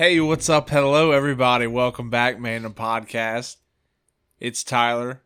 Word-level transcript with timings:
Hey, 0.00 0.18
what's 0.18 0.48
up? 0.48 0.70
Hello, 0.70 1.12
everybody. 1.12 1.66
Welcome 1.66 2.08
back, 2.08 2.40
man. 2.40 2.62
The 2.62 2.70
podcast. 2.70 3.56
It's 4.38 4.64
Tyler. 4.64 5.20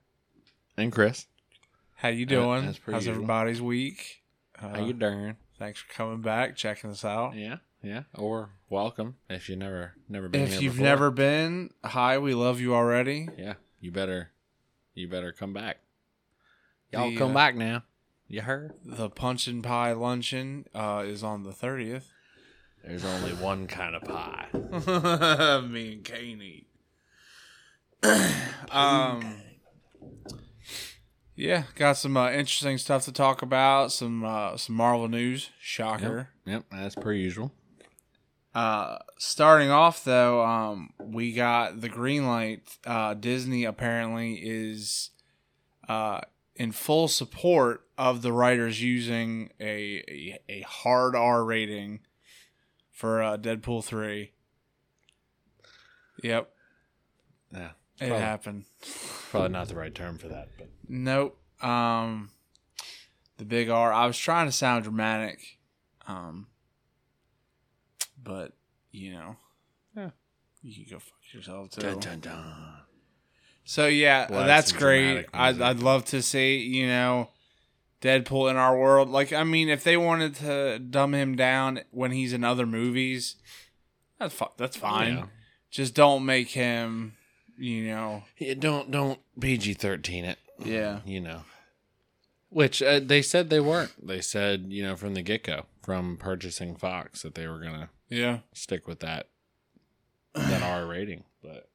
And 0.77 0.91
Chris, 0.91 1.27
How 1.95 2.09
you 2.09 2.27
doing? 2.27 2.65
How's 2.65 3.07
usual. 3.07 3.15
everybody's 3.15 3.63
week? 3.63 4.25
how 4.57 4.75
Uh, 4.75 4.85
you 4.85 4.93
doing? 4.93 5.37
Thanks 5.61 5.79
for 5.79 5.93
coming 5.93 6.23
back, 6.23 6.57
checking 6.57 6.91
us 6.91 7.05
out. 7.05 7.37
Yeah, 7.37 7.59
yeah. 7.85 8.03
Or 8.17 8.51
welcome 8.69 9.15
if 9.31 9.49
you 9.49 9.55
never 9.55 9.93
never 10.09 10.29
been 10.29 10.41
If 10.41 10.61
you've 10.61 10.73
before. 10.73 10.85
never 10.89 11.11
been, 11.13 11.71
hi, 11.85 12.19
we 12.19 12.35
love 12.35 12.61
you 12.61 12.75
already. 12.75 13.29
yeah, 13.39 13.55
you 13.79 13.93
better 13.93 14.33
you 14.93 15.07
better 15.07 15.31
come 15.31 15.53
back. 15.53 15.79
Y'all 16.91 17.11
The, 17.11 17.17
come 17.17 17.31
uh, 17.31 17.35
back 17.35 17.55
now. 17.55 17.85
You 18.27 18.41
heard? 18.41 18.73
The 18.85 19.09
Punch 19.09 19.47
and 19.47 19.63
Pie 19.63 19.93
Luncheon 19.93 20.67
uh, 20.75 21.05
is 21.07 21.23
on 21.23 21.45
the 21.45 21.53
30th. 21.53 22.07
There's 22.87 23.05
only 23.05 23.33
one 23.33 23.67
kind 23.67 23.95
of 23.95 24.05
pie. 24.05 24.49
Me 25.67 25.95
and 25.95 26.05
Caney. 26.05 26.67
um, 28.71 29.41
yeah, 31.35 31.65
got 31.77 31.97
some 31.97 32.17
uh, 32.17 32.31
interesting 32.31 32.77
stuff 32.77 33.05
to 33.07 33.13
talk 33.13 33.41
about. 33.41 33.91
Some 33.91 34.23
uh, 34.25 34.57
some 34.59 34.77
Marvel 34.77 35.09
news. 35.09 35.51
Shocker. 35.59 36.29
Yep, 36.45 36.65
as 36.73 36.95
per 36.95 37.13
usual. 37.13 37.53
Uh, 38.55 38.99
starting 39.19 39.71
off 39.71 40.05
though, 40.05 40.45
um, 40.45 40.91
we 41.03 41.33
got 41.33 41.81
the 41.81 41.89
green 41.89 42.27
light. 42.27 42.61
Uh, 42.87 43.15
Disney 43.15 43.65
apparently 43.65 44.35
is 44.35 45.11
uh, 45.89 46.21
in 46.55 46.71
full 46.71 47.09
support 47.09 47.87
of 47.97 48.21
the 48.21 48.33
writers 48.33 48.83
using 48.83 49.51
a 49.59 50.05
a, 50.09 50.41
a 50.49 50.61
hard 50.61 51.17
R 51.17 51.43
rating 51.45 52.01
for 52.95 53.21
uh, 53.23 53.37
Deadpool 53.37 53.85
three. 53.85 54.31
Yep, 56.23 56.49
Yeah, 57.53 57.71
it 58.01 58.07
Probably. 58.09 58.19
happened. 58.19 58.65
probably 59.31 59.49
not 59.51 59.69
the 59.69 59.75
right 59.75 59.95
term 59.95 60.17
for 60.17 60.29
that, 60.29 60.49
but 60.57 60.69
Nope. 60.89 61.39
Um, 61.61 62.31
the 63.37 63.45
big 63.45 63.69
R. 63.69 63.93
I 63.93 64.07
was 64.07 64.17
trying 64.17 64.47
to 64.47 64.53
sound 64.53 64.85
dramatic, 64.85 65.59
um, 66.07 66.47
but 68.23 68.53
you 68.93 69.13
know, 69.13 69.37
Yeah. 69.97 70.11
you 70.63 70.73
can 70.85 70.93
go 70.95 70.99
fuck 71.01 71.15
yourself 71.33 71.71
too. 71.71 71.81
dun 71.83 71.99
dun 71.99 72.21
dun. 72.21 72.75
So 73.65 73.87
yeah, 73.89 74.27
Well, 74.31 74.47
that's 74.47 74.71
that's 74.71 74.73
great. 74.81 75.27
I'd. 75.35 75.61
I'd 75.61 75.81
love 75.81 76.05
to 76.07 76.23
see 76.23 76.59
you 76.59 76.87
know 76.87 77.31
Deadpool 78.05 78.51
in 78.51 78.57
our 78.57 78.79
world. 78.79 79.09
Like, 79.09 79.33
I 79.33 79.43
mean, 79.45 79.69
if 79.71 79.83
they 79.83 79.97
wanted 79.97 80.35
to 80.37 80.79
dumb 80.79 81.15
him 81.15 81.35
down 81.37 81.81
when 81.91 82.11
he's 82.11 82.33
in 82.35 82.45
other 82.45 82.67
movies, 82.67 83.37
that's 84.19 84.35
fu- 84.35 84.45
that's 84.59 84.77
fine. 84.77 85.15
Yeah. 85.17 85.25
Just 85.71 85.95
don't 85.95 86.25
make 86.27 86.51
him, 86.51 87.15
you 87.59 87.87
know, 87.87 88.25
Yeah, 88.39 88.55
don't 88.59 88.91
don't 88.91 89.19
PG 89.41 89.75
thirteen 89.75 90.25
it. 90.25 90.39
yeah. 90.65 91.01
You 91.07 91.21
know. 91.21 91.41
Which 92.51 92.81
uh, 92.83 93.01
they 93.03 93.23
said 93.23 93.51
they 93.51 93.59
weren't. 93.59 93.91
They 94.07 94.21
said 94.21 94.67
you 94.69 94.83
know 94.85 94.95
from 94.95 95.15
the 95.15 95.23
get 95.23 95.43
go, 95.43 95.67
from 95.83 96.17
purchasing 96.19 96.77
Fox, 96.77 97.23
that 97.23 97.35
they 97.35 97.49
were 97.49 97.59
gonna 97.59 97.89
Yeah. 98.11 98.41
stick 98.53 98.87
with 98.87 99.01
that 99.01 99.29
that 100.35 100.63
R 100.63 100.87
rating. 100.87 101.25
But 101.43 101.69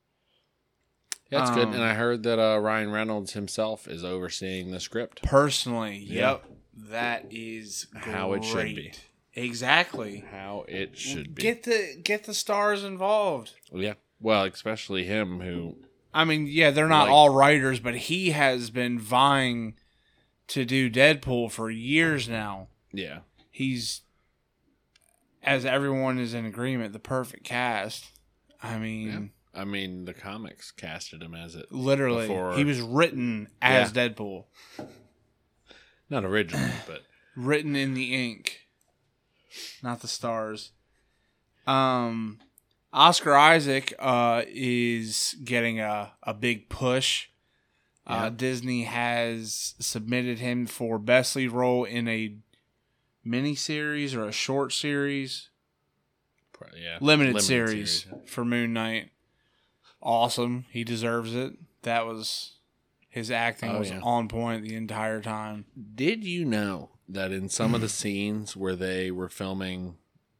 yeah, 1.32 1.54
good. 1.54 1.68
Um, 1.68 1.74
And 1.74 1.84
I 1.84 1.94
heard 1.94 2.24
that 2.24 2.40
uh, 2.40 2.60
Ryan 2.60 2.92
Reynolds 2.92 3.34
himself 3.34 3.88
is 3.88 4.04
overseeing 4.04 4.72
the 4.72 4.80
script. 4.80 5.22
Personally, 5.24 5.98
Yeah. 5.98 6.32
yep. 6.32 6.46
That 6.92 7.26
is 7.30 7.88
How 7.94 8.34
it 8.34 8.44
should 8.44 8.76
be. 8.76 8.94
Exactly. 9.34 10.24
How 10.32 10.66
it 10.68 10.98
should 10.98 11.36
be. 11.36 11.42
Get 11.42 11.64
the 11.64 12.00
get 12.04 12.24
the 12.24 12.34
stars 12.34 12.84
involved. 12.84 13.52
yeah. 13.74 13.94
Well, 14.22 14.44
especially 14.46 15.04
him 15.06 15.40
who 15.42 15.78
I 16.14 16.24
mean, 16.26 16.48
yeah, 16.48 16.72
they're 16.72 16.88
not 16.88 17.04
Like- 17.04 17.12
all 17.12 17.30
writers, 17.30 17.80
but 17.80 17.96
he 17.96 18.32
has 18.32 18.70
been 18.70 18.98
vying 19.00 19.76
to 20.48 20.66
do 20.66 20.90
Deadpool 20.90 21.52
for 21.52 21.70
years 21.70 22.28
now. 22.28 22.70
yeah. 22.92 23.20
He's 23.52 24.02
as 25.44 25.66
everyone 25.66 26.18
is 26.20 26.34
in 26.34 26.46
agreement, 26.46 26.94
the 26.94 27.00
perfect 27.00 27.44
cast. 27.44 28.06
I 28.62 28.78
mean, 28.78 29.32
I 29.60 29.66
mean 29.66 30.06
the 30.06 30.14
comics 30.14 30.72
casted 30.72 31.22
him 31.22 31.36
as 31.36 31.56
it 31.56 31.72
literally, 31.72 32.28
Before- 32.28 32.56
he 32.56 32.64
was 32.64 32.80
written 32.80 33.50
as 33.62 33.92
Deadpool, 33.92 34.46
not 36.10 36.24
originally, 36.24 36.72
but 36.88 37.04
written 37.36 37.76
in 37.76 37.94
the 37.94 38.14
ink, 38.14 38.62
not 39.84 40.00
the 40.00 40.08
stars. 40.08 40.72
Um, 41.68 42.40
Oscar 42.94 43.36
Isaac 43.36 43.94
uh, 44.00 44.44
is 44.48 45.36
getting 45.44 45.80
a, 45.80 46.14
a 46.24 46.34
big 46.34 46.70
push. 46.70 47.28
Uh, 48.08 48.14
Yeah. 48.24 48.30
Disney 48.30 48.84
has 48.86 49.76
submitted 49.80 50.40
him 50.40 50.66
for 50.66 50.98
best 50.98 51.36
lead 51.36 51.52
role 51.52 51.84
in 51.84 52.08
a 52.08 52.38
mini 53.24 53.56
series 53.56 54.16
or 54.16 54.26
a 54.28 54.32
short 54.32 54.74
series, 54.74 55.50
yeah. 56.76 56.98
limited, 57.02 57.42
series, 57.42 58.08
for 58.26 58.44
Moon 58.44 58.74
Knight. 58.74 59.12
Awesome, 60.02 60.66
he 60.72 60.84
deserves 60.84 61.36
it. 61.36 61.54
That 61.84 62.06
was 62.06 62.54
his 63.10 63.30
acting 63.32 63.72
Oh, 63.72 63.80
was 63.80 63.90
yeah. 63.90 64.00
on 64.02 64.28
point 64.28 64.64
the 64.64 64.76
entire 64.76 65.22
time. 65.22 65.66
Did 65.96 66.24
you 66.24 66.46
know 66.46 66.92
that 67.08 67.32
in 67.32 67.50
some 67.50 67.74
of 67.76 67.82
the 67.82 67.90
scenes 67.90 68.56
where 68.56 68.76
they 68.76 69.12
were 69.12 69.30
filming 69.30 69.98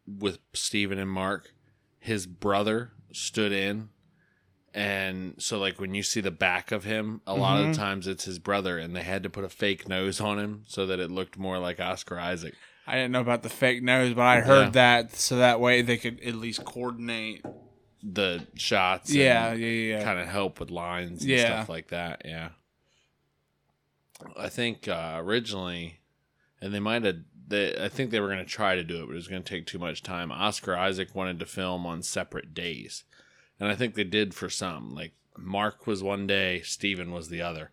with 0.08 0.40
Steven 0.54 0.98
and 1.00 1.10
Mark, 1.10 1.54
his 2.00 2.26
brother 2.26 2.92
stood 3.12 3.52
in 3.52 3.90
and 4.72 5.34
so 5.40 5.58
like 5.58 5.80
when 5.82 5.96
you 5.96 6.04
see 6.04 6.22
the 6.22 6.30
back 6.30 6.72
of 6.72 6.84
him, 6.84 7.22
a 7.26 7.34
lot 7.34 7.60
of 7.60 7.66
Mhm. 7.66 7.72
the 7.74 7.78
times 7.80 8.08
it's 8.08 8.26
his 8.26 8.38
brother 8.38 8.78
and 8.78 8.96
they 8.96 9.02
had 9.02 9.24
to 9.24 9.30
put 9.30 9.44
a 9.44 9.50
fake 9.50 9.88
nose 9.90 10.22
on 10.22 10.38
him 10.38 10.64
so 10.68 10.86
that 10.86 11.00
it 11.00 11.10
looked 11.10 11.40
more 11.40 11.58
like 11.58 11.80
Oscar 11.80 12.20
Isaac. 12.20 12.54
I 12.86 12.94
didn't 12.94 13.12
know 13.12 13.22
about 13.22 13.42
the 13.42 13.50
fake 13.50 13.82
nose, 13.82 14.14
but 14.14 14.22
I 14.28 14.42
heard 14.42 14.66
Yeah. 14.66 14.70
that 14.72 15.16
so 15.16 15.38
that 15.38 15.60
way 15.60 15.82
they 15.82 15.98
could 15.98 16.20
at 16.22 16.36
least 16.36 16.66
coordinate. 16.66 17.44
The 18.02 18.48
shots 18.56 19.14
Yeah, 19.14 19.54
yeah, 19.54 19.98
yeah. 19.98 20.04
kind 20.04 20.20
of 20.20 20.28
help 20.28 20.60
with 20.60 20.72
lines 20.72 21.22
and 21.22 21.30
Yeah. 21.32 21.46
stuff 21.46 21.70
like 21.70 21.90
that. 21.90 22.22
Yeah. 22.26 22.50
I 24.38 24.50
think 24.50 24.88
uh, 24.88 25.16
originally, 25.18 26.00
and 26.62 26.74
they 26.74 26.80
might 26.80 27.04
have. 27.04 27.18
They, 27.48 27.76
I 27.84 27.90
think 27.90 28.12
they 28.12 28.20
were 28.20 28.28
going 28.28 28.40
to 28.40 28.46
try 28.46 28.76
to 28.76 28.84
do 28.84 28.98
it, 29.02 29.08
but 29.08 29.14
it 29.14 29.16
was 29.16 29.28
going 29.28 29.42
to 29.42 29.50
take 29.50 29.66
too 29.66 29.80
much 29.80 30.04
time. 30.04 30.32
Oscar 30.32 30.76
Isaac 30.76 31.16
wanted 31.16 31.40
to 31.40 31.46
film 31.46 31.86
on 31.86 32.04
separate 32.04 32.54
days, 32.54 33.06
and 33.60 33.70
I 33.70 33.76
think 33.76 33.96
they 33.96 34.04
did 34.04 34.34
for 34.36 34.50
some. 34.50 34.94
Like 34.94 35.14
Mark 35.38 35.88
was 35.88 36.04
one 36.04 36.28
day, 36.28 36.62
Steven 36.62 37.12
was 37.12 37.30
the 37.30 37.42
other. 37.42 37.72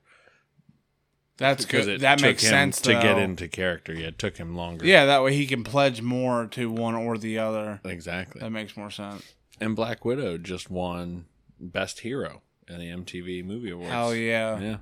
That's 1.37 1.66
Because 1.66 1.84
good. 1.84 2.00
That 2.00 2.22
makes 2.22 2.43
sense 2.43 2.81
to 2.82 2.93
get 2.94 3.19
into 3.19 3.47
character. 3.48 3.93
Yeah, 3.93 4.06
it 4.06 4.19
took 4.19 4.38
him 4.38 4.54
longer. 4.56 4.87
Yeah, 4.87 5.04
that 5.04 5.22
way 5.22 5.34
he 5.34 5.47
can 5.47 5.64
pledge 5.64 6.00
more 6.00 6.47
to 6.53 6.70
one 6.70 6.94
or 6.94 7.19
the 7.19 7.38
other. 7.38 7.81
exactly. 7.84 8.41
That 8.41 8.50
makes 8.50 8.75
more 8.76 8.91
sense. 8.91 9.34
And 9.61 9.75
Black 9.75 10.05
Widow 10.05 10.39
just 10.39 10.71
won 10.71 11.27
Best 11.59 12.00
Hero 12.00 12.43
in 12.69 12.78
the 12.78 12.87
MTV 12.91 13.44
Movie 13.44 13.71
Awards. 13.71 13.91
Hell 13.91 14.15
yeah. 14.15 14.59
Yeah. 14.61 14.77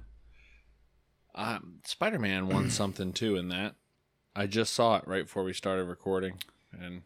Um, 1.35 1.81
Spider 1.85 2.19
Man 2.19 2.49
won 2.49 2.71
something 2.71 3.13
too 3.13 3.37
in 3.37 3.49
that. 3.49 3.75
I 4.37 4.47
just 4.47 4.73
saw 4.73 4.97
it 4.97 5.07
right 5.07 5.25
before 5.25 5.45
we 5.45 5.53
started 5.53 5.85
recording, 5.85 6.39
and 6.73 7.03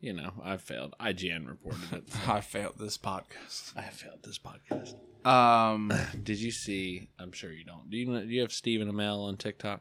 you 0.00 0.12
know 0.12 0.32
I 0.42 0.58
failed. 0.58 0.94
IGN 1.00 1.48
reported 1.48 1.92
it. 1.92 2.10
so 2.12 2.18
I 2.32 2.40
failed 2.42 2.74
this 2.78 2.98
podcast. 2.98 3.76
I 3.76 3.84
failed 3.84 4.22
this 4.24 4.38
podcast. 4.38 4.94
Um, 5.26 5.90
Did 6.22 6.38
you 6.38 6.50
see? 6.50 7.08
I'm 7.18 7.32
sure 7.32 7.50
you 7.50 7.64
don't. 7.64 7.88
Do 7.88 7.96
you 7.96 8.06
do 8.06 8.26
you 8.28 8.42
have 8.42 8.52
Stephen 8.52 8.92
Amell 8.92 9.26
on 9.26 9.38
TikTok? 9.38 9.80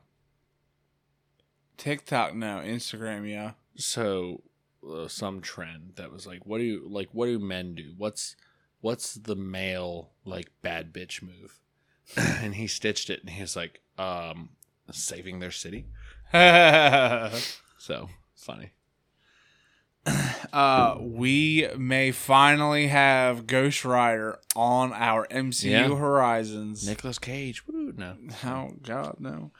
TikTok, 1.78 2.36
no. 2.36 2.62
Instagram, 2.64 3.30
yeah. 3.30 3.52
So 3.76 4.42
uh, 4.92 5.08
some 5.08 5.42
trend 5.42 5.94
that 5.96 6.12
was 6.12 6.26
like, 6.28 6.46
what 6.46 6.58
do 6.60 6.64
you 6.64 6.88
like? 6.90 7.10
What 7.12 7.28
do 7.28 7.40
men 7.40 7.76
do? 7.76 7.94
What's 7.98 8.36
what's 8.82 9.14
the 9.16 9.36
male 9.36 10.12
like 10.26 10.50
bad 10.62 10.94
bitch 10.94 11.22
move? 11.22 11.60
and 12.18 12.56
he 12.56 12.68
stitched 12.68 13.10
it, 13.10 13.22
and 13.22 13.30
he 13.30 13.42
was 13.42 13.56
like, 13.56 13.82
um, 13.98 14.50
saving 14.92 15.40
their 15.40 15.52
city. 15.52 15.86
So 17.78 18.08
funny. 18.36 18.72
uh, 20.54 20.96
we 21.02 21.68
may 21.78 22.12
finally 22.12 22.88
have 22.88 23.46
Ghost 23.48 23.84
Rider 23.84 24.40
on 24.56 24.94
our 24.94 25.28
MCU 25.28 25.64
Yeah. 25.70 25.96
horizons. 25.96 26.88
Nicolas 26.88 27.20
Cage. 27.20 27.68
Woo, 27.68 27.94
no. 27.98 28.16
Oh 28.46 28.72
God, 28.82 29.18
no. 29.20 29.52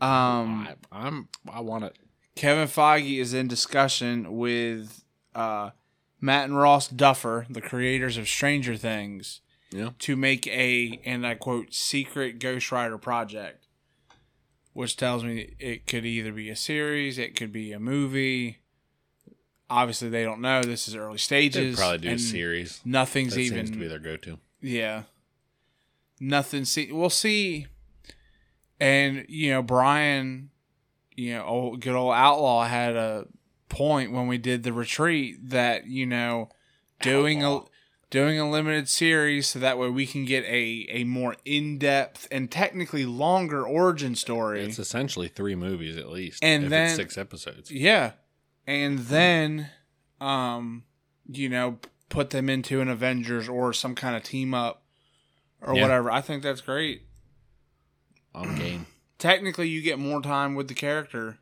Um, 0.00 0.66
I, 0.68 0.74
I'm. 0.92 1.28
I 1.48 1.60
want 1.60 1.84
it. 1.84 1.96
Kevin 2.38 2.68
Feige 2.68 3.18
is 3.18 3.34
in 3.34 3.48
discussion 3.48 4.36
with 4.36 5.02
uh, 5.34 5.70
Matt 6.20 6.44
and 6.44 6.56
Ross 6.56 6.86
Duffer, 6.86 7.46
the 7.50 7.60
creators 7.60 8.16
of 8.16 8.28
Stranger 8.28 8.76
Things, 8.76 9.40
Yeah. 9.72 9.90
to 9.98 10.14
make 10.14 10.46
a, 10.46 11.00
and 11.04 11.26
I 11.26 11.34
quote, 11.34 11.74
secret 11.74 12.38
Ghost 12.38 12.70
Rider 12.70 12.96
project, 12.96 13.66
which 14.72 14.96
tells 14.96 15.24
me 15.24 15.56
it 15.58 15.88
could 15.88 16.06
either 16.06 16.32
be 16.32 16.48
a 16.48 16.54
series, 16.54 17.18
it 17.18 17.34
could 17.34 17.50
be 17.52 17.72
a 17.72 17.80
movie. 17.80 18.58
obviously 19.68 20.08
they 20.08 20.22
don't 20.22 20.40
know 20.40 20.62
this 20.62 20.86
is 20.88 20.94
early 20.94 21.14
They'd 21.14 21.18
stages. 21.18 21.76
probably 21.76 21.98
do 21.98 22.10
a 22.14 22.18
series. 22.20 22.80
Nothing's 22.84 23.34
That 23.34 23.40
even 23.40 23.58
seems 23.66 23.70
to 23.72 23.78
be 23.78 23.88
their 23.88 23.98
go-to. 23.98 24.38
Yeah. 24.62 25.02
Nothing. 26.20 26.64
See, 26.64 26.90
we'll 26.92 27.10
see. 27.10 27.66
And 28.80 29.26
you 29.28 29.50
know, 29.50 29.62
Brian, 29.62 30.50
you 31.18 31.34
know, 31.34 31.44
old, 31.44 31.80
good 31.80 31.94
old 31.96 32.14
outlaw 32.14 32.64
had 32.64 32.94
a 32.96 33.26
point 33.68 34.12
when 34.12 34.26
we 34.28 34.38
did 34.38 34.62
the 34.62 34.72
retreat 34.72 35.50
that 35.50 35.86
you 35.86 36.06
know, 36.06 36.48
doing 37.02 37.42
a 37.44 37.60
doing 38.10 38.38
a 38.40 38.48
limited 38.50 38.88
series 38.88 39.46
so 39.48 39.58
that 39.58 39.76
way 39.78 39.90
we 39.90 40.06
can 40.06 40.24
get 40.24 40.42
a 40.44 40.86
a 40.90 41.04
more 41.04 41.36
in 41.44 41.76
depth 41.78 42.26
and 42.30 42.50
technically 42.50 43.04
longer 43.04 43.66
origin 43.66 44.14
story. 44.14 44.62
It's 44.64 44.78
essentially 44.78 45.28
three 45.28 45.54
movies 45.54 45.96
at 45.98 46.08
least, 46.08 46.42
And 46.42 46.64
if 46.64 46.70
then- 46.70 46.86
it's 46.86 46.94
six 46.96 47.18
episodes. 47.18 47.70
Yeah. 47.70 48.12
And 48.66 49.00
then 49.00 49.70
um 50.20 50.84
you 51.30 51.48
know, 51.50 51.78
put 52.08 52.30
them 52.30 52.48
into 52.48 52.80
an 52.80 52.88
Avengers 52.88 53.48
or 53.48 53.72
some 53.74 53.94
kind 53.94 54.16
of 54.16 54.22
team 54.22 54.54
up 54.54 54.82
or 55.60 55.74
Yeah. 55.74 55.82
whatever. 55.82 56.10
I 56.10 56.20
think 56.22 56.42
that's 56.42 56.60
great. 56.62 57.02
on 58.34 58.56
game. 58.56 58.86
Technically 59.18 59.68
you 59.68 59.82
get 59.82 59.98
more 59.98 60.22
time 60.22 60.54
with 60.54 60.68
the 60.68 60.74
character. 60.74 61.38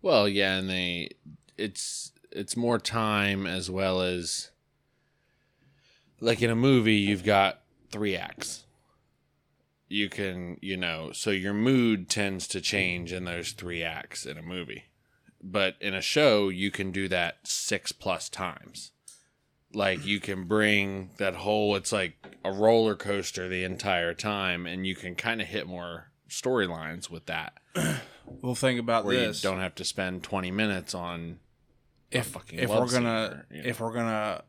Well, 0.00 0.28
yeah, 0.28 0.56
and 0.56 0.70
they 0.70 1.10
it's 1.56 2.12
it's 2.30 2.56
more 2.56 2.78
time 2.78 3.46
as 3.46 3.70
well 3.70 4.00
as 4.00 4.50
like 6.20 6.42
in 6.42 6.50
a 6.50 6.56
movie 6.56 6.96
you've 6.96 7.24
got 7.24 7.60
three 7.90 8.16
acts. 8.16 8.64
You 9.88 10.08
can, 10.08 10.58
you 10.60 10.76
know, 10.76 11.12
so 11.12 11.30
your 11.30 11.54
mood 11.54 12.08
tends 12.08 12.46
to 12.48 12.60
change 12.60 13.12
in 13.12 13.24
those 13.24 13.52
three 13.52 13.82
acts 13.82 14.26
in 14.26 14.36
a 14.36 14.42
movie. 14.42 14.84
But 15.42 15.76
in 15.80 15.94
a 15.94 16.02
show 16.02 16.48
you 16.48 16.70
can 16.70 16.90
do 16.90 17.08
that 17.08 17.46
6 17.46 17.92
plus 17.92 18.28
times. 18.28 18.92
Like 19.72 20.04
you 20.04 20.20
can 20.20 20.44
bring 20.44 21.10
that 21.18 21.36
whole 21.36 21.76
it's 21.76 21.92
like 21.92 22.16
a 22.44 22.52
roller 22.52 22.94
coaster 22.94 23.48
the 23.48 23.64
entire 23.64 24.14
time 24.14 24.66
and 24.66 24.86
you 24.86 24.94
can 24.94 25.14
kind 25.14 25.40
of 25.40 25.48
hit 25.48 25.66
more 25.66 26.07
storylines 26.28 27.08
with 27.10 27.26
that 27.26 27.54
We'll 28.42 28.54
think 28.54 28.78
about 28.78 29.04
where 29.04 29.16
this. 29.16 29.42
you 29.42 29.50
don't 29.50 29.60
have 29.60 29.74
to 29.76 29.84
spend 29.84 30.22
20 30.22 30.50
minutes 30.50 30.94
on 30.94 31.38
if 32.10 32.26
fucking 32.26 32.58
if 32.58 32.70
we're 32.70 32.90
gonna 32.90 33.44
or, 33.50 33.54
you 33.54 33.62
know. 33.62 33.68
if 33.68 33.80
we're 33.80 33.92
gonna 33.92 34.42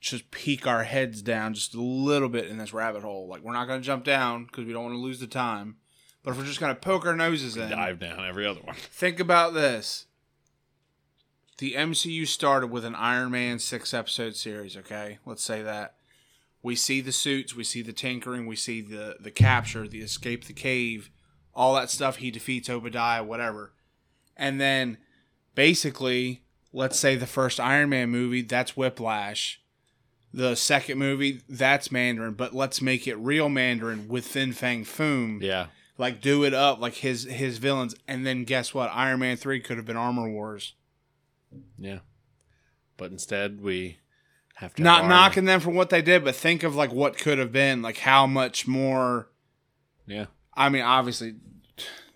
just 0.00 0.30
peek 0.30 0.66
our 0.66 0.84
heads 0.84 1.22
down 1.22 1.54
just 1.54 1.74
a 1.74 1.80
little 1.80 2.28
bit 2.28 2.46
in 2.46 2.58
this 2.58 2.72
rabbit 2.72 3.02
hole. 3.02 3.28
Like 3.28 3.42
we're 3.42 3.52
not 3.52 3.66
gonna 3.66 3.82
jump 3.82 4.04
down 4.04 4.44
because 4.46 4.64
we 4.64 4.72
don't 4.72 4.84
want 4.84 4.94
to 4.94 5.00
lose 5.00 5.20
the 5.20 5.26
time. 5.26 5.76
But 6.22 6.32
if 6.32 6.38
we're 6.38 6.44
just 6.44 6.60
gonna 6.60 6.74
poke 6.74 7.06
our 7.06 7.16
noses 7.16 7.56
in, 7.56 7.70
dive 7.70 7.98
down 7.98 8.24
every 8.24 8.46
other 8.46 8.60
one. 8.60 8.74
think 8.78 9.20
about 9.20 9.54
this. 9.54 10.06
The 11.58 11.74
MCU 11.74 12.26
started 12.26 12.68
with 12.68 12.86
an 12.86 12.94
Iron 12.94 13.30
Man 13.30 13.58
six 13.58 13.92
episode 13.92 14.34
series, 14.34 14.76
okay? 14.76 15.18
Let's 15.26 15.42
say 15.42 15.62
that. 15.62 15.94
We 16.62 16.76
see 16.76 17.00
the 17.00 17.12
suits, 17.12 17.54
we 17.56 17.64
see 17.64 17.80
the 17.82 17.92
tinkering, 17.92 18.46
we 18.46 18.56
see 18.56 18.80
the 18.82 19.16
the 19.20 19.30
capture, 19.30 19.88
the 19.88 20.00
escape 20.00 20.44
the 20.44 20.52
cave, 20.52 21.10
all 21.54 21.74
that 21.74 21.90
stuff. 21.90 22.16
He 22.16 22.30
defeats 22.30 22.68
Obadiah, 22.68 23.24
whatever. 23.24 23.72
And 24.36 24.60
then 24.60 24.98
basically, 25.54 26.42
let's 26.72 26.98
say 26.98 27.16
the 27.16 27.26
first 27.26 27.60
Iron 27.60 27.88
Man 27.90 28.10
movie, 28.10 28.42
that's 28.42 28.76
Whiplash. 28.76 29.60
The 30.32 30.54
second 30.54 30.98
movie, 30.98 31.40
that's 31.48 31.90
Mandarin, 31.90 32.34
but 32.34 32.54
let's 32.54 32.80
make 32.80 33.08
it 33.08 33.16
real 33.16 33.48
Mandarin 33.48 34.06
with 34.06 34.26
Fin 34.26 34.52
Fang 34.52 34.84
Foom 34.84 35.42
Yeah. 35.42 35.66
like 35.98 36.20
do 36.20 36.44
it 36.44 36.54
up 36.54 36.78
like 36.80 36.94
his 36.94 37.24
his 37.24 37.58
villains 37.58 37.96
and 38.06 38.24
then 38.24 38.44
guess 38.44 38.72
what 38.72 38.90
iron 38.94 39.18
man 39.20 39.36
3 39.36 39.60
could 39.60 39.76
have 39.76 39.86
been 39.86 39.96
armor 39.96 40.30
wars 40.30 40.74
Yeah. 41.76 41.98
But 42.96 43.10
instead, 43.10 43.60
we 43.60 43.98
have 44.60 44.74
to. 44.74 44.82
not 44.82 45.06
knocking 45.06 45.44
them 45.44 45.60
for 45.60 45.70
what 45.70 45.90
they 45.90 46.00
did 46.02 46.22
but 46.24 46.34
think 46.34 46.62
of 46.62 46.74
like 46.76 46.92
what 46.92 47.18
could 47.18 47.38
have 47.38 47.50
been 47.52 47.82
like 47.82 47.98
how 47.98 48.26
much 48.26 48.66
more 48.68 49.28
Yeah. 50.06 50.26
i 50.54 50.68
mean 50.68 50.82
obviously 50.82 51.34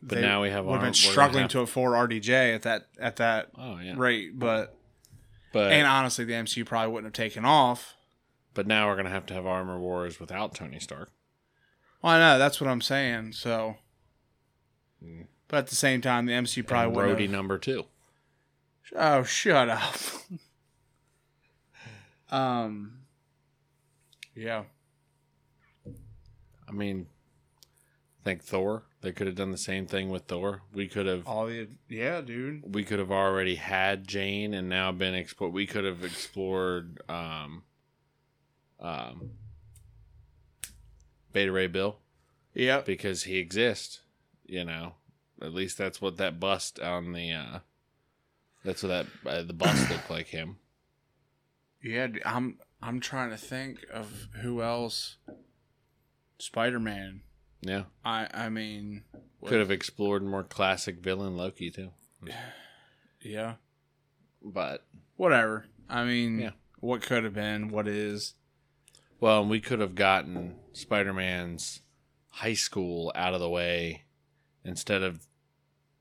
But 0.02 0.18
now 0.20 0.42
we 0.42 0.50
have 0.50 0.64
would 0.64 0.74
have 0.74 0.82
been 0.82 0.94
struggling 0.94 1.48
to 1.48 1.60
afford 1.60 1.92
rdj 2.10 2.54
at 2.54 2.62
that 2.62 2.86
at 2.98 3.16
that 3.16 3.50
Oh, 3.58 3.78
yeah. 3.78 3.94
rate 3.96 4.38
but 4.38 4.76
But, 5.52 5.72
and 5.72 5.86
honestly 5.86 6.24
the 6.24 6.34
mcu 6.34 6.64
probably 6.66 6.92
wouldn't 6.92 7.16
have 7.16 7.24
taken 7.26 7.44
off 7.44 7.94
but 8.54 8.66
now 8.66 8.86
we're 8.88 8.94
going 8.94 9.06
to 9.06 9.10
have 9.10 9.26
to 9.26 9.34
have 9.34 9.46
Armor 9.46 9.80
Wars 9.80 10.20
without 10.20 10.54
Tony 10.54 10.78
Stark. 10.78 11.10
well 12.02 12.12
i 12.14 12.18
know 12.18 12.38
that's 12.38 12.60
what 12.60 12.68
i'm 12.70 12.80
saying 12.82 13.32
so 13.32 13.76
Mm. 15.04 15.26
but 15.48 15.58
at 15.58 15.66
the 15.66 15.74
same 15.76 16.00
time 16.00 16.24
the 16.26 16.32
mcu 16.32 16.66
probably 16.66 16.86
and 16.86 16.96
wouldn't 16.96 17.18
Rhodey 17.18 17.30
number 17.30 17.58
two. 17.58 17.84
oh 18.96 19.22
shut 19.24 19.68
up 19.68 19.94
um 22.34 22.92
yeah 24.34 24.64
I 26.66 26.72
mean, 26.72 27.06
think 28.24 28.42
Thor. 28.42 28.84
They 29.02 29.12
could 29.12 29.26
have 29.26 29.36
done 29.36 29.50
the 29.50 29.58
same 29.58 29.86
thing 29.86 30.08
with 30.08 30.22
Thor. 30.24 30.62
We 30.72 30.88
could 30.88 31.04
have. 31.06 31.26
all 31.28 31.46
the 31.46 31.68
yeah 31.90 32.22
dude 32.22 32.74
We 32.74 32.84
could 32.84 32.98
have 32.98 33.12
already 33.12 33.56
had 33.56 34.08
Jane 34.08 34.54
and 34.54 34.68
now 34.68 34.90
been 34.90 35.14
explored. 35.14 35.52
We 35.52 35.66
could 35.66 35.84
have 35.84 36.02
explored 36.02 37.02
um, 37.08 37.64
um, 38.80 39.32
Beta 41.32 41.52
Ray 41.52 41.66
Bill. 41.66 41.98
Yeah. 42.54 42.80
because 42.80 43.24
he 43.24 43.36
exists. 43.38 44.00
You 44.46 44.64
know, 44.64 44.94
at 45.42 45.52
least 45.52 45.76
that's 45.78 46.00
what 46.00 46.16
that 46.16 46.40
bust 46.40 46.80
on 46.80 47.12
the. 47.12 47.32
uh 47.32 47.58
That's 48.64 48.82
what 48.82 48.88
that 48.88 49.06
uh, 49.30 49.42
the 49.42 49.52
bust 49.52 49.90
looked 49.90 50.10
like 50.10 50.28
him. 50.28 50.56
Yeah, 51.84 52.08
I'm 52.24 52.58
I'm 52.82 52.98
trying 52.98 53.30
to 53.30 53.36
think 53.36 53.84
of 53.92 54.28
who 54.40 54.62
else. 54.62 55.16
Spider 56.38 56.80
Man. 56.80 57.20
Yeah, 57.60 57.84
I 58.04 58.26
I 58.34 58.48
mean, 58.48 59.04
could 59.44 59.60
have 59.60 59.70
explored 59.70 60.22
more 60.24 60.42
classic 60.44 60.98
villain 60.98 61.36
Loki 61.36 61.70
too, 61.70 61.90
yeah. 63.22 63.54
but 64.42 64.84
Whatever. 65.16 65.66
I 65.88 66.04
mean, 66.04 66.40
Yeah. 66.40 66.50
what 66.80 67.02
could 67.02 67.22
have 67.24 67.34
been, 67.34 67.68
what 67.68 67.86
is. 67.86 68.34
well, 69.20 69.46
we 69.46 69.60
could 69.60 69.78
have 69.80 69.94
gotten 69.94 70.56
Spider 70.72 71.12
Man's 71.12 71.80
high 72.30 72.54
school 72.54 73.12
out 73.14 73.32
of 73.32 73.40
the 73.40 73.48
way 73.48 74.04
instead 74.64 75.02
of 75.02 75.26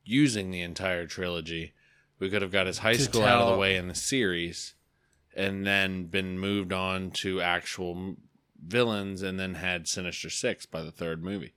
using 0.03 0.49
the 0.51 0.61
entire 0.61 1.05
trilogy. 1.05 1.73
We 2.19 2.29
could 2.29 2.41
have 2.41 2.51
got 2.51 2.67
his 2.67 2.79
high 2.79 2.97
school 2.97 3.23
out 3.23 3.41
of 3.41 3.53
the 3.53 3.57
way 3.59 3.75
in 3.75 3.87
the 3.87 3.95
series, 3.95 4.73
and 5.35 5.65
then 5.65 6.05
been 6.05 6.37
moved 6.39 6.71
on 6.73 7.11
to 7.11 7.41
actual 7.41 7.91
m- 7.95 8.17
villains, 8.65 9.21
and 9.21 9.39
then 9.39 9.55
had 9.55 9.87
Sinister 9.87 10.29
Six 10.29 10.65
by 10.65 10.81
the 10.83 10.91
third 10.91 11.23
movie, 11.23 11.53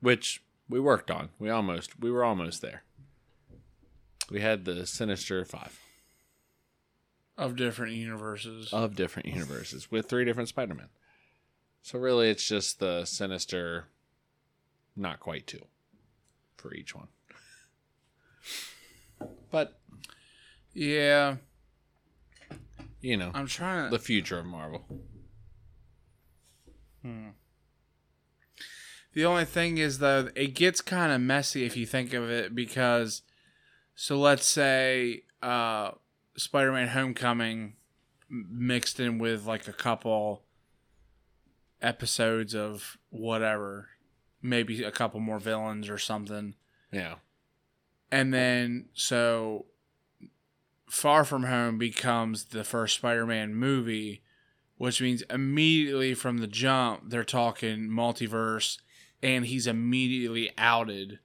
which 0.00 0.42
we 0.68 0.80
worked 0.80 1.10
on. 1.10 1.28
We 1.38 1.48
almost 1.50 1.98
we 2.00 2.10
were 2.10 2.24
almost 2.24 2.60
there. 2.62 2.82
We 4.30 4.40
had 4.40 4.64
the 4.64 4.86
Sinister 4.86 5.44
Five 5.44 5.78
Of 7.38 7.54
different 7.56 7.94
universes. 7.94 8.72
of 8.72 8.96
different 8.96 9.28
universes 9.28 9.90
with 9.90 10.08
three 10.08 10.24
different 10.24 10.48
Spider-Men. 10.48 10.88
So 11.82 11.98
really, 12.00 12.28
it's 12.30 12.46
just 12.48 12.80
the 12.80 13.04
Sinister, 13.04 13.84
not 14.96 15.20
quite 15.20 15.46
two, 15.46 15.64
for 16.56 16.74
each 16.74 16.94
one. 16.94 17.08
But 19.50 19.78
yeah. 20.74 21.36
You 23.00 23.16
know, 23.16 23.30
I'm 23.34 23.46
trying 23.46 23.90
to. 23.90 23.96
the 23.96 24.02
future 24.02 24.38
of 24.38 24.46
Marvel. 24.46 24.84
The 29.12 29.24
only 29.24 29.44
thing 29.46 29.78
is 29.78 29.98
though, 29.98 30.28
it 30.34 30.48
gets 30.54 30.80
kind 30.82 31.10
of 31.10 31.20
messy 31.20 31.64
if 31.64 31.76
you 31.76 31.86
think 31.86 32.12
of 32.12 32.28
it 32.28 32.54
because, 32.54 33.22
so 33.94 34.18
let's 34.18 34.46
say, 34.46 35.22
uh, 35.42 35.92
Spider-Man: 36.36 36.88
Homecoming 36.88 37.76
mixed 38.28 39.00
in 39.00 39.18
with 39.18 39.46
like 39.46 39.68
a 39.68 39.72
couple 39.72 40.42
episodes 41.80 42.54
of 42.54 42.98
whatever, 43.08 43.88
maybe 44.42 44.82
a 44.82 44.90
couple 44.90 45.20
more 45.20 45.38
villains 45.38 45.88
or 45.88 45.96
something, 45.96 46.54
Yeah, 46.92 47.14
and 48.10 48.34
then 48.34 48.90
so 48.92 49.66
Far 50.88 51.24
From 51.24 51.44
Home 51.44 51.78
becomes 51.78 52.46
the 52.46 52.64
first 52.64 52.96
Spider-Man 52.96 53.54
movie, 53.54 54.22
which 54.76 55.00
means 55.00 55.22
immediately 55.30 56.14
from 56.14 56.38
the 56.38 56.46
jump 56.46 57.10
they're 57.10 57.24
talking 57.24 57.88
multiverse, 57.88 58.78
and 59.22 59.46
he's 59.46 59.66
immediately 59.66 60.50
outed, 60.56 61.18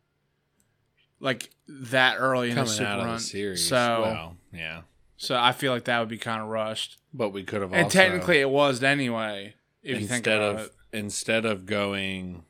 like 1.19 1.51
that 1.67 2.15
early 2.17 2.49
in 2.49 2.55
the 2.55 2.65
super 2.65 2.89
out 2.89 2.99
run. 2.99 3.15
the 3.15 3.19
series. 3.19 3.67
So, 3.67 4.01
well, 4.01 4.37
yeah, 4.51 4.81
so 5.17 5.37
I 5.37 5.51
feel 5.51 5.71
like 5.71 5.85
that 5.85 5.99
would 5.99 6.09
be 6.09 6.17
kind 6.17 6.41
of 6.41 6.47
rushed, 6.47 6.97
but 7.13 7.29
we 7.29 7.43
could 7.43 7.61
have 7.61 7.73
and 7.73 7.91
technically 7.91 8.39
it 8.39 8.49
was 8.49 8.81
anyway. 8.81 9.53
If 9.83 9.99
you 9.99 10.07
think 10.07 10.27
instead 10.27 10.37
about 10.41 10.55
of 10.55 10.65
it, 10.65 10.71
instead 10.93 11.45
of 11.45 11.65
going, 11.65 12.43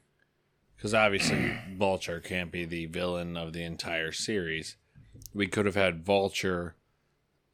because 0.76 0.94
obviously 0.94 1.58
Vulture 1.78 2.20
can't 2.20 2.52
be 2.52 2.66
the 2.66 2.86
villain 2.86 3.36
of 3.38 3.54
the 3.54 3.64
entire 3.64 4.12
series. 4.12 4.78
We 5.34 5.48
could 5.48 5.66
have 5.66 5.76
had 5.76 6.04
Vulture 6.04 6.76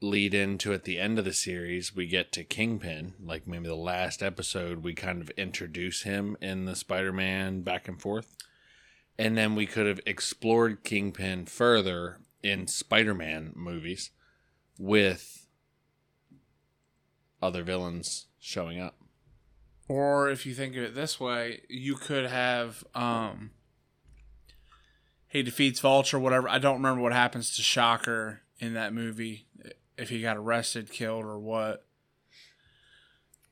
lead 0.02 0.34
into 0.34 0.74
at 0.74 0.84
the 0.84 1.00
end 1.00 1.18
of 1.18 1.26
the 1.26 1.34
series, 1.34 1.96
we 1.96 2.08
get 2.08 2.32
to 2.34 2.44
Kingpin. 2.44 3.14
Like 3.24 3.48
maybe 3.48 3.68
the 3.68 3.76
last 3.76 4.22
episode, 4.22 4.84
we 4.84 4.94
kind 4.94 5.22
of 5.22 5.30
introduce 5.32 6.04
him 6.04 6.38
in 6.42 6.66
the 6.66 6.76
Spider 6.76 7.12
Man 7.12 7.62
back 7.62 7.88
and 7.88 8.02
forth. 8.02 8.36
And 9.18 9.38
then 9.38 9.56
we 9.56 9.66
could 9.66 9.88
have 9.88 10.00
explored 10.06 10.84
Kingpin 10.84 11.48
further 11.48 12.20
in 12.44 12.68
Spider 12.68 13.16
Man 13.16 13.54
movies 13.56 14.12
with 14.78 15.48
other 17.42 17.64
villains 17.64 18.28
showing 18.40 18.80
up. 18.80 18.96
Or 19.88 20.30
if 20.30 20.46
you 20.46 20.54
think 20.54 20.76
of 20.76 20.84
it 20.84 20.96
this 20.96 21.20
way, 21.20 21.62
you 21.70 21.96
could 21.96 22.26
have 22.26 22.84
um 22.94 23.52
he 25.30 25.44
defeats 25.44 25.80
Vulture, 25.80 26.20
whatever. 26.20 26.48
I 26.48 26.58
don't 26.58 26.76
remember 26.76 27.02
what 27.02 27.14
happens 27.14 27.56
to 27.56 27.62
Shocker 27.62 28.42
in 28.60 28.74
that 28.74 28.94
movie, 28.94 29.46
if 29.98 30.10
he 30.10 30.22
got 30.22 30.38
arrested, 30.38 30.92
killed, 30.92 31.26
or 31.26 31.38
what. 31.40 31.86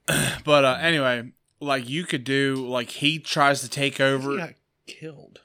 but 0.46 0.66
uh, 0.66 0.78
anyway, 0.80 1.32
like 1.60 1.90
you 1.90 2.04
could 2.04 2.24
do, 2.24 2.56
like 2.68 2.90
he 2.90 3.20
tries 3.20 3.62
to 3.62 3.70
take 3.70 3.98
He 3.98 4.04
over. 4.04 4.38
got 4.38 4.54
killed. 4.88 5.42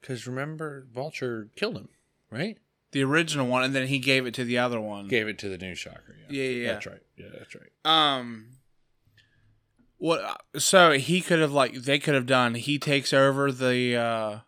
Because 0.00 0.26
remember, 0.26 0.86
Vulture 0.92 1.48
killed 1.56 1.76
him, 1.76 1.88
right? 2.30 2.58
the 2.92 3.04
original 3.04 3.46
one, 3.46 3.62
and 3.62 3.72
then 3.74 3.86
he 3.86 4.00
gave 4.00 4.26
it 4.26 4.34
to 4.34 4.42
the 4.44 4.58
other 4.58 4.80
one. 4.80 5.06
Gave 5.06 5.28
it 5.28 5.38
to 5.38 5.48
the 5.48 5.56
new 5.58 5.74
Shocker. 5.76 6.16
Yeah, 6.28 6.42
yeah, 6.42 6.50
yeah. 6.62 6.72
That's 6.72 6.86
right. 6.86 7.02
Yeah, 7.16 7.26
that's 7.38 7.54
right. 7.54 7.70
Um, 7.84 8.46
what? 9.98 10.40
So 10.56 10.92
he 10.92 11.20
could 11.20 11.38
have 11.38 11.52
like 11.52 11.74
they 11.74 11.98
could 12.00 12.14
have 12.14 12.26
done. 12.26 12.54
He 12.54 12.78
takes 12.78 13.12
over 13.12 13.52
the 13.52 13.96
uh, 13.96 14.38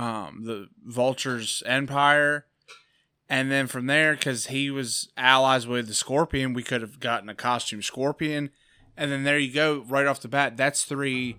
um, 0.00 0.44
the 0.44 0.68
Vulture's 0.84 1.62
empire, 1.66 2.46
and 3.28 3.50
then 3.50 3.66
from 3.66 3.86
there, 3.86 4.14
because 4.14 4.46
he 4.46 4.70
was 4.70 5.08
allies 5.16 5.66
with 5.66 5.86
the 5.86 5.94
Scorpion, 5.94 6.52
we 6.52 6.62
could 6.62 6.82
have 6.82 7.00
gotten 7.00 7.28
a 7.28 7.34
costume 7.34 7.82
Scorpion, 7.82 8.50
and 8.96 9.10
then 9.10 9.24
there 9.24 9.38
you 9.38 9.52
go, 9.52 9.84
right 9.88 10.06
off 10.06 10.20
the 10.20 10.28
bat. 10.28 10.56
That's 10.56 10.84
three 10.84 11.38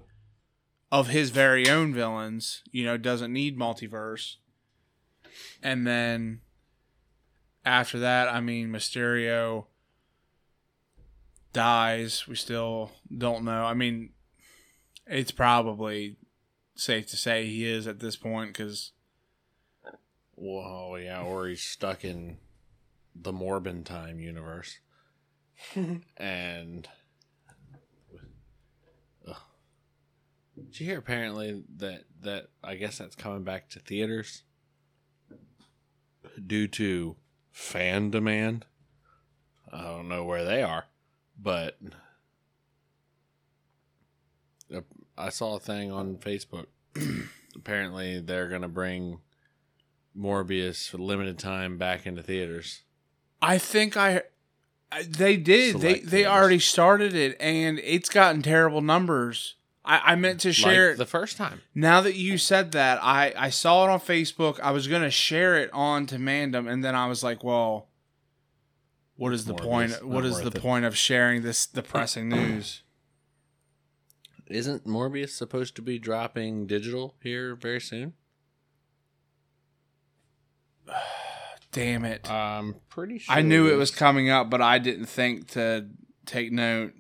of 0.91 1.09
his 1.09 1.29
very 1.29 1.69
own 1.69 1.93
villains. 1.93 2.63
You 2.71 2.85
know, 2.85 2.97
doesn't 2.97 3.33
need 3.33 3.57
multiverse, 3.57 4.35
and 5.61 5.85
then 5.85 6.41
after 7.65 7.99
that, 7.99 8.27
I 8.27 8.41
mean, 8.41 8.69
Mysterio 8.69 9.65
dies. 11.53 12.27
We 12.27 12.35
still 12.35 12.91
don't 13.15 13.43
know. 13.43 13.63
I 13.63 13.73
mean, 13.73 14.11
it's 15.07 15.31
probably 15.31 16.17
safe 16.75 17.07
to 17.07 17.17
say 17.17 17.45
he 17.45 17.65
is 17.65 17.87
at 17.87 17.99
this 17.99 18.15
point 18.15 18.53
because 18.53 18.91
Whoa, 20.35 20.95
yeah, 20.97 21.21
or 21.21 21.47
he's 21.47 21.61
stuck 21.61 22.03
in 22.03 22.37
the 23.15 23.31
Morbin 23.31 23.85
time 23.85 24.19
universe. 24.19 24.79
and 26.17 26.87
Ugh. 29.25 29.35
did 30.55 30.79
you 30.79 30.85
hear 30.85 30.99
apparently 30.99 31.63
that 31.77 32.03
that 32.21 32.47
I 32.61 32.75
guess 32.75 32.97
that's 32.97 33.15
coming 33.15 33.43
back 33.43 33.69
to 33.69 33.79
theaters 33.79 34.43
due 36.45 36.67
to 36.67 37.15
fan 37.51 38.11
demand? 38.11 38.65
I 39.71 39.83
don't 39.83 40.09
know 40.09 40.25
where 40.25 40.43
they 40.43 40.61
are, 40.61 40.85
but 41.41 41.77
I 45.17 45.29
saw 45.29 45.55
a 45.55 45.59
thing 45.59 45.91
on 45.91 46.17
Facebook. 46.17 46.67
apparently, 47.55 48.19
they're 48.19 48.49
gonna 48.49 48.67
bring 48.67 49.19
Morbius 50.17 50.89
for 50.89 50.97
limited 50.97 51.37
time 51.37 51.77
back 51.77 52.05
into 52.05 52.23
theaters. 52.23 52.81
I 53.41 53.57
think 53.57 53.97
I. 53.97 54.23
They 55.07 55.35
did. 55.37 55.45
They 55.45 55.71
Select 55.71 56.05
they 56.05 56.09
theaters. 56.17 56.31
already 56.31 56.59
started 56.59 57.13
it, 57.15 57.35
and 57.39 57.79
it's 57.79 58.09
gotten 58.09 58.41
terrible 58.41 58.81
numbers. 58.81 59.55
I, 59.83 60.13
I 60.13 60.15
meant 60.15 60.39
to 60.41 60.53
share 60.53 60.89
like 60.89 60.97
the 60.97 61.05
first 61.05 61.37
time. 61.37 61.61
Now 61.75 62.01
that 62.01 62.15
you 62.15 62.37
said 62.37 62.71
that, 62.71 62.99
I, 63.03 63.33
I 63.37 63.49
saw 63.49 63.85
it 63.85 63.91
on 63.91 63.99
Facebook. 63.99 64.59
I 64.59 64.71
was 64.71 64.87
gonna 64.87 65.11
share 65.11 65.57
it 65.57 65.69
on 65.73 66.05
to 66.07 66.17
Mandom, 66.17 66.67
and 66.67 66.83
then 66.83 66.95
I 66.95 67.07
was 67.07 67.23
like, 67.23 67.43
"Well, 67.43 67.89
what 69.15 69.33
is 69.33 69.45
the 69.45 69.53
Morbius, 69.53 69.63
point? 69.63 70.07
What 70.07 70.25
is 70.25 70.39
the 70.41 70.47
it. 70.47 70.61
point 70.61 70.85
of 70.85 70.97
sharing 70.97 71.43
this 71.43 71.65
depressing 71.65 72.29
news?" 72.29 72.81
Isn't 74.47 74.85
Morbius 74.85 75.29
supposed 75.29 75.75
to 75.75 75.81
be 75.81 75.97
dropping 75.97 76.67
digital 76.67 77.15
here 77.21 77.55
very 77.55 77.81
soon? 77.81 78.13
Damn 81.71 82.05
it! 82.05 82.29
I'm 82.31 82.75
pretty 82.89 83.19
sure. 83.19 83.35
I 83.35 83.41
knew 83.41 83.67
it 83.67 83.75
was 83.75 83.91
coming 83.91 84.29
up, 84.29 84.49
but 84.49 84.61
I 84.61 84.79
didn't 84.79 85.07
think 85.07 85.49
to 85.51 85.87
take 86.25 86.51
note. 86.51 86.93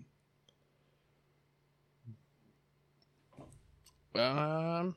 Um. 4.13 4.95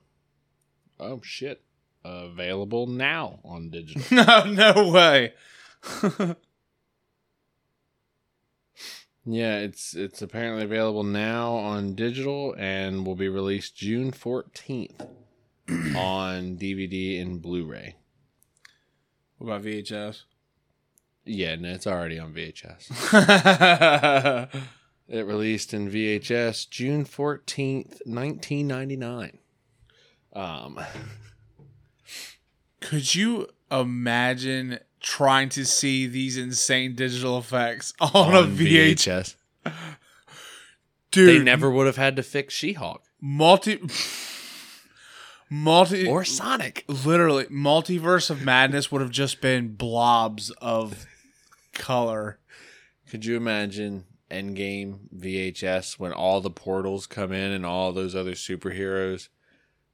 Oh 0.98 1.20
shit! 1.22 1.62
Available 2.04 2.86
now 2.86 3.38
on 3.44 3.70
digital. 3.70 4.02
no, 4.10 4.44
no 4.44 4.90
way. 4.90 5.34
yeah, 9.24 9.58
it's 9.58 9.94
it's 9.94 10.20
apparently 10.22 10.64
available 10.64 11.04
now 11.04 11.52
on 11.54 11.94
digital 11.94 12.54
and 12.58 13.06
will 13.06 13.14
be 13.14 13.28
released 13.28 13.76
June 13.76 14.10
fourteenth 14.10 15.06
on 15.68 16.56
DVD 16.56 17.20
and 17.20 17.40
Blu-ray. 17.40 17.94
What 19.38 19.46
about 19.48 19.62
VHS? 19.64 20.22
Yeah, 21.24 21.56
no, 21.56 21.70
it's 21.70 21.86
already 21.86 22.18
on 22.18 22.32
VHS. 22.32 22.88
It 25.08 25.24
released 25.24 25.72
in 25.72 25.90
VHS 25.90 26.68
June 26.68 27.06
14th, 27.06 28.04
1999. 28.04 29.38
Um, 30.34 30.78
Could 32.82 33.14
you 33.14 33.48
imagine 33.70 34.80
trying 35.00 35.48
to 35.50 35.64
see 35.64 36.06
these 36.06 36.36
insane 36.36 36.94
digital 36.94 37.38
effects 37.38 37.94
on, 38.00 38.34
a 38.34 38.42
VHS? 38.42 39.36
Dude, 41.10 41.28
They 41.28 41.42
never 41.42 41.70
would 41.70 41.86
have 41.86 41.96
had 41.96 42.14
to 42.16 42.22
fix 42.22 42.52
She-Hulk 42.52 43.02
multi 43.18 43.76
multi 45.50 46.06
or 46.06 46.24
Sonic. 46.24 46.84
literally 46.88 47.44
multiverse 47.46 48.30
of 48.30 48.42
madness 48.42 48.90
would 48.92 49.00
have 49.00 49.10
just 49.10 49.40
been 49.40 49.74
blobs 49.74 50.50
of 50.60 51.06
color. 51.72 52.38
Could 53.08 53.24
you 53.24 53.36
imagine 53.36 54.04
Endgame 54.30 54.98
VHS 55.16 55.98
when 55.98 56.12
all 56.12 56.40
the 56.40 56.50
portals 56.50 57.06
come 57.06 57.32
in 57.32 57.52
and 57.52 57.64
all 57.64 57.92
those 57.92 58.14
other 58.14 58.32
superheroes? 58.32 59.28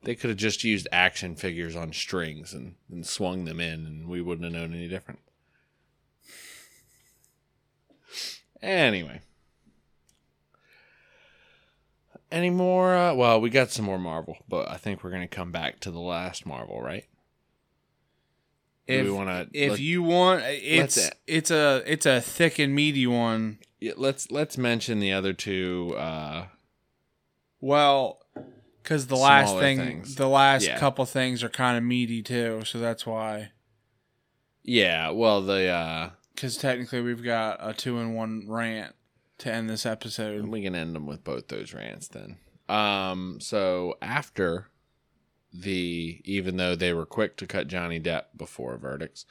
They 0.02 0.14
could 0.14 0.30
have 0.30 0.38
just 0.38 0.64
used 0.64 0.88
action 0.92 1.34
figures 1.34 1.76
on 1.76 1.92
strings 1.92 2.52
and, 2.52 2.74
and 2.90 3.06
swung 3.06 3.44
them 3.44 3.58
in, 3.58 3.86
and 3.86 4.08
we 4.08 4.20
wouldn't 4.20 4.44
have 4.44 4.52
known 4.52 4.74
any 4.74 4.88
different. 4.88 5.20
Anyway. 8.60 9.20
Any 12.32 12.50
more? 12.50 12.94
Uh, 12.96 13.14
well, 13.14 13.40
we 13.40 13.50
got 13.50 13.70
some 13.70 13.84
more 13.84 13.98
Marvel, 13.98 14.38
but 14.48 14.68
I 14.68 14.76
think 14.76 15.04
we're 15.04 15.10
going 15.10 15.22
to 15.22 15.28
come 15.28 15.52
back 15.52 15.80
to 15.80 15.90
the 15.90 16.00
last 16.00 16.46
Marvel, 16.46 16.80
right? 16.82 17.04
If 18.86 19.06
to? 19.06 19.48
if 19.54 19.80
you 19.80 20.02
want 20.02 20.42
it's 20.44 21.10
it's 21.26 21.50
a 21.50 21.82
it's 21.86 22.04
a 22.04 22.20
thick 22.20 22.58
and 22.58 22.74
meaty 22.74 23.06
one. 23.06 23.58
Yeah, 23.80 23.92
let's 23.96 24.30
let's 24.30 24.58
mention 24.58 25.00
the 25.00 25.12
other 25.12 25.32
two. 25.32 25.94
Uh, 25.96 26.46
Well, 27.60 28.20
cuz 28.82 29.06
the 29.06 29.16
last 29.16 29.56
thing 29.58 29.78
things. 29.78 30.16
the 30.16 30.28
last 30.28 30.66
Yeah. 30.66 30.78
couple 30.78 31.06
things 31.06 31.42
are 31.42 31.48
kind 31.48 31.78
of 31.78 31.84
meaty 31.84 32.22
too, 32.22 32.62
so 32.66 32.78
that's 32.78 33.06
why 33.06 33.52
yeah, 34.62 35.08
well, 35.10 35.40
the 35.40 35.66
uh, 35.68 36.10
cuz 36.36 36.56
technically 36.58 37.00
we've 37.00 37.22
got 37.24 37.58
a 37.60 37.72
2 37.72 37.98
in 38.00 38.12
1 38.14 38.44
rant 38.48 38.94
to 39.38 39.52
end 39.52 39.68
this 39.68 39.84
episode. 39.86 40.46
we 40.46 40.62
can 40.62 40.74
end 40.74 40.94
them 40.94 41.06
with 41.06 41.24
both 41.24 41.48
those 41.48 41.72
rants 41.74 42.08
then. 42.08 42.36
Um, 42.68 43.38
so 43.40 43.96
after 44.00 44.68
the, 45.52 46.20
even 46.24 46.56
though 46.56 46.74
they 46.74 46.92
were 46.92 47.06
quick 47.06 47.36
to 47.38 47.46
cut 47.46 47.68
Johnny 47.68 48.00
Depp 48.00 48.24
before 48.36 48.76
verdicts, 48.76 49.26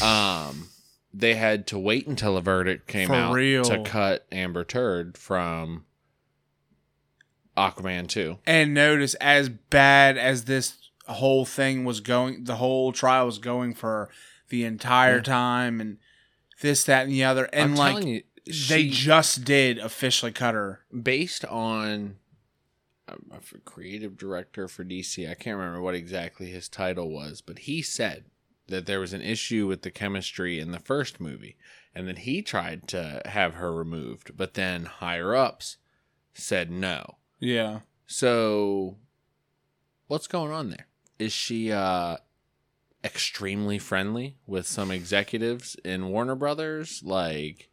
um, 0.02 0.68
they 1.12 1.34
had 1.34 1.66
to 1.68 1.78
wait 1.78 2.06
until 2.06 2.36
a 2.36 2.40
verdict 2.40 2.86
came 2.88 3.08
For 3.08 3.14
out 3.14 3.32
real. 3.34 3.64
to 3.64 3.82
cut 3.82 4.26
Amber 4.32 4.64
Turd 4.64 5.18
from 5.18 5.84
Aquaman 7.56 8.08
two. 8.08 8.38
And 8.46 8.72
notice 8.72 9.14
as 9.14 9.48
bad 9.48 10.16
as 10.16 10.44
this 10.44 10.78
whole 11.06 11.44
thing 11.44 11.84
was 11.84 12.00
going, 12.00 12.44
the 12.44 12.56
whole 12.56 12.92
trial 12.92 13.26
was 13.26 13.38
going 13.38 13.74
for 13.74 14.08
the 14.48 14.64
entire 14.64 15.16
Yeah. 15.16 15.22
time 15.22 15.80
and 15.80 15.98
this 16.62 16.84
that 16.84 17.02
and 17.04 17.12
the 17.12 17.24
other 17.24 17.44
and 17.52 17.72
I'm 17.72 17.76
like 17.76 17.92
telling 17.96 18.08
you, 18.08 18.22
they 18.46 18.88
just 18.88 19.44
did 19.44 19.78
officially 19.78 20.32
cut 20.32 20.54
her. 20.54 20.80
based 21.02 21.44
on 21.44 22.16
a 23.08 23.58
creative 23.64 24.16
director 24.16 24.68
for 24.68 24.84
DC. 24.84 25.28
I 25.28 25.34
can't 25.34 25.58
remember 25.58 25.80
what 25.80 25.94
exactly 25.94 26.48
his 26.50 26.68
title 26.68 27.10
was, 27.10 27.40
but 27.40 27.60
he 27.60 27.82
said 27.82 28.24
that 28.68 28.86
there 28.86 29.00
was 29.00 29.12
an 29.12 29.22
issue 29.22 29.66
with 29.66 29.82
the 29.82 29.90
chemistry 29.90 30.58
in 30.58 30.72
the 30.72 30.78
first 30.78 31.20
movie, 31.20 31.56
and 31.94 32.08
then 32.08 32.16
he 32.16 32.42
tried 32.42 32.88
to 32.88 33.20
have 33.26 33.54
her 33.54 33.72
removed, 33.72 34.36
but 34.36 34.54
then 34.54 34.84
higher 34.84 35.34
ups 35.34 35.76
said 36.34 36.70
no. 36.70 37.16
Yeah. 37.38 37.80
So, 38.06 38.96
what's 40.06 40.26
going 40.26 40.52
on 40.52 40.70
there? 40.70 40.86
Is 41.18 41.32
she 41.32 41.70
uh, 41.72 42.16
extremely 43.04 43.78
friendly 43.78 44.36
with 44.46 44.66
some 44.66 44.90
executives 44.90 45.76
in 45.84 46.08
Warner 46.08 46.34
Brothers? 46.34 47.02
Like, 47.04 47.68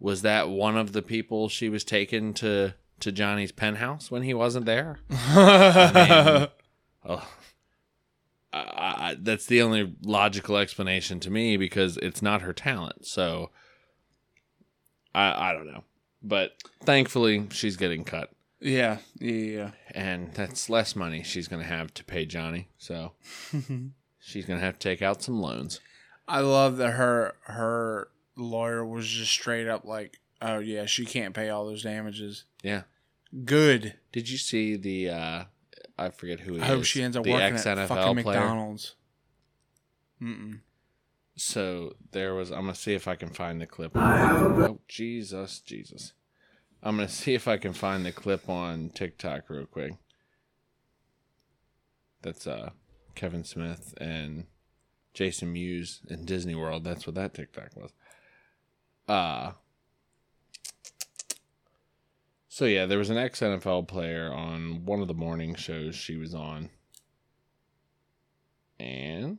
was 0.00 0.22
that 0.22 0.48
one 0.48 0.76
of 0.76 0.92
the 0.92 1.02
people 1.02 1.48
she 1.48 1.68
was 1.68 1.84
taken 1.84 2.32
to 2.34 2.74
to 3.00 3.12
Johnny's 3.12 3.52
penthouse 3.52 4.10
when 4.10 4.22
he 4.22 4.34
wasn't 4.34 4.66
there? 4.66 4.98
I 5.10 6.48
oh, 7.04 7.28
I, 8.52 8.58
I, 8.60 9.16
that's 9.18 9.46
the 9.46 9.62
only 9.62 9.94
logical 10.02 10.56
explanation 10.56 11.20
to 11.20 11.30
me 11.30 11.56
because 11.56 11.96
it's 11.98 12.22
not 12.22 12.42
her 12.42 12.52
talent. 12.52 13.06
So, 13.06 13.50
I 15.14 15.50
I 15.50 15.52
don't 15.52 15.66
know, 15.66 15.84
but 16.22 16.52
thankfully 16.82 17.46
she's 17.50 17.76
getting 17.76 18.04
cut 18.04 18.32
yeah. 18.60 18.98
Yeah. 19.18 19.32
Yeah. 19.32 19.70
and 19.92 20.32
that's 20.34 20.68
less 20.68 20.96
money 20.96 21.22
she's 21.22 21.48
going 21.48 21.62
to 21.62 21.68
have 21.68 21.94
to 21.94 22.04
pay 22.04 22.26
Johnny. 22.26 22.68
So 22.78 23.12
she's 24.18 24.46
going 24.46 24.58
to 24.58 24.64
have 24.64 24.78
to 24.78 24.88
take 24.88 25.02
out 25.02 25.22
some 25.22 25.40
loans. 25.40 25.80
I 26.26 26.40
love 26.40 26.76
that 26.78 26.92
her 26.92 27.34
her 27.42 28.08
lawyer 28.38 28.84
was 28.84 29.06
just 29.06 29.32
straight 29.32 29.68
up 29.68 29.84
like, 29.84 30.20
"Oh 30.40 30.58
yeah, 30.58 30.86
she 30.86 31.04
can't 31.04 31.34
pay 31.34 31.50
all 31.50 31.66
those 31.66 31.82
damages." 31.82 32.44
Yeah. 32.62 32.82
Good. 33.44 33.94
Did 34.12 34.30
you 34.30 34.38
see 34.38 34.76
the? 34.76 35.10
uh 35.10 35.44
I 35.98 36.10
forget 36.10 36.40
who 36.40 36.56
it 36.56 36.62
I 36.62 36.66
hope 36.66 36.82
is, 36.82 36.86
she 36.86 37.02
ends 37.02 37.16
up 37.16 37.24
the 37.24 37.32
working 37.32 37.56
at 37.56 37.66
ex-NFL 37.66 37.88
fucking 37.88 38.22
player. 38.22 38.40
McDonald's. 38.40 38.94
Mm-mm. 40.22 40.60
So 41.36 41.94
there 42.12 42.34
was. 42.34 42.50
I'm 42.50 42.62
gonna 42.62 42.74
see 42.74 42.94
if 42.94 43.08
I 43.08 43.16
can 43.16 43.30
find 43.30 43.60
the 43.60 43.66
clip. 43.66 43.92
Oh 43.94 44.78
Jesus, 44.88 45.60
Jesus! 45.60 46.12
I'm 46.82 46.96
gonna 46.96 47.08
see 47.08 47.34
if 47.34 47.46
I 47.48 47.56
can 47.56 47.72
find 47.72 48.04
the 48.06 48.12
clip 48.12 48.48
on 48.48 48.90
TikTok 48.90 49.50
real 49.50 49.66
quick. 49.66 49.94
That's 52.22 52.46
uh 52.46 52.70
Kevin 53.14 53.44
Smith 53.44 53.94
and 54.00 54.46
Jason 55.14 55.52
Mewes 55.52 56.00
in 56.08 56.24
Disney 56.24 56.54
World. 56.54 56.84
That's 56.84 57.06
what 57.06 57.14
that 57.16 57.34
TikTok 57.34 57.76
was. 57.76 57.92
Uh 59.08 59.52
so 62.48 62.64
yeah, 62.64 62.86
there 62.86 62.98
was 62.98 63.08
an 63.10 63.16
ex 63.16 63.40
NFL 63.40 63.86
player 63.88 64.32
on 64.32 64.84
one 64.84 65.00
of 65.00 65.08
the 65.08 65.14
morning 65.14 65.54
shows 65.54 65.94
she 65.94 66.16
was 66.16 66.34
on. 66.34 66.70
And 68.80 69.38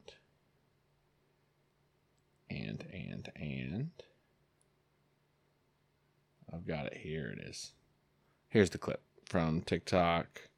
and 2.49 2.85
and 2.91 3.29
and 3.35 3.89
I've 6.51 6.65
got 6.65 6.87
it 6.87 6.97
here 6.97 7.27
it 7.27 7.43
is. 7.47 7.73
Here's 8.47 8.69
the 8.69 8.77
clip 8.77 9.01
from 9.25 9.61
TikTok. 9.61 10.49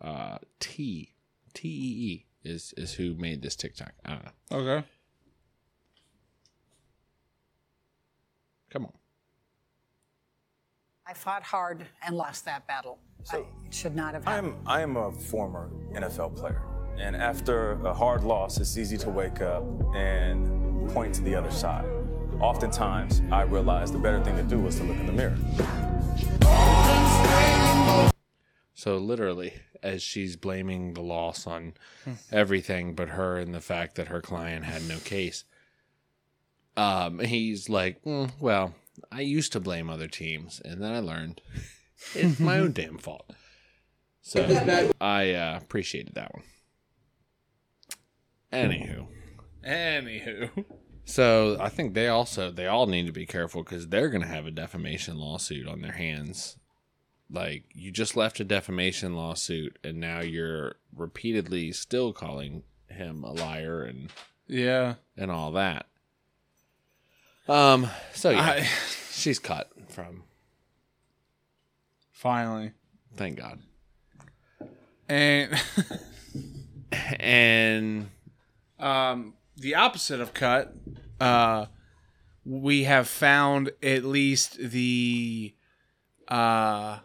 Uh 0.00 0.38
T 0.60 1.12
T 1.54 1.68
E 1.68 1.70
E 1.70 2.26
is 2.44 2.72
is 2.76 2.94
who 2.94 3.14
made 3.16 3.42
this 3.42 3.56
TikTok. 3.56 3.92
I 4.04 4.10
don't 4.10 4.24
know. 4.24 4.58
Okay. 4.58 4.86
Come 8.70 8.86
on. 8.86 8.92
I 11.06 11.14
fought 11.14 11.42
hard 11.42 11.86
and 12.06 12.16
lost 12.16 12.44
that 12.44 12.66
battle. 12.66 12.98
I 13.32 13.44
should 13.70 13.96
not 13.96 14.14
have 14.14 14.26
I 14.28 14.36
happened. 14.36 14.54
am, 14.54 14.62
I 14.66 14.80
am 14.82 14.96
a 14.96 15.10
former 15.10 15.70
NFL 15.92 16.36
player. 16.36 16.62
And 16.98 17.16
after 17.16 17.72
a 17.86 17.94
hard 17.94 18.24
loss, 18.24 18.58
it's 18.58 18.76
easy 18.76 18.96
to 18.98 19.10
wake 19.10 19.40
up 19.40 19.64
and 19.94 20.90
point 20.90 21.14
to 21.14 21.22
the 21.22 21.34
other 21.34 21.50
side. 21.50 21.86
Oftentimes, 22.40 23.22
I 23.30 23.42
realized 23.42 23.94
the 23.94 23.98
better 23.98 24.22
thing 24.22 24.36
to 24.36 24.42
do 24.42 24.58
was 24.58 24.76
to 24.76 24.84
look 24.84 24.96
in 24.98 25.06
the 25.06 25.12
mirror. 25.12 25.36
So 28.74 28.96
literally, 28.96 29.54
as 29.82 30.02
she's 30.02 30.36
blaming 30.36 30.94
the 30.94 31.00
loss 31.00 31.46
on 31.46 31.74
hmm. 32.04 32.12
everything 32.30 32.94
but 32.94 33.10
her 33.10 33.38
and 33.38 33.54
the 33.54 33.60
fact 33.60 33.96
that 33.96 34.08
her 34.08 34.20
client 34.20 34.64
had 34.64 34.86
no 34.88 34.98
case, 34.98 35.44
um, 36.78 37.18
he's 37.18 37.68
like, 37.68 38.02
"Mm, 38.04 38.30
"Well, 38.40 38.74
I 39.12 39.20
used 39.22 39.52
to 39.52 39.60
blame 39.60 39.90
other 39.90 40.08
teams, 40.08 40.60
and 40.64 40.82
then 40.82 40.92
I 40.92 41.00
learned 41.00 41.40
it's 42.14 42.38
my 42.40 42.58
own 42.58 42.72
damn 42.72 42.98
fault." 42.98 43.30
So 44.22 44.42
I 45.00 45.32
uh, 45.32 45.58
appreciated 45.60 46.14
that 46.14 46.32
one. 46.34 46.42
Anywho, 48.52 49.06
Anywho. 49.66 50.64
so 51.04 51.56
I 51.60 51.68
think 51.68 51.94
they 51.94 52.08
also 52.08 52.50
they 52.50 52.66
all 52.66 52.86
need 52.86 53.06
to 53.06 53.12
be 53.12 53.26
careful 53.26 53.62
because 53.62 53.88
they're 53.88 54.08
going 54.08 54.22
to 54.22 54.28
have 54.28 54.46
a 54.46 54.50
defamation 54.50 55.16
lawsuit 55.18 55.66
on 55.66 55.80
their 55.82 55.92
hands. 55.92 56.56
Like 57.30 57.64
you 57.74 57.90
just 57.90 58.16
left 58.16 58.40
a 58.40 58.44
defamation 58.44 59.14
lawsuit, 59.14 59.78
and 59.84 59.98
now 60.00 60.20
you're 60.20 60.76
repeatedly 60.94 61.72
still 61.72 62.12
calling 62.14 62.62
him 62.88 63.22
a 63.22 63.32
liar 63.32 63.82
and 63.82 64.10
Yeah. 64.46 64.94
and 65.16 65.30
all 65.30 65.52
that. 65.52 65.87
Um. 67.48 67.88
So 68.14 68.30
yeah, 68.30 68.40
I, 68.40 68.68
she's 69.10 69.38
cut 69.38 69.70
from. 69.88 70.24
finally. 72.12 72.72
Thank 73.16 73.38
God. 73.38 73.60
And 75.08 75.58
And 77.18 78.10
um, 78.78 79.34
the 79.56 79.74
opposite 79.74 80.20
of 80.20 80.32
cut, 80.34 80.74
uh, 81.20 81.66
we 82.44 82.84
have 82.84 83.08
found 83.08 83.72
at 83.82 84.04
least 84.04 84.58
the 84.58 85.54
uh, 86.28 87.00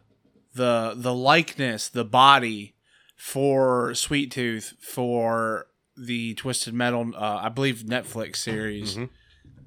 the 0.53 0.93
the 0.95 1.13
likeness, 1.13 1.89
the 1.89 2.05
body 2.05 2.75
for 3.15 3.93
Sweet 3.93 4.31
Tooth 4.31 4.73
for 4.79 5.67
the 5.95 6.33
Twisted 6.35 6.73
Metal, 6.73 7.11
uh, 7.15 7.39
I 7.43 7.49
believe 7.49 7.83
Netflix 7.83 8.37
series. 8.37 8.97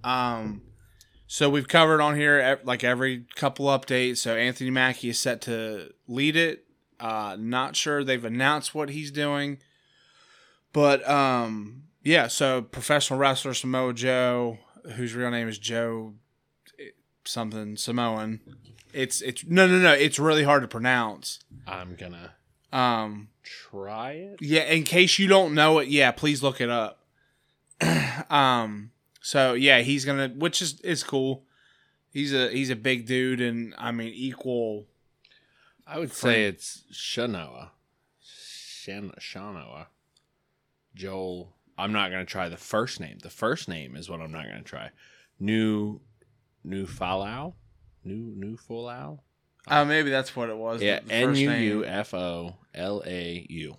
Um, 0.03 0.63
so 1.27 1.51
we've 1.51 1.69
covered 1.69 2.01
on 2.01 2.17
here 2.17 2.61
like 2.65 2.85
every 2.85 3.25
couple 3.35 3.67
updates. 3.67 4.19
So 4.19 4.37
Anthony 4.37 4.71
Mackie 4.71 5.09
is 5.11 5.19
set 5.19 5.41
to 5.43 5.93
lead 6.09 6.37
it. 6.37 6.65
Uh, 6.99 7.37
not 7.39 7.77
sure 7.77 8.03
they've 8.05 8.25
announced 8.25 8.75
what 8.75 8.89
he's 8.91 9.11
doing, 9.11 9.59
but 10.73 11.07
um, 11.09 11.83
yeah. 12.03 12.27
So 12.29 12.63
professional 12.63 13.19
wrestler 13.19 13.53
Samoa 13.55 13.93
Joe, 13.93 14.59
whose 14.95 15.15
real 15.15 15.31
name 15.31 15.49
is 15.49 15.59
Joe 15.59 16.15
eh, 16.79 16.91
something 17.25 17.77
Samoan. 17.77 18.41
It's 18.95 19.21
it's 19.21 19.45
no 19.45 19.67
no 19.67 19.79
no. 19.79 19.93
It's 19.93 20.19
really 20.19 20.45
hard 20.45 20.63
to 20.63 20.69
pronounce. 20.69 21.41
I'm 21.67 21.97
gonna 21.97 22.33
Um, 22.73 23.29
try 23.43 24.13
it. 24.13 24.39
yeah, 24.41 24.63
in 24.63 24.85
case 24.85 25.19
you 25.19 25.27
don't 25.29 25.55
know 25.55 25.81
it, 25.81 25.89
yeah, 25.89 26.13
please 26.13 26.43
look 26.43 26.63
it 26.63 26.71
up. 26.71 27.01
um, 28.31 28.91
so 29.27 29.55
yeah, 29.55 29.81
he's 29.81 30.05
gonna, 30.05 30.29
which 30.29 30.63
is 30.63 30.81
is 30.83 31.03
cool. 31.03 31.43
He's 32.13 32.33
a 32.33 32.49
he's 32.49 32.71
a 32.71 32.77
big 32.77 33.07
dude, 33.07 33.41
and 33.41 33.75
I 33.77 33.91
mean 33.91 34.13
equal. 34.15 34.87
I 35.85 35.99
would 35.99 36.13
say 36.13 36.45
it's 36.45 36.85
Shanoa. 36.93 37.71
Shan- 38.23 39.11
Shanoa. 39.19 39.87
Joel. 40.95 41.53
I'm 41.77 41.91
not 41.91 42.13
going 42.13 42.25
to 42.25 42.31
try 42.31 42.49
the 42.49 42.57
first 42.57 43.01
name. 43.01 43.19
The 43.21 43.29
first 43.29 43.69
name 43.69 43.97
is 43.97 44.09
what 44.09 44.21
I'm 44.21 44.31
not 44.31 44.45
going 44.45 44.59
to 44.59 44.63
try. 44.63 44.91
New 45.41 46.01
New 46.63 46.87
Falau? 46.87 47.55
New 48.05 48.33
New 48.37 48.57
Falau? 48.57 49.19
Uh, 49.67 49.85
maybe 49.85 50.09
that's 50.09 50.37
what 50.37 50.51
it 50.51 50.57
was. 50.57 50.81
Yeah, 50.81 51.01
N 51.11 51.35
U. 51.35 51.51
U 51.51 51.85
F 51.85 52.15
O 52.15 52.55
L 52.77 53.03
A 53.05 53.45
U. 53.51 53.77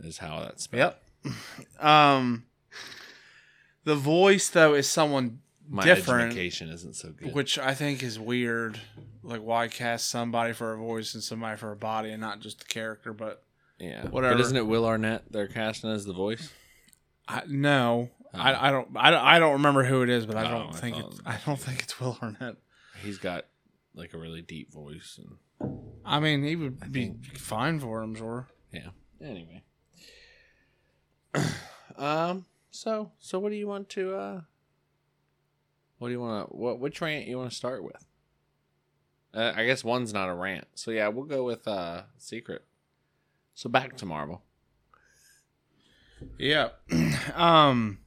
Is 0.00 0.16
how 0.16 0.40
that's 0.40 0.62
spelled. 0.64 0.94
Yep. 1.24 1.34
Um, 1.78 2.44
the 3.84 3.94
voice 3.96 4.48
though 4.48 4.74
is 4.74 4.88
someone 4.88 5.40
My 5.68 5.84
different, 5.84 6.26
education 6.32 6.68
isn't 6.70 6.94
so 6.96 7.10
good. 7.10 7.34
which 7.34 7.58
I 7.58 7.74
think 7.74 8.02
is 8.02 8.18
weird. 8.18 8.80
Like, 9.22 9.40
why 9.42 9.68
cast 9.68 10.08
somebody 10.08 10.52
for 10.52 10.72
a 10.72 10.76
voice 10.76 11.14
and 11.14 11.22
somebody 11.22 11.56
for 11.56 11.70
a 11.72 11.76
body, 11.76 12.10
and 12.10 12.20
not 12.20 12.40
just 12.40 12.58
the 12.58 12.64
character? 12.64 13.12
But 13.12 13.42
yeah, 13.78 14.06
whatever. 14.08 14.34
But 14.34 14.40
isn't 14.42 14.56
it 14.56 14.66
Will 14.66 14.84
Arnett 14.84 15.30
they're 15.30 15.46
casting 15.48 15.90
as 15.90 16.04
the 16.04 16.12
voice? 16.12 16.50
I, 17.28 17.42
no, 17.46 18.10
Oh. 18.34 18.38
I, 18.40 18.68
I 18.68 18.70
don't. 18.70 18.88
I, 18.96 19.10
don't- 19.10 19.24
I 19.24 19.38
don't 19.38 19.52
remember 19.52 19.84
who 19.84 20.02
it 20.02 20.08
is, 20.08 20.24
but 20.26 20.36
I 20.36 20.46
Oh, 20.46 20.50
don't 20.58 20.74
I 20.74 20.78
think 20.78 20.96
thought 20.96 21.12
it's. 21.12 21.20
I 21.26 21.38
don't 21.46 21.60
think 21.60 21.82
it's 21.82 22.00
Will 22.00 22.18
Arnett. 22.22 22.56
He's 23.02 23.18
got 23.18 23.44
like 23.94 24.14
a 24.14 24.18
really 24.18 24.40
deep 24.42 24.72
voice 24.72 25.20
and 25.22 25.36
I 26.04 26.18
mean, 26.18 26.42
he 26.42 26.56
would 26.56 26.90
be 26.92 27.12
fine 27.36 27.78
for 27.78 28.02
him, 28.02 28.14
sure. 28.16 28.48
Yeah. 28.72 28.88
Anyway. 29.20 29.62
um. 31.96 32.46
So 32.72 33.12
so 33.18 33.38
what 33.38 33.50
do 33.50 33.56
you 33.56 33.68
want 33.68 33.88
to 33.90 34.14
uh? 34.14 34.40
What 35.98 36.08
do 36.08 36.12
you 36.12 36.20
want 36.20 36.50
to 36.50 36.56
what 36.56 36.80
which 36.80 37.00
rant 37.00 37.26
you 37.28 37.38
want 37.38 37.50
to 37.50 37.56
start 37.56 37.84
with? 37.84 38.06
Uh, 39.34 39.52
I 39.54 39.64
guess 39.66 39.84
one's 39.84 40.12
not 40.12 40.28
a 40.28 40.34
rant. 40.34 40.66
So 40.74 40.90
yeah, 40.90 41.08
we'll 41.08 41.26
go 41.26 41.44
with 41.44 41.68
uh 41.68 42.02
secret. 42.16 42.64
So 43.54 43.68
back 43.68 43.96
to 43.98 44.06
Marvel. 44.06 44.42
Yeah. 46.38 46.70
um. 47.34 47.98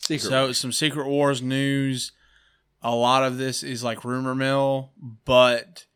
Secret. 0.00 0.28
So 0.28 0.52
some 0.52 0.72
Secret 0.72 1.06
Wars 1.06 1.40
news. 1.40 2.10
A 2.82 2.94
lot 2.94 3.22
of 3.22 3.38
this 3.38 3.62
is 3.62 3.84
like 3.84 4.04
rumor 4.04 4.34
mill, 4.34 4.90
but 5.24 5.86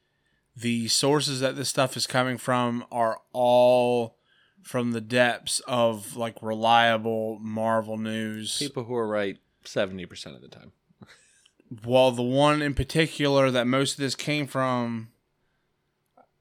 the 0.56 0.86
sources 0.86 1.40
that 1.40 1.56
this 1.56 1.68
stuff 1.68 1.96
is 1.96 2.06
coming 2.06 2.38
from 2.38 2.84
are 2.92 3.20
all 3.32 4.15
from 4.66 4.90
the 4.90 5.00
depths 5.00 5.60
of 5.68 6.16
like 6.16 6.42
reliable 6.42 7.38
Marvel 7.40 7.96
news. 7.96 8.58
people 8.58 8.82
who 8.82 8.96
are 8.96 9.06
right 9.06 9.38
seventy 9.64 10.04
percent 10.06 10.34
of 10.34 10.42
the 10.42 10.48
time. 10.48 10.72
Well, 11.84 12.10
the 12.10 12.22
one 12.22 12.62
in 12.62 12.74
particular 12.74 13.48
that 13.52 13.68
most 13.68 13.92
of 13.92 13.98
this 13.98 14.16
came 14.16 14.48
from, 14.48 15.12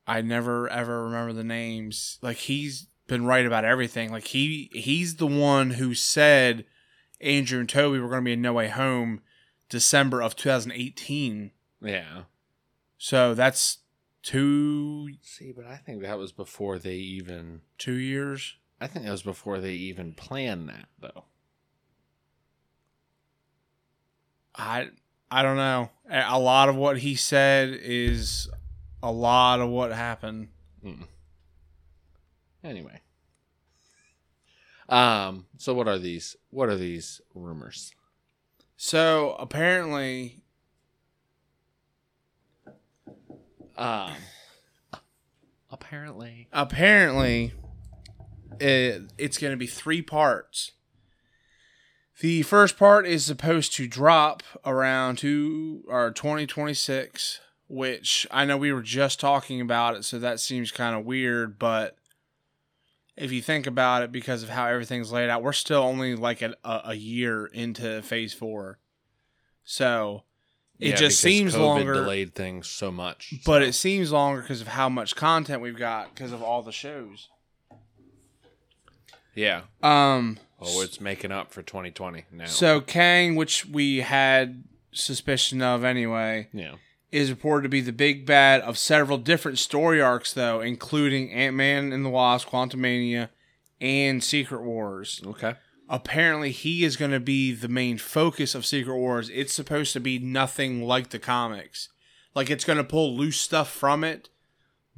I 0.08 0.22
never 0.22 0.68
ever 0.70 1.04
remember 1.04 1.34
the 1.34 1.44
names. 1.44 2.18
Like 2.24 2.38
he's 2.38 2.88
been 3.06 3.26
right 3.26 3.46
about 3.46 3.64
everything. 3.64 4.12
Like 4.12 4.26
he 4.26 4.72
he's 4.74 5.18
the 5.18 5.28
one 5.28 5.72
who 5.72 5.94
said 5.94 6.66
Andrew 7.22 7.60
and 7.60 7.70
Toby 7.70 8.00
were 8.00 8.10
going 8.10 8.24
to 8.24 8.26
be 8.26 8.34
in 8.34 8.42
No 8.42 8.54
Way 8.54 8.70
Home 8.70 9.22
December 9.70 10.24
of 10.24 10.36
2018. 10.36 11.52
Yeah. 11.80 12.24
So 12.98 13.36
that's 13.36 13.78
two 14.26 15.10
See, 15.22 15.54
but 15.56 15.66
I 15.66 15.78
think 15.78 16.02
that 16.02 16.18
was 16.18 16.32
before 16.32 16.80
they 16.80 16.96
even. 16.96 17.62
two 17.78 17.94
years. 17.94 18.56
I 18.82 18.88
think 18.88 19.06
that 19.06 19.12
was 19.12 19.22
before 19.22 19.60
they 19.60 19.74
even 19.74 20.14
planned 20.14 20.68
that, 20.68 20.88
though. 21.00 21.26
I 24.56 24.90
I 25.30 25.44
don't 25.44 25.58
know. 25.58 25.92
A 26.10 26.40
lot 26.40 26.70
of 26.70 26.76
what 26.76 26.98
he 27.00 27.16
said 27.16 27.70
is 27.82 28.50
a 29.04 29.12
lot 29.12 29.60
of 29.60 29.70
what 29.70 29.92
happened. 29.92 30.50
Mm. 30.84 31.04
Anyway. 32.64 33.02
Um. 34.90 35.46
So 35.58 35.74
what 35.74 35.88
are 35.88 36.00
these? 36.00 36.36
What 36.50 36.70
are 36.70 36.78
these 36.78 37.22
rumors? 37.34 37.94
So 38.78 39.36
apparently, 39.40 40.44
Um. 43.78 44.14
Apparently. 45.72 46.48
apparently, 46.54 47.54
it, 48.62 49.12
it's 49.18 49.38
going 49.38 49.52
to 49.52 49.58
be 49.58 49.68
three 49.68 50.02
parts. 50.02 50.72
The 52.22 52.44
first 52.44 52.78
part 52.78 53.06
is 53.06 53.26
supposed 53.26 53.74
to 53.74 53.88
drop 53.88 54.42
around 54.64 55.18
two 55.18 55.84
or 55.90 56.12
twenty 56.12 56.48
twenty 56.48 56.76
six, 56.76 57.42
which 57.68 58.26
I 58.32 58.46
know 58.46 58.56
we 58.56 58.72
were 58.72 58.82
just 58.82 59.20
talking 59.20 59.60
about 59.60 59.96
it, 59.96 60.06
so 60.06 60.18
that 60.20 60.40
seems 60.40 60.72
kind 60.72 60.96
of 60.96 61.04
weird. 61.04 61.60
But 61.60 61.98
if 63.18 63.34
you 63.34 63.42
think 63.42 63.68
about 63.68 64.04
it, 64.04 64.14
because 64.14 64.44
of 64.44 64.50
how 64.50 64.68
everything's 64.68 65.12
laid 65.12 65.30
out, 65.30 65.44
we're 65.44 65.52
still 65.52 65.82
only 65.82 66.16
like 66.16 66.42
a, 66.42 66.56
a, 66.64 66.82
a 66.86 66.96
year 66.96 67.48
into 67.48 68.02
Phase 68.02 68.34
Four, 68.34 68.80
so 69.66 70.24
it 70.80 70.90
Yeah, 70.90 70.96
just 70.96 71.20
seems 71.22 71.54
COVID 71.54 71.60
longer. 71.60 71.94
Delayed 71.96 72.34
things 72.36 72.68
so 72.68 72.92
much. 72.92 73.34
But 73.46 73.62
so- 73.62 73.68
it 73.68 73.74
seems 73.74 74.12
longer 74.12 74.42
because 74.42 74.62
of 74.62 74.68
how 74.68 74.90
much 74.90 75.16
content 75.16 75.62
we've 75.62 75.78
got 75.78 76.14
because 76.14 76.32
of 76.32 76.42
all 76.44 76.62
the 76.62 76.72
shows. 76.72 77.30
yeah. 79.34 79.62
Um. 79.84 80.40
Oh, 80.62 80.82
it's 80.82 81.02
making 81.02 81.32
up 81.32 81.52
for 81.52 81.62
2020 81.62 82.26
now. 82.32 82.46
So 82.46 82.80
Kang, 82.80 83.36
which 83.36 83.66
we 83.66 83.98
had 83.98 84.64
suspicion 84.94 85.62
of 85.62 85.84
anyway, 85.84 86.48
yeah. 86.54 86.76
is 87.12 87.30
reported 87.30 87.64
to 87.64 87.70
be 87.70 87.82
the 87.82 87.92
big 87.92 88.26
bad 88.26 88.62
of 88.62 88.78
several 88.78 89.18
different 89.18 89.60
story 89.60 90.02
arcs, 90.02 90.32
though, 90.34 90.62
including 90.62 91.32
Ant 91.34 91.56
Man 91.58 91.92
and 91.92 92.06
the 92.06 92.10
Wasp, 92.10 92.48
Quantumania, 92.48 93.28
and 93.82 94.24
Secret 94.24 94.62
Wars. 94.62 95.22
Okay. 95.26 95.56
Apparently, 95.88 96.52
he 96.52 96.84
is 96.84 96.98
going 96.98 97.12
to 97.12 97.20
be 97.20 97.52
the 97.52 97.68
main 97.68 97.98
focus 97.98 98.56
of 98.56 98.66
Secret 98.66 98.96
Wars. 98.96 99.30
It's 99.30 99.54
supposed 99.54 99.94
to 99.94 100.00
be 100.00 100.18
nothing 100.18 100.82
like 100.84 101.10
the 101.12 101.20
comics. 101.20 101.90
Like 102.34 102.50
it's 102.50 102.66
going 102.66 102.78
to 102.78 102.84
pull 102.84 103.16
loose 103.16 103.40
stuff 103.40 103.72
from 103.72 104.04
it, 104.04 104.30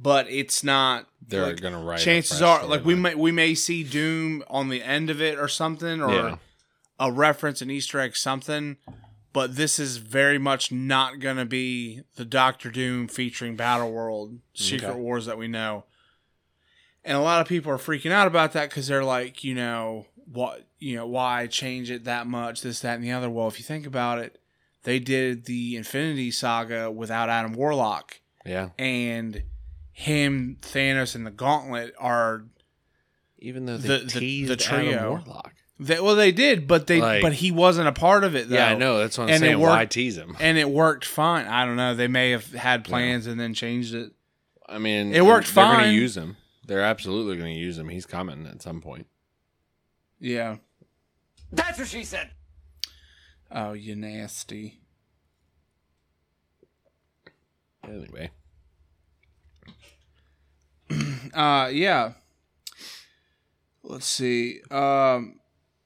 but 0.00 0.26
it's 0.30 0.64
not. 0.64 1.06
They're 1.26 1.46
like, 1.48 1.60
gonna 1.60 1.78
write. 1.82 2.00
chances 2.00 2.40
are 2.40 2.64
like 2.64 2.84
we 2.86 2.94
may 2.94 3.14
we 3.14 3.30
may 3.32 3.54
see 3.54 3.84
Doom 3.84 4.42
on 4.48 4.70
the 4.70 4.82
end 4.82 5.10
of 5.10 5.20
it 5.20 5.38
or 5.38 5.46
something 5.46 6.00
or 6.00 6.12
Yeah. 6.14 6.36
a 6.98 7.12
reference 7.12 7.60
an 7.60 7.70
Easter 7.70 8.00
egg 8.00 8.16
something 8.16 8.78
but 9.34 9.56
this 9.56 9.78
is 9.78 9.98
very 9.98 10.38
much 10.38 10.72
not 10.72 11.20
going 11.20 11.36
to 11.36 11.44
be 11.44 12.00
the 12.16 12.24
Doctor 12.24 12.70
Doom 12.70 13.06
featuring 13.08 13.56
Battle 13.56 13.92
World 13.92 14.38
Secret 14.54 14.88
Okay. 14.90 14.98
Wars 14.98 15.26
that 15.26 15.36
we 15.36 15.46
know. 15.48 15.84
And 17.04 17.16
a 17.16 17.20
lot 17.20 17.40
of 17.42 17.46
people 17.46 17.70
are 17.70 17.76
freaking 17.78 18.10
out 18.10 18.26
about 18.26 18.52
that 18.54 18.70
cuz 18.70 18.86
they're 18.88 19.04
like, 19.04 19.44
you 19.44 19.54
know, 19.54 20.06
what, 20.30 20.66
you 20.78 20.96
know, 20.96 21.06
why 21.06 21.46
change 21.46 21.90
it 21.90 22.04
that 22.04 22.26
much 22.26 22.60
this 22.62 22.80
that 22.80 22.96
and 22.96 23.04
the 23.04 23.12
other. 23.12 23.30
Well, 23.30 23.48
if 23.48 23.58
you 23.58 23.64
think 23.64 23.86
about 23.86 24.18
it, 24.18 24.38
they 24.84 24.98
did 24.98 25.44
the 25.46 25.76
Infinity 25.76 26.30
Saga 26.30 26.90
without 26.90 27.28
Adam 27.28 27.52
Warlock 27.52 28.20
Yeah. 28.46 28.70
and 28.78 29.42
him, 29.92 30.58
Thanos, 30.62 31.14
and 31.14 31.26
the 31.26 31.30
Gauntlet 31.30 31.94
are 31.98 32.44
Even 33.40 33.66
though 33.66 33.76
The- 33.76 33.98
the- 33.98 34.44
the 34.46 34.56
trio. 34.56 34.90
Adam 34.98 35.08
Warlock. 35.10 35.54
they, 35.78 36.00
well, 36.00 36.16
they 36.16 36.32
did, 36.32 36.66
but 36.66 36.88
they 36.88 37.00
Like- 37.00 37.22
but 37.22 37.34
he 37.34 37.52
wasn't 37.52 37.86
a 37.86 37.92
part 37.92 38.24
of 38.24 38.34
it. 38.34 38.48
Though. 38.48 38.56
Yeah, 38.56 38.70
I 38.70 38.74
know. 38.74 38.98
That's 38.98 39.16
what 39.16 39.24
I'm 39.28 39.30
And 39.30 39.40
saying. 39.40 39.58
Why 39.60 39.78
worked- 39.82 39.92
tease 39.92 40.16
him? 40.18 40.36
and 40.40 40.58
it 40.58 40.68
worked 40.70 41.04
fine. 41.04 41.46
I 41.46 41.64
don't 41.64 41.76
know. 41.76 41.94
They 41.94 42.08
may 42.08 42.30
have 42.32 42.52
had 42.52 42.84
plans 42.84 43.28
and 43.28 43.38
then 43.38 43.54
changed 43.54 43.94
it. 43.94 44.10
I 44.68 44.78
mean, 44.78 45.14
It 45.14 45.24
worked 45.24 45.54
They're 45.54 45.64
gonna 45.64 45.92
use 45.92 46.16
him. 46.16 46.36
They're 46.66 46.82
absolutely 46.82 47.36
going 47.38 47.54
to 47.54 47.60
use 47.60 47.78
him. 47.78 47.88
He's 47.88 48.04
coming 48.06 48.46
at 48.46 48.60
some 48.60 48.80
point. 48.82 49.06
Yeah. 50.20 50.56
That's 51.52 51.78
what 51.78 51.88
she 51.88 52.04
said. 52.04 52.30
Oh, 53.50 53.72
you 53.72 53.96
nasty. 53.96 54.80
Anyway. 57.84 58.30
Uh, 61.34 61.68
yeah. 61.70 62.12
Let's 63.84 64.06
see. 64.06 64.60
Um, 64.70 65.38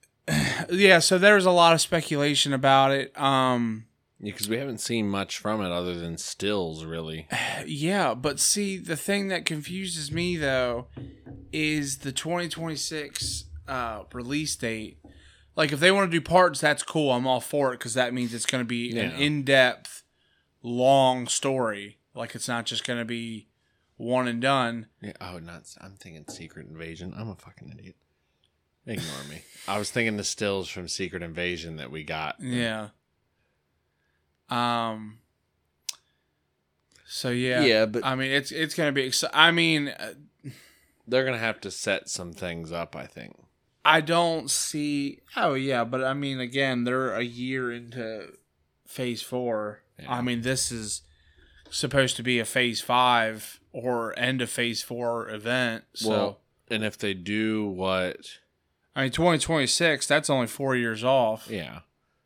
yeah. 0.71 0.99
So 0.99 1.17
there's 1.17 1.45
a 1.45 1.51
lot 1.51 1.73
of 1.73 1.81
speculation 1.81 2.53
about 2.53 2.91
it. 2.91 3.15
Um, 3.19 3.85
Because 4.21 4.47
we 4.47 4.57
haven't 4.57 4.79
seen 4.79 5.09
much 5.09 5.37
from 5.37 5.61
it 5.61 5.69
other 5.69 5.95
than 5.99 6.17
stills, 6.17 6.85
really. 6.85 7.27
yeah. 7.67 8.13
But 8.13 8.39
see, 8.39 8.77
the 8.77 8.95
thing 8.95 9.27
that 9.27 9.45
confuses 9.45 10.11
me 10.11 10.37
though 10.37 10.87
is 11.51 11.99
the 11.99 12.13
2026 12.13 13.43
uh 13.67 14.03
release 14.13 14.55
date. 14.55 14.97
Like, 15.55 15.71
if 15.71 15.79
they 15.79 15.91
want 15.91 16.11
to 16.11 16.17
do 16.17 16.21
parts, 16.21 16.59
that's 16.61 16.81
cool. 16.81 17.11
I'm 17.11 17.27
all 17.27 17.39
for 17.39 17.73
it 17.73 17.77
because 17.79 17.93
that 17.93 18.11
means 18.13 18.33
it's 18.33 18.47
going 18.47 18.63
to 18.63 18.67
be 18.67 18.97
an 18.97 19.11
in-depth, 19.11 20.01
long 20.63 21.27
story. 21.27 21.99
Like, 22.15 22.33
it's 22.33 22.47
not 22.47 22.65
just 22.65 22.83
going 22.87 22.97
to 22.97 23.05
be 23.05 23.49
one 23.95 24.27
and 24.27 24.41
done. 24.41 24.87
Yeah, 24.99 25.11
oh, 25.21 25.37
not. 25.37 25.63
I'm 25.79 25.93
thinking 25.93 26.25
Secret 26.27 26.67
Invasion. 26.67 27.13
I'm 27.15 27.29
a 27.29 27.35
fucking 27.35 27.71
idiot. 27.77 27.95
Ignore 28.87 29.23
me. 29.29 29.43
I 29.67 29.77
was 29.77 29.91
thinking 29.91 30.17
the 30.17 30.23
stills 30.23 30.67
from 30.69 30.87
Secret 30.87 31.21
Invasion 31.21 31.75
that 31.75 31.91
we 31.91 32.03
got. 32.03 32.37
Yeah. 32.39 32.89
Um. 34.49 35.19
So 37.05 37.29
yeah. 37.29 37.61
Yeah, 37.63 37.85
but- 37.85 38.03
I 38.05 38.15
mean, 38.15 38.31
it's 38.31 38.51
it's 38.51 38.73
gonna 38.75 38.91
be. 38.91 39.07
Exci- 39.07 39.29
I 39.33 39.51
mean, 39.51 39.89
uh, 39.89 40.13
They're 41.07 41.25
gonna 41.25 41.37
have 41.37 41.61
to 41.61 41.69
set 41.71 42.09
some 42.09 42.33
things 42.33 42.71
up. 42.71 42.95
I 42.95 43.05
think. 43.05 43.35
I 43.85 44.01
don't 44.01 44.49
see. 44.49 45.19
Oh 45.35 45.53
yeah, 45.55 45.83
but 45.83 46.03
I 46.03 46.13
mean, 46.13 46.39
again, 46.39 46.83
they're 46.83 47.13
a 47.13 47.23
year 47.23 47.71
into 47.71 48.33
Phase 48.87 49.21
Four. 49.21 49.81
Yeah. 49.99 50.11
I 50.13 50.21
mean, 50.21 50.41
this 50.41 50.71
is 50.71 51.01
supposed 51.69 52.15
to 52.17 52.23
be 52.23 52.39
a 52.39 52.45
Phase 52.45 52.81
Five 52.81 53.59
or 53.71 54.17
end 54.17 54.41
of 54.41 54.49
Phase 54.49 54.81
Four 54.83 55.29
event. 55.29 55.83
So 55.93 56.09
well, 56.09 56.39
and 56.69 56.83
if 56.83 56.97
they 56.97 57.13
do 57.13 57.65
what, 57.67 58.17
I 58.95 59.03
mean, 59.03 59.11
twenty 59.11 59.39
twenty 59.39 59.67
six. 59.67 60.07
That's 60.07 60.29
only 60.29 60.47
four 60.47 60.75
years 60.75 61.03
off. 61.03 61.47
yeah. 61.49 61.79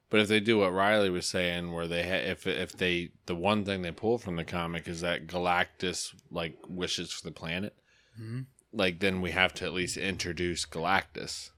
But 0.10 0.22
if 0.22 0.30
they 0.30 0.40
do 0.40 0.60
what 0.60 0.72
Riley 0.72 1.10
was 1.10 1.26
saying, 1.28 1.74
where 1.74 1.86
they 1.88 2.02
ha- 2.04 2.30
if 2.32 2.48
if 2.48 2.72
they 2.72 3.10
the 3.26 3.36
one 3.36 3.66
thing 3.66 3.82
they 3.82 3.92
pull 3.92 4.18
from 4.18 4.38
the 4.38 4.46
comic 4.46 4.88
is 4.88 5.02
that 5.02 5.28
Galactus 5.28 6.14
like 6.32 6.56
wishes 6.70 7.12
for 7.12 7.26
the 7.28 7.34
planet, 7.34 7.76
Mhm. 8.22 8.46
Like 8.78 9.00
then 9.00 9.22
we 9.22 9.32
have 9.32 9.54
to 9.56 9.66
at 9.66 9.74
least 9.74 9.98
introduce 9.98 10.66
Galactus, 10.66 11.50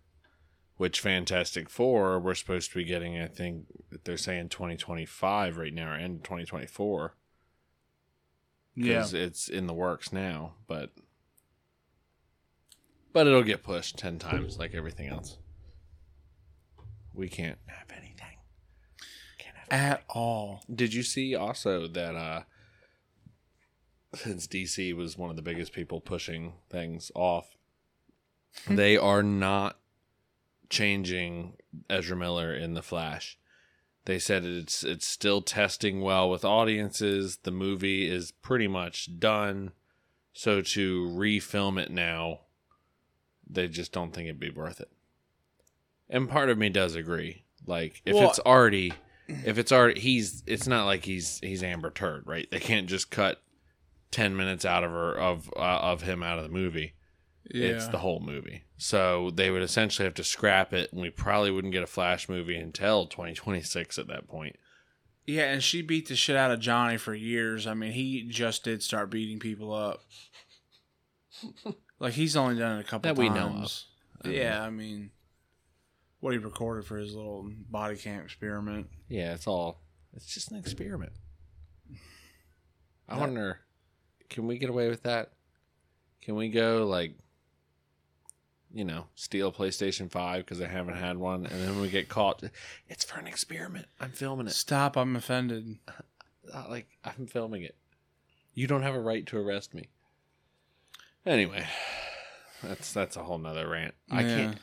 which 0.77 1.01
Fantastic 1.01 1.69
Four 1.69 2.19
we're 2.19 2.33
supposed 2.33 2.71
to 2.71 2.77
be 2.77 2.85
getting. 2.85 3.19
I 3.19 3.27
think 3.27 3.65
they're 4.05 4.17
saying 4.17 4.49
twenty 4.49 4.77
twenty 4.77 5.05
five 5.05 5.57
right 5.57 5.73
now, 5.73 5.91
or 5.91 5.95
end 5.95 6.23
twenty 6.23 6.45
twenty 6.45 6.65
four. 6.67 7.15
Yeah. 8.75 8.99
because 8.99 9.13
it's 9.13 9.49
in 9.49 9.67
the 9.67 9.73
works 9.73 10.13
now, 10.13 10.53
but 10.65 10.91
but 13.11 13.27
it'll 13.27 13.43
get 13.43 13.63
pushed 13.63 13.97
ten 13.97 14.19
times 14.19 14.57
like 14.57 14.73
everything 14.73 15.09
else. 15.09 15.37
We 17.13 17.27
can't 17.27 17.57
have 17.65 17.91
anything. 17.91 18.37
Can't 19.37 19.55
have 19.57 19.67
At 19.71 20.03
all. 20.07 20.63
Did 20.73 20.93
you 20.93 21.03
see 21.03 21.35
also 21.35 21.87
that 21.87 22.15
uh 22.15 22.43
since 24.15 24.47
DC 24.47 24.95
was 24.95 25.17
one 25.17 25.29
of 25.29 25.35
the 25.35 25.41
biggest 25.41 25.73
people 25.73 26.01
pushing 26.01 26.53
things 26.69 27.11
off, 27.15 27.57
hmm. 28.65 28.75
they 28.75 28.97
are 28.97 29.23
not 29.23 29.77
changing 30.69 31.53
Ezra 31.89 32.15
Miller 32.15 32.53
in 32.53 32.73
the 32.73 32.81
Flash. 32.81 33.37
They 34.05 34.19
said 34.19 34.43
it's 34.43 34.83
it's 34.83 35.07
still 35.07 35.41
testing 35.41 36.01
well 36.01 36.29
with 36.29 36.43
audiences. 36.43 37.37
The 37.43 37.51
movie 37.51 38.09
is 38.09 38.31
pretty 38.31 38.67
much 38.67 39.19
done. 39.19 39.71
So 40.33 40.61
to 40.61 41.07
refilm 41.09 41.79
it 41.79 41.91
now, 41.91 42.41
they 43.47 43.67
just 43.67 43.91
don't 43.91 44.13
think 44.13 44.27
it'd 44.27 44.39
be 44.39 44.49
worth 44.49 44.79
it. 44.79 44.89
And 46.09 46.29
part 46.29 46.49
of 46.49 46.57
me 46.57 46.69
does 46.69 46.95
agree. 46.95 47.43
Like 47.67 48.01
if 48.05 48.15
Well- 48.15 48.29
it's 48.29 48.39
already 48.39 48.93
if 49.27 49.59
it's 49.59 49.71
already 49.71 49.99
he's 49.99 50.41
it's 50.47 50.65
not 50.65 50.85
like 50.85 51.05
he's 51.05 51.39
he's 51.41 51.61
Amber 51.61 51.91
Turd, 51.91 52.25
right? 52.25 52.49
They 52.49 52.59
can't 52.59 52.87
just 52.87 53.11
cut 53.11 53.41
10 54.11 54.35
minutes 54.35 54.65
out 54.65 54.83
of 54.83 54.91
her 54.91 55.13
of 55.17 55.49
uh, 55.55 55.59
of 55.59 56.01
him 56.03 56.23
out 56.23 56.37
of 56.37 56.43
the 56.43 56.49
movie. 56.49 56.93
It's 57.51 57.87
the 57.87 57.97
whole 57.99 58.19
movie. 58.19 58.63
So 58.77 59.31
they 59.31 59.49
would 59.49 59.63
essentially 59.63 60.05
have 60.05 60.13
to 60.15 60.23
scrap 60.23 60.71
it 60.71 60.91
and 60.93 61.01
we 61.01 61.09
probably 61.09 61.49
wouldn't 61.49 61.73
get 61.73 61.81
a 61.81 61.87
Flash 61.87 62.29
movie 62.29 62.55
until 62.55 63.07
2026 63.07 63.97
at 63.97 64.07
that 64.07 64.27
point. 64.27 64.55
Yeah, 65.25 65.51
and 65.51 65.61
she 65.63 65.81
beat 65.81 66.07
the 66.07 66.15
shit 66.15 66.35
out 66.35 66.51
of 66.51 66.59
Johnny 66.59 66.97
for 66.97 67.13
years. 67.15 67.65
I 67.67 67.73
mean, 67.73 67.91
he 67.93 68.23
just 68.29 68.63
did 68.63 68.83
start 68.83 69.09
beating 69.09 69.39
people 69.39 69.73
up. 69.73 70.01
like 71.99 72.13
he's 72.13 72.35
only 72.35 72.57
done 72.57 72.77
it 72.77 72.81
a 72.81 72.83
couple 72.83 73.13
That 73.13 73.19
we 73.19 73.29
times. 73.29 73.85
know 74.23 74.29
of. 74.29 74.35
yeah, 74.35 74.61
I 74.63 74.69
mean, 74.69 75.11
what 76.19 76.33
he 76.33 76.37
recorded 76.39 76.85
for 76.85 76.97
his 76.97 77.13
little 77.15 77.49
body 77.69 77.95
cam 77.95 78.21
experiment. 78.23 78.87
Yeah, 79.07 79.33
it's 79.33 79.47
all 79.47 79.81
it's 80.15 80.25
just 80.33 80.51
an 80.51 80.57
experiment. 80.57 81.13
I 83.07 83.17
wonder 83.17 83.59
can 84.29 84.47
we 84.47 84.57
get 84.57 84.69
away 84.69 84.89
with 84.89 85.03
that? 85.03 85.31
Can 86.21 86.35
we 86.35 86.49
go 86.49 86.85
like 86.85 87.13
you 88.71 88.85
know, 88.85 89.05
steal 89.15 89.47
a 89.47 89.51
PlayStation 89.51 90.11
5 90.11 90.45
because 90.45 90.61
I 90.61 90.67
haven't 90.67 90.97
had 90.97 91.17
one 91.17 91.45
and 91.45 91.61
then 91.61 91.81
we 91.81 91.89
get 91.89 92.07
caught 92.07 92.43
it's 92.87 93.03
for 93.03 93.19
an 93.19 93.25
experiment. 93.27 93.87
I'm 93.99 94.11
filming 94.11 94.47
it. 94.47 94.53
Stop! 94.53 94.95
I'm 94.97 95.15
offended. 95.15 95.77
Like 96.67 96.87
I'm 97.05 97.27
filming 97.27 97.61
it. 97.61 97.75
You 98.55 98.65
don't 98.65 98.81
have 98.81 98.95
a 98.95 98.99
right 98.99 99.23
to 99.27 99.37
arrest 99.37 99.75
me. 99.75 99.89
Anyway, 101.23 101.63
that's 102.63 102.91
that's 102.91 103.15
a 103.15 103.23
whole 103.23 103.37
nother 103.37 103.69
rant. 103.69 103.93
I 104.09 104.23
can't. 104.23 104.57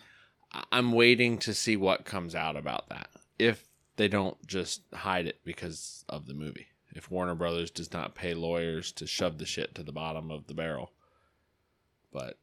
I'm 0.72 0.90
waiting 0.90 1.38
to 1.38 1.55
see 1.55 1.76
what 1.76 2.05
comes 2.05 2.35
out 2.35 2.57
about 2.57 2.88
that. 2.88 3.09
If 3.38 3.68
they 3.96 4.09
don't 4.09 4.44
just 4.46 4.83
hide 4.92 5.26
it 5.26 5.40
because 5.44 6.05
of 6.09 6.26
the 6.26 6.35
movie. 6.35 6.66
If 6.96 7.11
Warner 7.11 7.35
Brothers 7.35 7.70
does 7.70 7.92
not 7.92 8.14
pay 8.14 8.35
lawyers 8.35 8.90
to 8.92 9.06
shove 9.06 9.38
the 9.38 9.46
shit 9.46 9.74
to 9.74 9.82
the 9.82 9.92
bottom 9.92 10.30
of 10.30 10.46
the 10.46 10.54
barrel. 10.54 10.92
But 12.12 12.38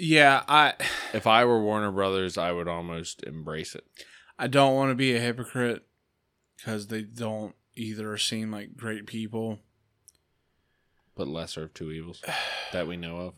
Yeah, 0.00 0.44
I 0.46 0.74
if 1.12 1.26
I 1.26 1.44
were 1.44 1.60
Warner 1.60 1.90
Brothers, 1.90 2.38
I 2.38 2.52
would 2.52 2.68
almost 2.68 3.24
embrace 3.24 3.74
it. 3.74 3.84
I 4.38 4.46
don't 4.46 4.76
want 4.76 4.90
to 4.92 4.94
be 4.94 5.16
a 5.16 5.20
hypocrite 5.20 5.84
because 6.56 6.86
they 6.86 7.02
don't 7.02 7.54
either 7.74 8.16
seem 8.16 8.52
like 8.52 8.76
great 8.76 9.06
people. 9.06 9.58
But 11.16 11.26
lesser 11.26 11.64
of 11.64 11.74
two 11.74 11.90
evils 11.90 12.22
that 12.72 12.86
we 12.86 12.96
know 12.96 13.16
of. 13.18 13.34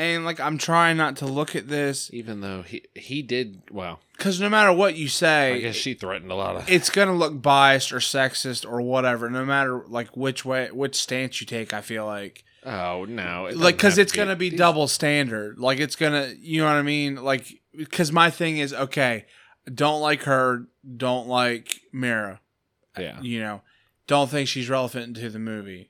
And 0.00 0.24
like 0.24 0.40
I'm 0.40 0.56
trying 0.56 0.96
not 0.96 1.16
to 1.18 1.26
look 1.26 1.54
at 1.54 1.68
this 1.68 2.10
Even 2.12 2.40
though 2.40 2.62
he 2.62 2.84
he 2.94 3.20
did 3.22 3.60
well, 3.70 4.00
because 4.16 4.40
no 4.40 4.48
matter 4.48 4.72
what 4.72 4.96
you 4.96 5.08
say, 5.08 5.54
I 5.54 5.60
guess 5.60 5.74
she 5.76 5.92
threatened 5.94 6.30
a 6.30 6.34
lot 6.34 6.56
of 6.56 6.68
it's 6.70 6.88
gonna 6.88 7.14
look 7.14 7.42
biased 7.42 7.92
or 7.92 7.98
sexist 7.98 8.64
or 8.70 8.80
whatever. 8.80 9.28
No 9.28 9.44
matter 9.44 9.84
like 9.88 10.16
which 10.16 10.44
way, 10.44 10.70
which 10.72 10.96
stance 10.96 11.40
you 11.40 11.46
take, 11.46 11.74
I 11.74 11.80
feel 11.82 12.06
like 12.06 12.44
Oh 12.64 13.04
no! 13.06 13.46
it 13.46 13.56
like 13.56 13.76
doesn't 13.76 13.76
because 13.76 13.92
have 13.96 14.02
it's 14.04 14.12
to 14.12 14.16
gonna 14.18 14.36
be 14.36 14.50
these- 14.50 14.58
double 14.58 14.88
standard. 14.88 15.58
Like 15.58 15.80
it's 15.80 15.96
gonna, 15.96 16.32
you 16.40 16.60
know 16.60 16.66
what 16.66 16.76
I 16.76 16.82
mean? 16.82 17.16
Like 17.16 17.46
because 17.76 18.10
my 18.12 18.30
thing 18.30 18.56
is 18.58 18.72
okay. 18.72 19.26
Don't 19.72 20.00
like 20.00 20.22
her. 20.22 20.66
Don't 20.96 21.26
like 21.28 21.74
Mera. 21.92 22.40
Yeah, 22.98 23.20
You 23.20 23.40
know, 23.40 23.60
don't 24.06 24.28
think 24.30 24.48
she's 24.48 24.68
relevant 24.70 25.16
to 25.16 25.28
the 25.30 25.38
movie. 25.38 25.89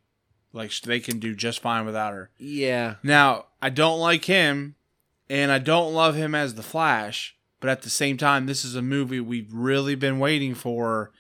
Like 0.53 0.73
they 0.81 1.01
can 1.01 1.19
do 1.19 1.35
just 1.35 1.61
fine 1.61 1.87
without 1.87 2.13
her. 2.13 2.31
yeah. 2.39 2.97
Now, 3.03 3.47
I 3.63 3.71
don't 3.71 4.01
like 4.01 4.25
him, 4.25 4.75
and 5.29 5.53
I 5.53 5.59
don't 5.59 5.95
love 5.95 6.17
him 6.17 6.35
as 6.35 6.55
the 6.55 6.63
Flash. 6.63 7.37
But 7.61 7.69
at 7.71 7.83
the 7.83 7.91
same 7.91 8.17
time, 8.17 8.47
this 8.47 8.65
is 8.65 8.75
a 8.75 8.81
movie 8.83 9.21
we've 9.21 9.53
really 9.53 9.95
been 9.95 10.19
waiting 10.19 10.55
for, 10.55 11.11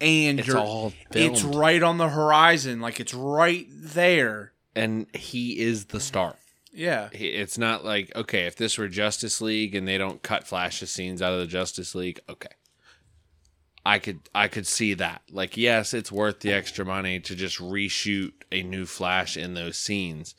and 0.00 0.38
It's 0.40 0.48
you're, 0.48 0.58
all 0.58 0.94
it's 1.12 1.42
right 1.42 1.82
on 1.82 1.98
the 1.98 2.08
horizon. 2.08 2.80
Like 2.80 3.00
it's 3.00 3.12
right 3.12 3.66
there. 3.70 4.52
and 4.74 5.06
he 5.14 5.60
is 5.60 5.86
the 5.86 6.00
star. 6.00 6.36
Yeah, 6.72 7.08
It's 7.12 7.58
not 7.58 7.84
like 7.84 8.14
okay, 8.16 8.46
if 8.46 8.56
this 8.56 8.78
were 8.78 8.88
Justice 8.88 9.40
League 9.40 9.74
and 9.74 9.86
they 9.86 9.98
don't 9.98 10.22
cut 10.22 10.46
Flash's 10.46 10.90
scenes 10.90 11.20
out 11.20 11.32
of 11.32 11.40
the 11.40 11.46
Justice 11.46 11.94
League, 11.94 12.20
okay, 12.30 12.48
I 13.84 13.98
could 13.98 14.20
I 14.34 14.48
could 14.48 14.66
see 14.66 14.94
that. 14.94 15.22
Like, 15.30 15.56
yes, 15.56 15.94
it's 15.94 16.12
worth 16.12 16.40
the 16.40 16.52
extra 16.52 16.84
money 16.84 17.18
to 17.20 17.34
just 17.34 17.58
reshoot 17.58 18.32
a 18.52 18.62
new 18.62 18.84
Flash 18.86 19.36
in 19.36 19.54
those 19.54 19.78
scenes, 19.78 20.34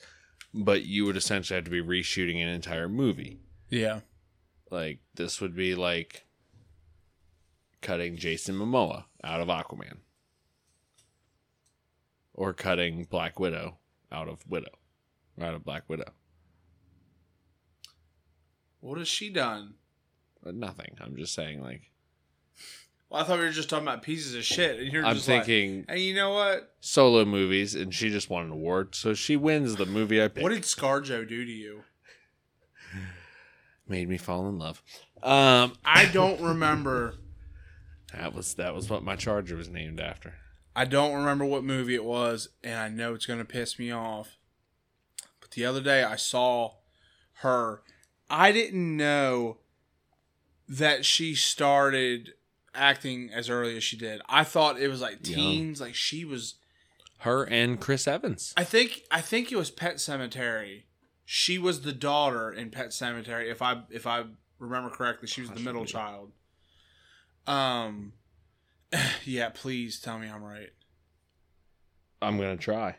but 0.53 0.83
you 0.83 1.05
would 1.05 1.17
essentially 1.17 1.55
have 1.55 1.65
to 1.65 1.71
be 1.71 1.81
reshooting 1.81 2.41
an 2.41 2.47
entire 2.49 2.89
movie. 2.89 3.39
yeah. 3.69 4.01
Like 4.69 4.99
this 5.15 5.41
would 5.41 5.53
be 5.53 5.75
like 5.75 6.25
cutting 7.81 8.15
Jason 8.15 8.55
Momoa 8.55 9.03
out 9.21 9.41
of 9.41 9.49
Aquaman. 9.49 9.97
Or 12.33 12.53
cutting 12.53 13.03
Black 13.03 13.37
Widow 13.37 13.79
out 14.11 14.29
of 14.29 14.39
Widow. 14.47 14.71
Out 15.41 15.53
of 15.55 15.65
Black 15.65 15.83
Widow. 15.89 16.13
What 18.79 18.97
has 18.97 19.09
she 19.09 19.29
done? 19.29 19.73
But 20.41 20.55
nothing. 20.55 20.95
I'm 21.01 21.17
just 21.17 21.33
saying 21.33 21.61
like 21.61 21.90
Well, 23.11 23.21
I 23.21 23.25
thought 23.25 23.39
we 23.39 23.43
were 23.45 23.51
just 23.51 23.69
talking 23.69 23.85
about 23.85 24.03
pieces 24.03 24.35
of 24.35 24.45
shit, 24.45 24.79
and 24.79 24.89
you're 24.89 25.05
I'm 25.05 25.15
just 25.15 25.25
thinking 25.25 25.79
like, 25.79 25.85
and 25.89 25.99
you 25.99 26.15
know 26.15 26.31
what? 26.31 26.73
solo 26.79 27.25
movies 27.25 27.75
and 27.75 27.93
she 27.93 28.09
just 28.09 28.29
won 28.29 28.45
an 28.45 28.51
award, 28.51 28.95
so 28.95 29.13
she 29.13 29.35
wins 29.35 29.75
the 29.75 29.85
movie 29.85 30.23
I 30.23 30.29
picked. 30.29 30.41
What 30.41 30.53
did 30.53 30.63
ScarJo 30.63 31.27
do 31.27 31.43
to 31.43 31.51
you? 31.51 31.83
Made 33.85 34.07
me 34.07 34.17
fall 34.17 34.47
in 34.47 34.57
love. 34.57 34.81
Um 35.21 35.73
I 35.85 36.05
don't 36.13 36.39
remember. 36.39 37.15
that 38.13 38.33
was 38.33 38.53
that 38.53 38.73
was 38.73 38.89
what 38.89 39.03
my 39.03 39.17
charger 39.17 39.57
was 39.57 39.67
named 39.67 39.99
after. 39.99 40.35
I 40.73 40.85
don't 40.85 41.13
remember 41.13 41.43
what 41.43 41.65
movie 41.65 41.95
it 41.95 42.05
was, 42.05 42.47
and 42.63 42.75
I 42.75 42.87
know 42.87 43.13
it's 43.13 43.25
gonna 43.25 43.43
piss 43.43 43.77
me 43.77 43.91
off. 43.91 44.37
But 45.41 45.51
the 45.51 45.65
other 45.65 45.81
day 45.81 46.05
I 46.05 46.15
saw 46.15 46.75
her. 47.39 47.81
I 48.29 48.53
didn't 48.53 48.95
know 48.95 49.57
that 50.69 51.03
she 51.03 51.35
started 51.35 52.35
acting 52.73 53.29
as 53.33 53.49
early 53.49 53.77
as 53.77 53.83
she 53.83 53.97
did. 53.97 54.21
I 54.27 54.43
thought 54.43 54.79
it 54.79 54.87
was 54.87 55.01
like 55.01 55.23
teens, 55.23 55.81
like 55.81 55.95
she 55.95 56.25
was. 56.25 56.55
Her 57.19 57.43
and 57.43 57.79
Chris 57.79 58.07
Evans. 58.07 58.53
I 58.57 58.63
think 58.63 59.03
I 59.11 59.21
think 59.21 59.51
it 59.51 59.55
was 59.55 59.69
Pet 59.69 59.95
Sematary. 59.97 60.83
She 61.25 61.57
was 61.57 61.81
the 61.81 61.93
daughter 61.93 62.51
in 62.51 62.71
Pet 62.71 62.89
Sematary, 62.89 63.51
if 63.51 63.61
I 63.61 63.83
if 63.89 64.07
I 64.07 64.23
remember 64.59 64.89
correctly. 64.89 65.27
She 65.27 65.41
was 65.41 65.51
the 65.51 65.59
middle 65.59 65.85
child. 65.85 66.31
Um, 67.45 68.13
yeah. 69.25 69.49
Please 69.49 69.99
tell 69.99 70.17
me 70.17 70.27
I'm 70.29 70.43
right. 70.43 70.71
I'm 72.21 72.37
gonna 72.37 72.57
try. 72.57 72.95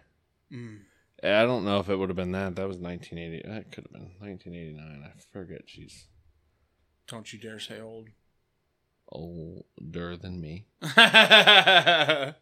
Mm. 0.52 0.80
I 1.24 1.44
don't 1.44 1.64
know 1.64 1.78
if 1.78 1.88
it 1.88 1.96
would 1.96 2.08
have 2.08 2.16
been 2.16 2.32
that. 2.32 2.56
That 2.56 2.66
was 2.66 2.78
1980. 2.78 3.48
That 3.48 3.70
could 3.70 3.85
have 3.85 3.92
been 3.92 4.11
1989. 4.18 5.04
I 5.04 5.20
forget 5.32 5.62
she's 5.66 6.06
Don't 7.06 7.32
you 7.32 7.38
dare 7.38 7.61
say 7.61 7.80
old. 7.80 8.08
Older 9.12 10.16
than 10.16 10.40
me. 10.40 10.66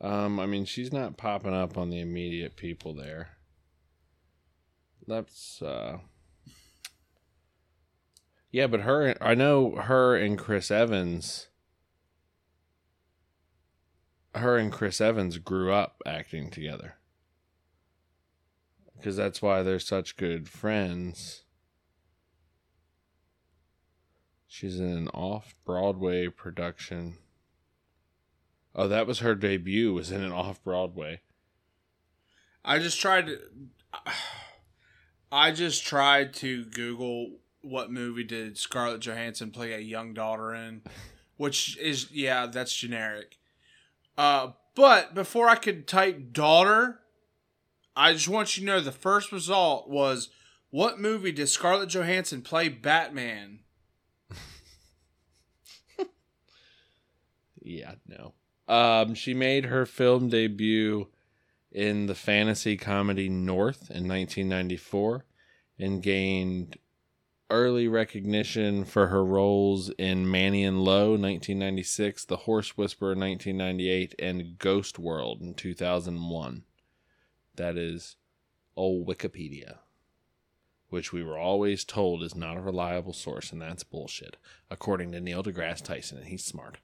Um, 0.00 0.38
I 0.38 0.46
mean, 0.46 0.64
she's 0.64 0.92
not 0.92 1.16
popping 1.16 1.54
up 1.54 1.76
on 1.76 1.90
the 1.90 2.00
immediate 2.00 2.56
people 2.56 2.94
there. 2.94 3.30
That's 5.06 5.60
uh 5.62 5.98
Yeah, 8.52 8.66
but 8.68 8.82
her 8.82 9.16
I 9.20 9.34
know 9.34 9.72
her 9.76 10.16
and 10.16 10.38
Chris 10.38 10.70
Evans 10.70 11.48
her 14.34 14.56
and 14.56 14.70
Chris 14.70 15.00
Evans 15.00 15.38
grew 15.38 15.72
up 15.72 16.00
acting 16.06 16.50
together. 16.50 16.94
Because 18.96 19.16
that's 19.16 19.42
why 19.42 19.62
they're 19.62 19.80
such 19.80 20.16
good 20.16 20.48
friends. 20.48 21.42
She's 24.48 24.80
in 24.80 24.90
an 24.90 25.08
off 25.08 25.54
Broadway 25.66 26.28
production. 26.28 27.18
Oh, 28.74 28.88
that 28.88 29.06
was 29.06 29.18
her 29.18 29.34
debut. 29.34 29.92
Was 29.92 30.10
in 30.10 30.22
an 30.22 30.32
off 30.32 30.64
Broadway. 30.64 31.20
I 32.64 32.78
just 32.78 32.98
tried 32.98 33.26
to. 33.26 33.38
I 35.30 35.52
just 35.52 35.86
tried 35.86 36.32
to 36.34 36.64
Google 36.64 37.36
what 37.60 37.92
movie 37.92 38.24
did 38.24 38.56
Scarlett 38.56 39.00
Johansson 39.02 39.50
play 39.50 39.74
a 39.74 39.78
young 39.78 40.14
daughter 40.14 40.54
in, 40.54 40.82
which 41.36 41.76
is 41.76 42.10
yeah, 42.10 42.46
that's 42.46 42.74
generic. 42.74 43.36
Uh, 44.16 44.52
but 44.74 45.14
before 45.14 45.48
I 45.48 45.56
could 45.56 45.86
type 45.86 46.32
daughter, 46.32 47.00
I 47.94 48.14
just 48.14 48.28
want 48.28 48.56
you 48.56 48.62
to 48.62 48.66
know 48.66 48.80
the 48.80 48.92
first 48.92 49.30
result 49.30 49.90
was 49.90 50.30
What 50.70 50.98
movie 50.98 51.32
did 51.32 51.48
Scarlett 51.48 51.90
Johansson 51.90 52.40
play 52.40 52.70
Batman? 52.70 53.60
Yeah, 57.68 57.94
no. 58.06 58.32
Um, 58.66 59.14
she 59.14 59.34
made 59.34 59.66
her 59.66 59.84
film 59.84 60.30
debut 60.30 61.08
in 61.70 62.06
the 62.06 62.14
fantasy 62.14 62.76
comedy 62.76 63.28
North 63.28 63.90
in 63.90 64.08
1994 64.08 65.26
and 65.78 66.02
gained 66.02 66.78
early 67.50 67.86
recognition 67.86 68.84
for 68.84 69.08
her 69.08 69.24
roles 69.24 69.90
in 69.90 70.30
Manny 70.30 70.64
and 70.64 70.82
Lo 70.82 71.10
1996, 71.10 72.24
The 72.24 72.36
Horse 72.36 72.76
Whisperer 72.76 73.10
1998, 73.10 74.14
and 74.18 74.58
Ghost 74.58 74.98
World 74.98 75.40
in 75.42 75.54
2001. 75.54 76.64
That 77.56 77.76
is 77.76 78.16
old 78.76 79.06
Wikipedia, 79.06 79.78
which 80.88 81.12
we 81.12 81.22
were 81.22 81.38
always 81.38 81.84
told 81.84 82.22
is 82.22 82.34
not 82.34 82.56
a 82.56 82.62
reliable 82.62 83.12
source, 83.12 83.52
and 83.52 83.60
that's 83.60 83.84
bullshit, 83.84 84.36
according 84.70 85.12
to 85.12 85.20
Neil 85.20 85.42
deGrasse 85.42 85.82
Tyson, 85.82 86.18
and 86.18 86.28
he's 86.28 86.44
smart. 86.44 86.78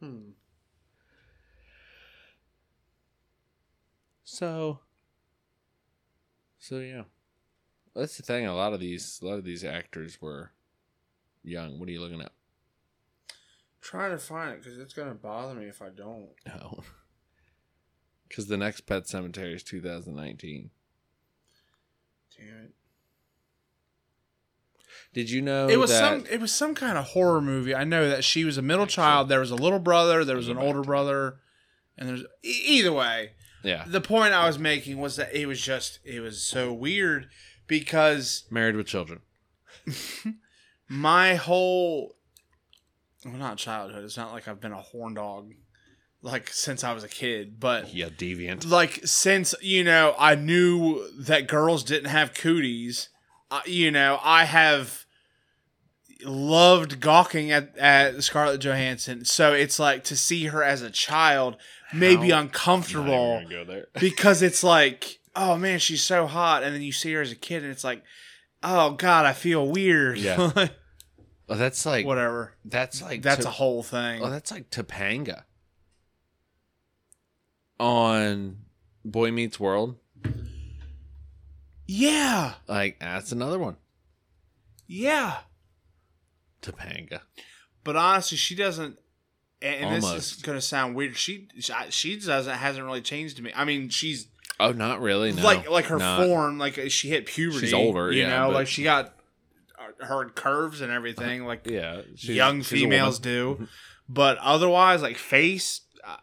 Hmm. 0.00 0.30
So, 4.24 4.80
so 6.58 6.78
yeah, 6.78 7.04
that's 7.94 8.16
the 8.16 8.22
thing. 8.22 8.46
A 8.46 8.54
lot 8.54 8.72
of 8.72 8.80
these, 8.80 9.20
a 9.22 9.26
lot 9.26 9.38
of 9.38 9.44
these 9.44 9.64
actors 9.64 10.20
were 10.20 10.50
young. 11.42 11.78
What 11.78 11.88
are 11.88 11.92
you 11.92 12.00
looking 12.00 12.20
at? 12.20 12.32
Trying 13.80 14.10
to 14.10 14.18
find 14.18 14.50
it 14.52 14.62
because 14.62 14.78
it's 14.78 14.92
gonna 14.92 15.14
bother 15.14 15.54
me 15.54 15.66
if 15.66 15.80
I 15.80 15.88
don't. 15.88 16.28
No, 16.46 16.82
because 18.28 18.48
the 18.48 18.56
next 18.56 18.82
Pet 18.82 19.04
Sematary 19.04 19.54
is 19.54 19.62
2019. 19.62 20.70
Damn 22.36 22.46
it! 22.48 22.74
Did 25.16 25.30
you 25.30 25.40
know 25.40 25.66
It 25.68 25.78
was 25.78 25.88
that? 25.90 25.98
some. 25.98 26.26
It 26.30 26.40
was 26.40 26.52
some 26.52 26.74
kind 26.74 26.98
of 26.98 27.06
horror 27.06 27.40
movie. 27.40 27.74
I 27.74 27.84
know 27.84 28.06
that 28.08 28.22
she 28.22 28.44
was 28.44 28.58
a 28.58 28.62
middle 28.62 28.86
child. 28.86 29.30
There 29.30 29.40
was 29.40 29.50
a 29.50 29.56
little 29.56 29.78
brother. 29.78 30.24
There 30.26 30.36
was 30.36 30.48
an 30.48 30.58
older 30.58 30.82
brother, 30.82 31.38
and 31.96 32.06
there's 32.06 32.22
e- 32.44 32.62
either 32.66 32.92
way. 32.92 33.30
yeah, 33.64 33.84
The 33.86 34.02
point 34.02 34.34
I 34.34 34.46
was 34.46 34.58
making 34.58 34.98
was 34.98 35.16
that 35.16 35.34
it 35.34 35.46
was 35.46 35.58
just 35.60 36.00
it 36.04 36.20
was 36.20 36.42
so 36.42 36.70
weird 36.72 37.28
because 37.66 38.44
Married 38.50 38.76
with 38.76 38.86
Children. 38.86 39.20
my 40.88 41.34
whole 41.34 42.14
well 43.24 43.34
not 43.36 43.56
childhood 43.58 44.04
it's 44.04 44.16
not 44.16 44.32
like 44.32 44.46
i've 44.48 44.60
been 44.60 44.72
a 44.72 44.80
horn 44.80 45.14
dog 45.14 45.52
like 46.22 46.48
since 46.52 46.84
i 46.84 46.92
was 46.92 47.02
a 47.04 47.08
kid 47.08 47.58
but 47.58 47.92
Yeah, 47.92 48.08
deviant. 48.08 48.68
like 48.68 49.00
since 49.04 49.54
you 49.60 49.82
know 49.82 50.14
i 50.18 50.34
knew 50.34 51.08
that 51.18 51.48
girls 51.48 51.82
didn't 51.82 52.10
have 52.10 52.34
cooties 52.34 53.08
uh, 53.50 53.62
you 53.66 53.90
know 53.90 54.18
i 54.22 54.44
have 54.44 55.05
loved 56.24 57.00
gawking 57.00 57.50
at, 57.50 57.76
at 57.76 58.22
scarlett 58.24 58.60
johansson 58.60 59.24
so 59.24 59.52
it's 59.52 59.78
like 59.78 60.02
to 60.04 60.16
see 60.16 60.46
her 60.46 60.62
as 60.62 60.80
a 60.82 60.90
child 60.90 61.56
may 61.92 62.16
be 62.16 62.30
uncomfortable 62.30 63.34
Not 63.34 63.42
even 63.42 63.50
gonna 63.50 63.64
go 63.64 63.72
there. 63.72 63.86
because 64.00 64.42
it's 64.42 64.64
like, 64.64 65.18
oh 65.36 65.56
man, 65.56 65.78
she's 65.78 66.02
so 66.02 66.26
hot, 66.26 66.62
and 66.64 66.74
then 66.74 66.82
you 66.82 66.90
see 66.90 67.12
her 67.12 67.20
as 67.20 67.30
a 67.30 67.36
kid, 67.36 67.62
and 67.62 67.70
it's 67.70 67.84
like, 67.84 68.02
oh 68.62 68.90
god, 68.92 69.24
I 69.24 69.32
feel 69.32 69.66
weird. 69.66 70.18
Yeah. 70.18 70.68
Oh, 71.48 71.54
that's 71.54 71.86
like 71.86 72.04
whatever. 72.04 72.54
That's 72.64 73.00
like 73.00 73.22
That's 73.22 73.42
to- 73.42 73.48
a 73.48 73.52
whole 73.52 73.84
thing. 73.84 74.20
Oh, 74.20 74.30
that's 74.30 74.50
like 74.50 74.68
Topanga 74.68 75.44
on 77.78 78.56
Boy 79.04 79.30
Meets 79.30 79.60
World. 79.60 79.96
yeah, 81.86 82.54
Like 82.66 82.98
that's 82.98 83.32
another 83.32 83.58
one. 83.60 83.76
yeah. 84.86 85.38
Topanga. 86.72 87.20
But 87.84 87.96
honestly, 87.96 88.36
she 88.36 88.54
doesn't. 88.54 88.98
And, 89.62 89.86
and 89.94 90.02
this 90.02 90.12
is 90.12 90.42
gonna 90.42 90.60
sound 90.60 90.94
weird. 90.94 91.16
She 91.16 91.48
she 91.90 92.18
doesn't 92.18 92.54
hasn't 92.54 92.84
really 92.84 93.00
changed 93.00 93.36
to 93.38 93.42
me. 93.42 93.52
I 93.54 93.64
mean, 93.64 93.88
she's 93.88 94.28
Oh, 94.58 94.72
not 94.72 95.00
really. 95.00 95.32
No. 95.32 95.42
like 95.42 95.68
like 95.70 95.86
her 95.86 95.98
Not- 95.98 96.26
form, 96.26 96.58
like 96.58 96.78
she 96.90 97.08
hit 97.08 97.26
puberty. 97.26 97.60
She's 97.66 97.74
older, 97.74 98.10
you 98.12 98.22
yeah, 98.22 98.40
know, 98.40 98.50
like 98.50 98.66
she 98.66 98.82
got 98.82 99.14
uh, 99.78 100.04
her 100.06 100.28
curves 100.30 100.80
and 100.80 100.90
everything, 100.90 101.44
like 101.44 101.66
Yeah, 101.70 102.02
young 102.16 102.62
females 102.62 103.18
do. 103.18 103.66
But 104.08 104.38
otherwise, 104.38 105.02
like 105.02 105.16
face, 105.18 105.80
uh, 106.06 106.16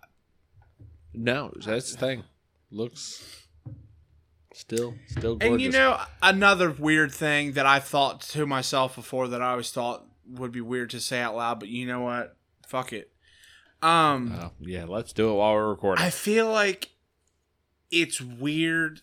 No, 1.13 1.51
that's 1.65 1.91
the 1.91 1.97
thing. 1.97 2.23
Looks 2.71 3.45
still 4.53 4.93
still 5.07 5.35
gorgeous. 5.35 5.51
And 5.51 5.61
you 5.61 5.69
know, 5.69 5.99
another 6.21 6.71
weird 6.71 7.11
thing 7.11 7.53
that 7.53 7.65
I 7.65 7.79
thought 7.79 8.21
to 8.21 8.45
myself 8.45 8.95
before 8.95 9.27
that 9.27 9.41
I 9.41 9.51
always 9.51 9.69
thought 9.71 10.05
would 10.33 10.51
be 10.51 10.61
weird 10.61 10.89
to 10.91 10.99
say 10.99 11.19
out 11.21 11.35
loud, 11.35 11.59
but 11.59 11.69
you 11.69 11.85
know 11.85 12.01
what? 12.01 12.35
Fuck 12.67 12.93
it. 12.93 13.11
Um, 13.81 14.33
Oh, 14.41 14.51
yeah, 14.59 14.85
let's 14.87 15.11
do 15.13 15.29
it 15.29 15.33
while 15.33 15.53
we're 15.53 15.69
recording. 15.69 16.03
I 16.05 16.09
feel 16.09 16.49
like 16.49 16.89
it's 17.91 18.21
weird 18.21 19.01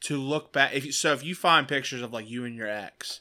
to 0.00 0.16
look 0.16 0.52
back. 0.52 0.74
If 0.74 0.84
you, 0.86 0.92
so, 0.92 1.12
if 1.12 1.24
you 1.24 1.34
find 1.34 1.66
pictures 1.68 2.02
of 2.02 2.12
like 2.12 2.28
you 2.28 2.44
and 2.44 2.54
your 2.54 2.68
ex, 2.68 3.20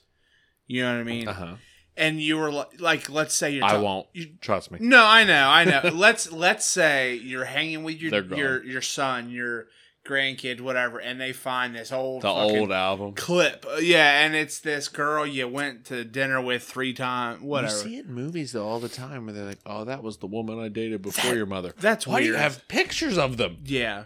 you 0.68 0.84
know 0.84 0.94
what 0.94 1.00
I 1.00 1.04
mean, 1.04 1.28
Uh 1.28 1.34
huh. 1.34 1.56
and 1.96 2.22
you 2.22 2.38
were 2.38 2.52
like, 2.52 2.80
like 2.80 3.10
let's 3.10 3.34
say 3.36 3.52
you're, 3.52 3.64
I 3.66 3.78
won't. 3.78 4.08
You, 4.14 4.28
Trust 4.42 4.72
me. 4.72 4.80
no, 4.82 5.04
I 5.04 5.24
know, 5.24 5.50
I 5.50 5.66
know. 5.66 5.82
let's 5.94 6.32
let's 6.32 6.66
say 6.66 7.16
you're 7.16 7.46
hanging 7.46 7.84
with 7.84 8.02
your 8.02 8.24
your 8.36 8.64
your 8.64 8.82
son, 8.82 9.30
your 9.30 9.68
grandkid, 10.08 10.62
whatever, 10.62 11.00
and 11.00 11.20
they 11.20 11.34
find 11.34 11.76
this 11.76 11.92
old 11.92 12.22
The 12.24 12.28
old 12.30 12.72
album. 12.72 13.14
clip. 13.14 13.66
Uh, 13.70 13.76
Yeah, 13.78 14.24
and 14.26 14.34
it's 14.36 14.60
this 14.60 14.88
girl 14.88 15.26
you 15.26 15.48
went 15.48 15.86
to 15.86 16.04
dinner 16.06 16.42
with 16.42 16.64
three 16.64 16.94
times. 16.94 17.42
Whatever. 17.42 17.74
You 17.76 17.80
see 17.84 17.98
it 17.98 18.06
in 18.06 18.14
movies 18.14 18.54
though 18.54 18.68
all 18.68 18.80
the 18.80 18.90
time 18.90 19.26
where 19.26 19.34
they're 19.34 19.46
like, 19.46 19.60
"Oh, 19.66 19.84
that 19.84 20.02
was 20.04 20.18
the 20.18 20.28
woman 20.28 20.60
I 20.60 20.70
dated 20.70 21.02
before 21.02 21.36
your 21.36 21.46
mother." 21.46 21.74
that's 21.78 22.08
Why 22.08 22.22
do 22.22 22.26
you 22.26 22.36
have 22.36 22.68
pictures 22.68 23.18
of 23.18 23.38
them? 23.38 23.58
yeah. 23.66 24.06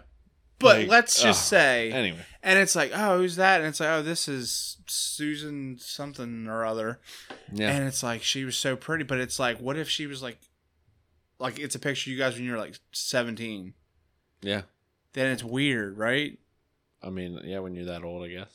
But 0.58 0.78
Like, 0.82 0.88
let's 0.88 1.20
just 1.20 1.40
ugh. 1.40 1.58
say, 1.58 1.90
Anyway, 1.90 2.24
and 2.40 2.56
it's 2.56 2.76
like, 2.76 2.92
oh, 2.94 3.18
who's 3.18 3.34
that? 3.34 3.60
And 3.60 3.68
it's 3.68 3.80
like, 3.80 3.88
oh, 3.88 4.02
this 4.02 4.28
is 4.28 4.76
Susan 4.86 5.76
something 5.80 6.46
or 6.46 6.64
other. 6.64 7.00
yeah, 7.52 7.72
And 7.72 7.88
it's 7.88 8.04
like 8.04 8.22
she 8.22 8.44
was 8.44 8.56
so 8.56 8.76
pretty, 8.76 9.02
but 9.02 9.18
it's 9.18 9.40
like, 9.40 9.58
what 9.58 9.76
if 9.76 9.88
she 9.88 10.06
was 10.06 10.22
like, 10.22 10.38
like 11.40 11.58
it's 11.58 11.74
a 11.74 11.80
picture 11.80 12.10
you 12.10 12.16
guys 12.16 12.36
when 12.36 12.44
you 12.44 12.52
were 12.52 12.58
like 12.58 12.76
seventeen? 12.92 13.74
yeah. 14.40 14.62
Then 15.14 15.32
it's 15.32 15.44
weird, 15.44 15.98
right? 15.98 16.38
I 17.02 17.10
mean, 17.10 17.40
yeah, 17.44 17.58
when 17.58 17.74
you're 17.74 17.86
that 17.86 18.04
old, 18.04 18.24
I 18.24 18.28
guess. 18.28 18.48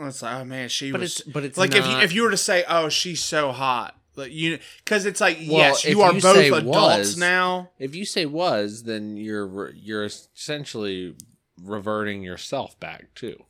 It's 0.00 0.22
like, 0.22 0.36
oh 0.36 0.44
man, 0.44 0.68
she 0.68 0.92
But 0.92 1.00
was. 1.00 1.20
it's 1.20 1.28
but 1.28 1.44
it's 1.44 1.58
like 1.58 1.74
if 1.74 1.84
you, 1.86 1.98
if 1.98 2.12
you 2.12 2.22
were 2.22 2.30
to 2.30 2.36
say, 2.36 2.64
oh, 2.68 2.88
she's 2.88 3.20
so 3.22 3.50
hot, 3.50 3.96
like 4.14 4.30
you, 4.32 4.58
because 4.84 5.06
it's 5.06 5.20
like, 5.20 5.38
Well, 5.40 5.58
yes, 5.58 5.84
you 5.84 6.00
are 6.02 6.12
you 6.14 6.20
both 6.20 6.36
adults 6.52 6.98
was- 6.98 7.16
now. 7.18 7.70
if 7.80 7.94
you 7.96 8.04
say 8.04 8.24
was, 8.24 8.84
then 8.84 9.16
you're 9.16 9.70
you're 9.74 10.04
essentially 10.04 11.16
reverting 11.60 12.22
yourself 12.22 12.78
back 12.78 13.12
too. 13.16 13.44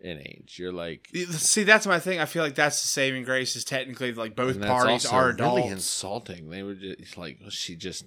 In 0.00 0.18
age, 0.18 0.56
you're 0.58 0.72
like 0.72 1.08
See, 1.30 1.62
that's 1.62 1.86
my 1.86 1.98
thing. 1.98 2.20
I 2.20 2.26
feel 2.26 2.42
like 2.42 2.54
that's 2.54 2.80
the 2.82 2.88
saving 2.88 3.24
grace. 3.24 3.54
Is 3.56 3.64
technically 3.64 4.12
like 4.12 4.34
both 4.34 4.56
and 4.56 4.64
parties 4.64 5.06
also 5.06 5.16
are 5.16 5.28
adults. 5.30 5.56
Really 5.60 5.68
insulting. 5.72 6.50
They 6.50 6.62
were 6.62 6.74
just 6.74 7.16
like, 7.16 7.38
was 7.44 7.54
she 7.54 7.74
just 7.76 8.04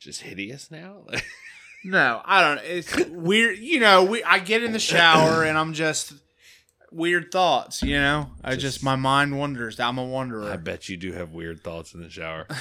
just 0.00 0.22
hideous 0.22 0.70
now? 0.70 1.04
No, 1.90 2.20
I 2.24 2.42
don't. 2.42 2.60
It's 2.64 2.94
weird. 3.08 3.58
You 3.58 3.80
know, 3.80 4.04
we 4.04 4.22
I 4.22 4.38
get 4.40 4.62
in 4.62 4.72
the 4.72 4.78
shower 4.78 5.42
and 5.44 5.56
I'm 5.56 5.72
just 5.72 6.12
weird 6.92 7.30
thoughts. 7.32 7.82
You 7.82 7.98
know, 7.98 8.30
I 8.44 8.52
just, 8.54 8.62
Just- 8.76 8.84
my 8.84 8.96
mind 8.96 9.38
wanders. 9.38 9.80
I'm 9.80 9.98
a 9.98 10.04
wanderer. 10.04 10.50
I 10.50 10.56
bet 10.56 10.88
you 10.88 10.96
do 10.96 11.12
have 11.12 11.32
weird 11.32 11.62
thoughts 11.62 11.94
in 11.94 12.02
the 12.02 12.10
shower. 12.10 12.46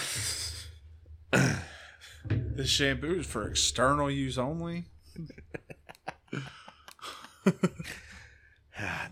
This 2.29 2.69
shampoo 2.69 3.19
is 3.19 3.25
for 3.25 3.47
external 3.47 4.11
use 4.11 4.37
only. 4.37 4.85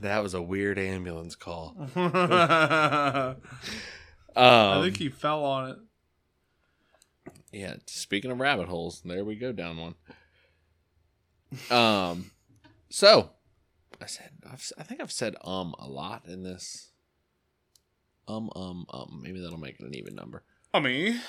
that 0.01 0.21
was 0.21 0.33
a 0.33 0.41
weird 0.41 0.77
ambulance 0.77 1.35
call. 1.35 1.75
I 1.95 3.35
Um, 4.35 4.83
think 4.83 4.97
he 4.97 5.09
fell 5.09 5.43
on 5.45 5.69
it. 5.71 5.77
Yeah, 7.55 7.75
speaking 7.85 8.31
of 8.31 8.39
rabbit 8.41 8.67
holes, 8.67 9.01
there 9.05 9.23
we 9.23 9.35
go 9.35 9.53
down 9.53 9.77
one. 9.77 9.95
Um, 11.71 12.31
so 12.89 13.29
I 14.01 14.07
said 14.07 14.31
I've, 14.51 14.71
I 14.77 14.83
think 14.83 14.99
I've 14.99 15.11
said 15.11 15.37
um 15.41 15.73
a 15.79 15.87
lot 15.87 16.23
in 16.27 16.43
this. 16.43 16.89
Um 18.27 18.49
um 18.57 18.85
um. 18.89 19.21
Maybe 19.23 19.39
that'll 19.39 19.57
make 19.57 19.79
it 19.79 19.85
an 19.85 19.95
even 19.95 20.15
number. 20.15 20.43
I 20.73 20.81
mean, 20.81 21.21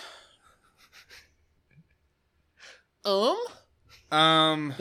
Um. 3.05 3.37
um, 4.11 4.75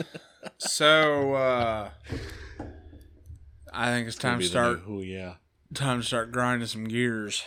so 0.58 1.34
uh, 1.34 1.90
I 3.72 3.86
think 3.92 4.08
it's 4.08 4.16
time 4.16 4.40
to 4.40 4.46
start. 4.46 4.80
Oh 4.88 5.00
yeah. 5.00 5.34
Time 5.74 6.00
to 6.00 6.06
start 6.06 6.32
grinding 6.32 6.66
some 6.66 6.88
gears. 6.88 7.44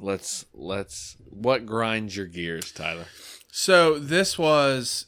Let's 0.00 0.46
let's. 0.54 1.16
What 1.28 1.66
grinds 1.66 2.16
your 2.16 2.26
gears, 2.26 2.72
Tyler? 2.72 3.06
So 3.52 3.98
this 3.98 4.38
was 4.38 5.06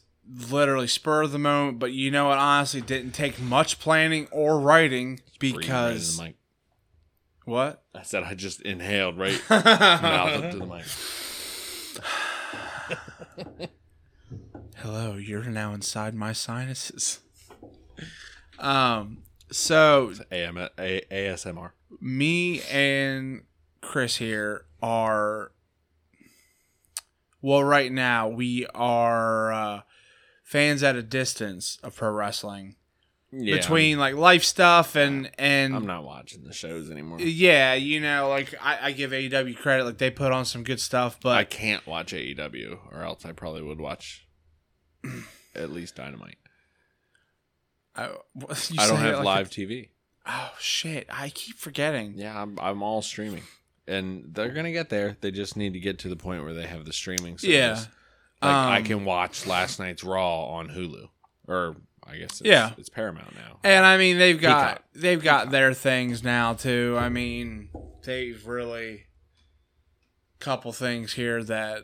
literally 0.49 0.87
spur 0.87 1.23
of 1.23 1.31
the 1.31 1.39
moment. 1.39 1.79
But 1.79 1.93
you 1.93 2.11
know, 2.11 2.31
it 2.31 2.37
honestly 2.37 2.81
didn't 2.81 3.11
take 3.11 3.39
much 3.39 3.79
planning 3.79 4.27
or 4.31 4.59
writing 4.59 5.11
right 5.11 5.39
because 5.39 6.17
the 6.17 6.33
what? 7.45 7.83
I 7.93 8.03
said 8.03 8.23
I 8.23 8.33
just 8.33 8.61
inhaled 8.61 9.17
right 9.17 9.41
mouth 9.49 10.43
up 10.43 10.51
to 10.51 10.57
the 10.57 10.65
mic. 10.65 10.85
Hello, 14.77 15.15
you're 15.15 15.43
now 15.45 15.73
inside 15.73 16.13
my 16.13 16.33
sinuses. 16.33 17.19
Um, 18.59 19.23
so 19.51 20.13
AM, 20.31 20.57
A, 20.57 21.01
ASMR. 21.11 21.71
me 22.01 22.61
and 22.63 23.43
Chris 23.83 24.15
here 24.17 24.65
are 24.81 25.51
well 27.41 27.63
right 27.63 27.91
now 27.91 28.27
we 28.27 28.65
are 28.73 29.51
uh, 29.51 29.81
fans 30.43 30.83
at 30.83 30.95
a 30.95 31.03
distance 31.03 31.77
of 31.83 31.95
pro 31.95 32.09
wrestling 32.11 32.75
Yeah, 33.31 33.55
between 33.57 33.99
like 33.99 34.15
life 34.15 34.43
stuff 34.43 34.95
and 34.95 35.29
and 35.37 35.75
I'm 35.75 35.85
not 35.85 36.03
watching 36.03 36.43
the 36.43 36.53
shows 36.53 36.89
anymore. 36.89 37.19
yeah 37.19 37.73
you 37.73 37.99
know 37.99 38.29
like 38.29 38.53
I, 38.61 38.87
I 38.87 38.91
give 38.93 39.11
AEW 39.11 39.57
credit 39.57 39.85
like 39.85 39.97
they 39.97 40.09
put 40.11 40.31
on 40.31 40.45
some 40.45 40.63
good 40.63 40.79
stuff 40.79 41.19
but 41.21 41.37
I 41.37 41.43
can't 41.43 41.85
watch 41.85 42.13
AEW, 42.13 42.79
or 42.91 43.01
else 43.03 43.25
I 43.25 43.31
probably 43.31 43.61
would 43.63 43.79
watch 43.81 44.27
at 45.55 45.71
least 45.71 45.95
Dynamite. 45.95 46.37
I, 47.95 48.07
you 48.35 48.77
I 48.79 48.87
don't 48.87 48.97
have 48.99 49.17
like 49.17 49.25
live 49.25 49.47
a- 49.47 49.49
TV. 49.49 49.89
oh 50.25 50.51
shit 50.59 51.05
I 51.11 51.29
keep 51.29 51.57
forgetting 51.57 52.13
Yeah, 52.17 52.41
I'm, 52.41 52.57
I'm 52.59 52.81
all 52.81 53.01
streaming, 53.01 53.43
and 53.87 54.33
they're 54.33 54.49
gonna 54.53 54.71
get 54.71 54.89
there. 54.89 55.17
They 55.21 55.31
just 55.31 55.57
need 55.57 55.73
to 55.73 55.79
get 55.79 55.99
to 55.99 56.09
the 56.09 56.15
point 56.15 56.43
where 56.43 56.53
they 56.53 56.65
have 56.67 56.85
the 56.85 56.93
streaming. 56.93 57.37
Service. 57.37 57.53
Yeah. 57.55 57.73
like 58.41 58.51
I 58.51 58.77
Um, 58.79 58.83
can 58.85 59.05
watch 59.05 59.45
last 59.47 59.79
night's 59.79 60.03
Raw 60.03 60.45
on 60.47 60.67
Hulu, 60.69 61.07
or 61.47 61.77
I 62.05 62.17
guess 62.17 62.31
it's, 62.31 62.41
Yeah. 62.41 62.73
it's 62.77 62.89
Paramount 62.89 63.33
now. 63.35 63.59
And 63.63 63.85
I 63.85 63.97
mean, 63.97 64.17
they've 64.17 64.39
got 64.39 64.67
Peacock. 64.75 64.83
they've 64.93 65.23
got 65.23 65.49
their 65.51 65.73
things 65.73 66.23
now 66.23 66.53
too. 66.53 66.97
I 66.99 67.07
mean, 67.09 67.69
they've 68.03 68.45
really 68.45 69.05
couple 70.39 70.73
things 70.73 71.13
here 71.13 71.41
that 71.43 71.83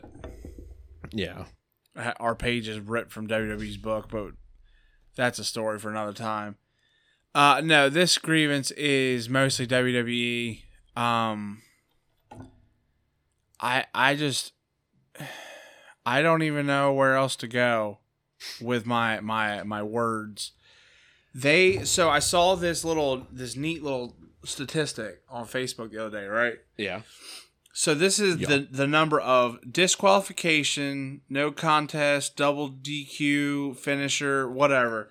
Yeah, 1.12 1.46
our 2.18 2.34
page 2.34 2.68
is 2.68 2.78
ripped 2.78 3.10
from 3.10 3.26
WWE's 3.26 3.78
book, 3.78 4.10
but 4.10 4.32
that's 5.16 5.38
a 5.38 5.44
story 5.44 5.78
for 5.78 5.90
another 5.90 6.12
time. 6.12 6.56
Uh, 7.34 7.62
no, 7.64 7.88
this 7.88 8.18
grievance 8.18 8.70
is 8.72 9.28
mostly 9.30 9.66
WWE. 9.66 10.62
Um, 10.94 11.62
I 13.60 13.86
I 13.94 14.14
just 14.14 14.52
I 16.06 16.22
don't 16.22 16.42
even 16.42 16.66
know 16.66 16.92
where 16.92 17.14
else 17.14 17.36
to 17.36 17.48
go 17.48 17.98
with 18.60 18.86
my 18.86 19.20
my 19.20 19.62
my 19.62 19.82
words. 19.82 20.52
They 21.34 21.84
so 21.84 22.08
I 22.10 22.18
saw 22.18 22.54
this 22.56 22.84
little 22.84 23.26
this 23.30 23.56
neat 23.56 23.82
little 23.82 24.16
statistic 24.44 25.22
on 25.28 25.46
Facebook 25.46 25.90
the 25.92 26.06
other 26.06 26.20
day, 26.20 26.26
right? 26.26 26.54
yeah. 26.76 27.02
So 27.72 27.94
this 27.94 28.18
is 28.18 28.38
the 28.38 28.66
the 28.70 28.86
number 28.86 29.20
of 29.20 29.58
disqualification, 29.70 31.20
no 31.28 31.52
contest, 31.52 32.36
double 32.36 32.70
DQ, 32.70 33.76
finisher, 33.78 34.50
whatever. 34.50 35.08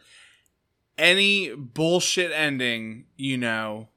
Any 0.98 1.56
bullshit 1.56 2.32
ending, 2.34 3.06
you 3.16 3.38
know, 3.38 3.88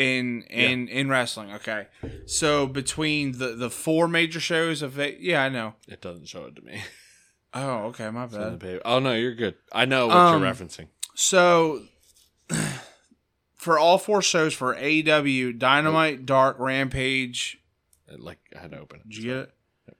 in 0.00 0.42
in 0.42 0.88
in 0.88 1.08
wrestling. 1.08 1.52
Okay, 1.52 1.86
so 2.26 2.66
between 2.66 3.38
the 3.38 3.48
the 3.54 3.70
four 3.70 4.08
major 4.08 4.40
shows 4.40 4.82
of 4.82 4.98
it, 4.98 5.18
yeah, 5.20 5.42
I 5.42 5.48
know. 5.48 5.74
It 5.88 6.00
doesn't 6.00 6.26
show 6.28 6.44
it 6.46 6.56
to 6.56 6.62
me. 6.62 6.82
Oh, 7.52 7.86
okay, 7.86 8.08
my 8.10 8.26
It's 8.26 8.34
on 8.36 8.52
the 8.52 8.56
bad. 8.58 8.80
Oh 8.84 9.00
no, 9.00 9.12
you're 9.12 9.34
good. 9.34 9.56
I 9.72 9.84
know 9.84 10.06
what 10.06 10.16
Um, 10.16 10.40
you're 10.40 10.52
referencing. 10.52 10.86
So 11.16 11.82
for 13.56 13.76
all 13.76 13.98
four 13.98 14.22
shows 14.22 14.54
for 14.54 14.76
AEW, 14.76 15.58
Dynamite, 15.58 16.24
Dark, 16.26 16.60
Rampage, 16.60 17.58
like 18.18 18.38
I 18.56 18.60
had 18.60 18.70
to 18.70 18.78
open 18.78 19.00
it. 19.00 19.08
Did 19.08 19.16
you 19.18 19.24
get 19.24 19.36
it? 19.88 19.96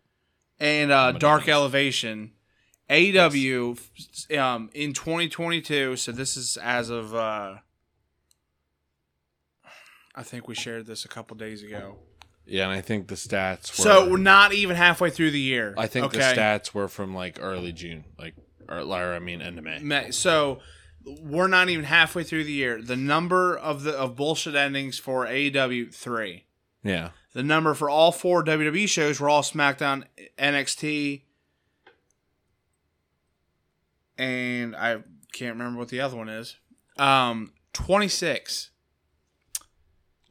And 0.61 0.93
uh, 0.93 1.11
Dark. 1.13 1.49
Elevation, 1.49 2.33
AEW, 2.89 3.79
f- 4.31 4.39
um, 4.39 4.71
in 4.73 4.93
2022. 4.93 5.97
So 5.97 6.13
this 6.13 6.37
is 6.37 6.57
as 6.57 6.89
of, 6.91 7.15
uh, 7.15 7.55
I 10.21 10.23
think 10.23 10.47
we 10.49 10.55
shared 10.55 10.87
this 10.87 11.05
a 11.05 11.09
couple 11.09 11.37
days 11.37 11.63
ago. 11.63 11.97
Yeah, 12.47 12.65
and 12.65 12.73
I 12.73 12.81
think 12.81 13.09
the 13.09 13.15
stats. 13.15 13.71
Were, 13.79 13.85
So 13.85 14.11
we're 14.11 14.17
not 14.19 14.53
even 14.53 14.77
halfway 14.77 15.11
through 15.11 15.31
the 15.31 15.41
year. 15.41 15.75
I 15.79 15.87
think 15.87 16.13
the 16.13 16.19
stats 16.19 16.75
were 16.75 16.89
from 16.89 17.15
like 17.15 17.39
early 17.41 17.73
June, 17.73 18.05
like 18.19 18.35
or, 18.69 18.79
or 18.81 19.15
I 19.15 19.19
mean 19.19 19.41
end 19.41 19.59
of 19.59 19.65
May. 19.65 19.79
Ma- 19.81 20.11
So 20.11 20.59
we're 21.05 21.49
not 21.49 21.69
even 21.71 21.85
halfway 21.85 22.23
through 22.25 22.45
the 22.45 22.53
year. 22.53 22.83
The 22.83 22.97
number 22.97 23.57
of 23.57 23.83
the 23.85 23.93
of 23.93 24.17
bullshit 24.17 24.55
endings 24.55 24.99
for 24.99 25.27
AEW 25.27 25.95
three. 25.95 26.45
Yeah, 26.83 27.11
The 27.35 27.43
number 27.43 27.75
for 27.75 27.89
all 27.91 28.11
four 28.13 28.43
WWE 28.45 28.89
shows 28.89 29.21
were 29.21 29.29
all 29.29 29.43
SmackDown, 29.43 30.05
NXT, 30.39 31.23
and 34.19 34.75
I 34.77 34.95
can't 35.33 35.57
remember 35.57 35.79
what 35.79 35.89
the 35.89 36.01
other 36.01 36.17
one 36.17 36.29
is. 36.29 36.57
Um, 36.99 37.53
twenty 37.73 38.09
six. 38.09 38.71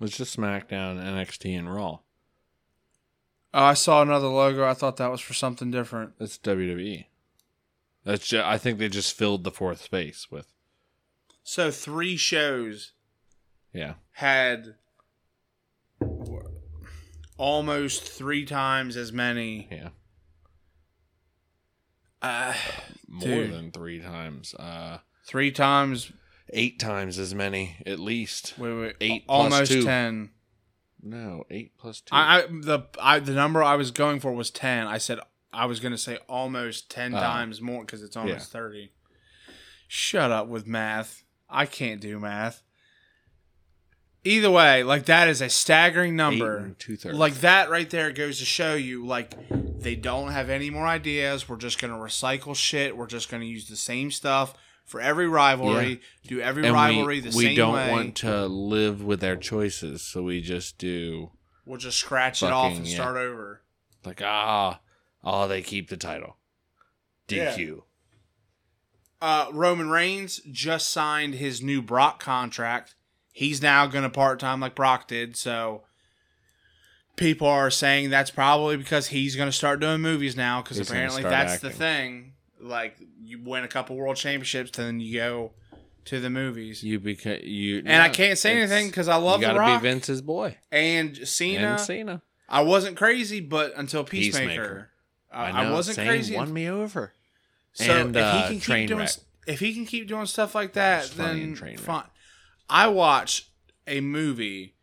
It's 0.07 0.17
just 0.17 0.37
SmackDown, 0.37 0.97
NXT, 1.01 1.57
and 1.57 1.73
Raw. 1.73 1.99
Oh, 3.53 3.63
I 3.63 3.73
saw 3.73 4.01
another 4.01 4.27
logo. 4.27 4.63
I 4.65 4.73
thought 4.73 4.97
that 4.97 5.09
was 5.11 5.21
for 5.21 5.33
something 5.33 5.71
different. 5.71 6.13
That's 6.19 6.37
WWE. 6.37 7.05
That's 8.05 8.27
just, 8.27 8.45
I 8.45 8.57
think 8.57 8.77
they 8.79 8.89
just 8.89 9.17
filled 9.17 9.43
the 9.43 9.51
fourth 9.51 9.81
space 9.81 10.27
with. 10.31 10.47
So 11.43 11.71
three 11.71 12.15
shows 12.15 12.91
Yeah, 13.73 13.95
had 14.13 14.75
almost 17.37 18.03
three 18.03 18.45
times 18.45 18.95
as 18.97 19.11
many. 19.11 19.67
yeah, 19.71 19.89
Uh, 22.21 22.53
more 23.07 23.21
Dude. 23.27 23.53
than 23.53 23.71
three 23.71 23.99
times. 24.01 24.53
Uh, 24.55 24.99
three 25.25 25.51
times. 25.51 26.11
Eight 26.53 26.79
times 26.79 27.17
as 27.19 27.33
many 27.35 27.77
at 27.85 27.99
least. 27.99 28.53
Wait, 28.57 28.73
wait, 28.73 28.95
Eight 29.01 29.27
plus 29.27 29.53
almost 29.53 29.71
two. 29.71 29.83
ten. 29.83 30.29
No, 31.01 31.43
eight 31.49 31.77
plus 31.77 32.01
two. 32.01 32.13
I, 32.13 32.39
I 32.39 32.41
the 32.47 32.81
I 33.01 33.19
the 33.19 33.33
number 33.33 33.63
I 33.63 33.75
was 33.75 33.91
going 33.91 34.19
for 34.19 34.31
was 34.33 34.49
ten. 34.51 34.85
I 34.87 34.97
said 34.97 35.19
I 35.53 35.65
was 35.65 35.79
going 35.79 35.93
to 35.93 35.97
say 35.97 36.17
almost 36.27 36.91
ten 36.91 37.13
Oh. 37.15 37.19
times 37.19 37.61
more 37.61 37.81
because 37.85 38.03
it's 38.03 38.15
almost 38.17 38.53
Yeah. 38.53 38.59
thirty. 38.59 38.91
Shut 39.87 40.29
up 40.31 40.47
with 40.47 40.67
math. 40.67 41.23
I 41.49 41.65
can't 41.65 41.99
do 42.01 42.19
math. 42.19 42.61
Either 44.25 44.51
way, 44.51 44.83
like 44.83 45.05
that 45.05 45.29
is 45.29 45.41
a 45.41 45.47
staggering 45.49 46.15
number. 46.15 46.75
two 46.77 46.97
thirds. 46.97 47.17
Like 47.17 47.35
that 47.35 47.69
right 47.69 47.89
there 47.89 48.11
goes 48.11 48.39
to 48.39 48.45
show 48.45 48.75
you, 48.75 49.05
like 49.05 49.33
they 49.49 49.95
don't 49.95 50.31
have 50.31 50.49
any 50.49 50.69
more 50.69 50.85
ideas. 50.85 51.47
We're 51.47 51.55
just 51.55 51.79
gonna 51.79 51.93
recycle 51.97 52.53
shit. 52.55 52.97
We're 52.97 53.07
just 53.07 53.29
gonna 53.29 53.45
use 53.45 53.69
the 53.69 53.77
same 53.77 54.11
stuff 54.11 54.53
for 54.89 54.99
every 54.99 55.27
rivalry. 55.27 56.01
Do 56.27 56.41
every 56.41 56.65
and 56.65 56.73
rivalry 56.73 57.21
we, 57.21 57.29
the 57.29 57.37
we 57.37 57.45
same 57.45 57.55
don't 57.55 57.89
want 57.89 58.15
to 58.17 58.47
live 58.47 59.03
with 59.03 59.19
their 59.21 59.37
choices, 59.37 60.01
so 60.01 60.23
we 60.23 60.41
just 60.41 60.77
do 60.77 61.31
we'll 61.65 61.77
just 61.77 61.99
scratch 61.99 62.41
it 62.43 62.51
off 62.51 62.75
and 62.75 62.87
yeah. 62.87 62.95
start 62.95 63.17
over. 63.17 63.61
like 64.03 64.21
ah, 64.23 64.79
oh 65.23 65.47
they 65.47 65.61
keep 65.61 65.89
the 65.89 65.97
title, 65.97 66.37
DQ. 67.27 67.83
Uh, 69.21 69.47
Roman 69.51 69.89
Reigns 69.89 70.41
just 70.49 70.89
signed 70.89 71.35
his 71.35 71.61
new 71.61 71.81
Brock 71.81 72.21
contract. 72.21 72.95
He's 73.33 73.61
now 73.61 73.85
going 73.85 74.03
to 74.03 74.09
part 74.09 74.39
time 74.39 74.59
like 74.59 74.75
Brock 74.75 75.07
did. 75.07 75.35
So 75.35 75.83
people 77.17 77.47
are 77.47 77.69
saying 77.69 78.09
that's 78.09 78.31
probably 78.31 78.77
because 78.77 79.07
he's 79.07 79.35
going 79.35 79.49
to 79.49 79.55
start 79.55 79.81
doing 79.81 79.99
movies 80.01 80.37
now. 80.37 80.61
Because 80.61 80.79
apparently 80.79 81.21
that's 81.21 81.59
the 81.59 81.69
thing. 81.69 82.33
Like 82.59 82.97
you 83.21 83.41
win 83.43 83.63
a 83.63 83.67
couple 83.67 83.95
world 83.95 84.17
championships, 84.17 84.71
then 84.71 84.99
you 84.99 85.17
go 85.19 85.51
to 86.05 86.19
the 86.19 86.29
movies. 86.29 86.83
You 86.83 86.99
beca- 86.99 87.45
you 87.47 87.79
and 87.85 88.01
I 88.01 88.09
can't 88.09 88.37
say 88.37 88.57
anything 88.57 88.87
because 88.87 89.07
I 89.07 89.15
love 89.15 89.41
you 89.41 89.47
the 89.47 89.53
gotta 89.53 89.59
Rock 89.59 89.81
be 89.81 89.87
Vince's 89.89 90.21
boy 90.21 90.57
and 90.71 91.15
Cena. 91.27 91.67
and 91.71 91.79
Cena. 91.79 92.21
I 92.47 92.61
wasn't 92.63 92.97
crazy, 92.97 93.39
but 93.41 93.73
until 93.77 94.03
Peacemaker, 94.03 94.47
Peacemaker. 94.49 94.89
I, 95.31 95.45
I, 95.45 95.63
know, 95.63 95.69
I 95.69 95.71
wasn't 95.73 95.97
crazy. 95.99 96.35
Won 96.35 96.51
me 96.51 96.67
over. 96.67 97.13
So 97.73 97.93
And, 98.07 98.15
if 98.15 98.23
uh, 98.23 98.47
he 98.47 98.59
can 98.59 98.59
keep 98.59 98.87
doing 98.89 99.07
if 99.47 99.59
he 99.59 99.73
can 99.73 99.85
keep 99.85 100.07
doing 100.07 100.25
stuff 100.25 100.53
like 100.55 100.73
that, 100.73 101.05
It's 101.05 101.13
funny 101.13 101.43
in 101.43 101.55
then 101.55 101.77
fine. 101.77 102.03
I 102.69 102.87
watch 102.87 103.49
a 103.87 104.01
movie, 104.01 104.75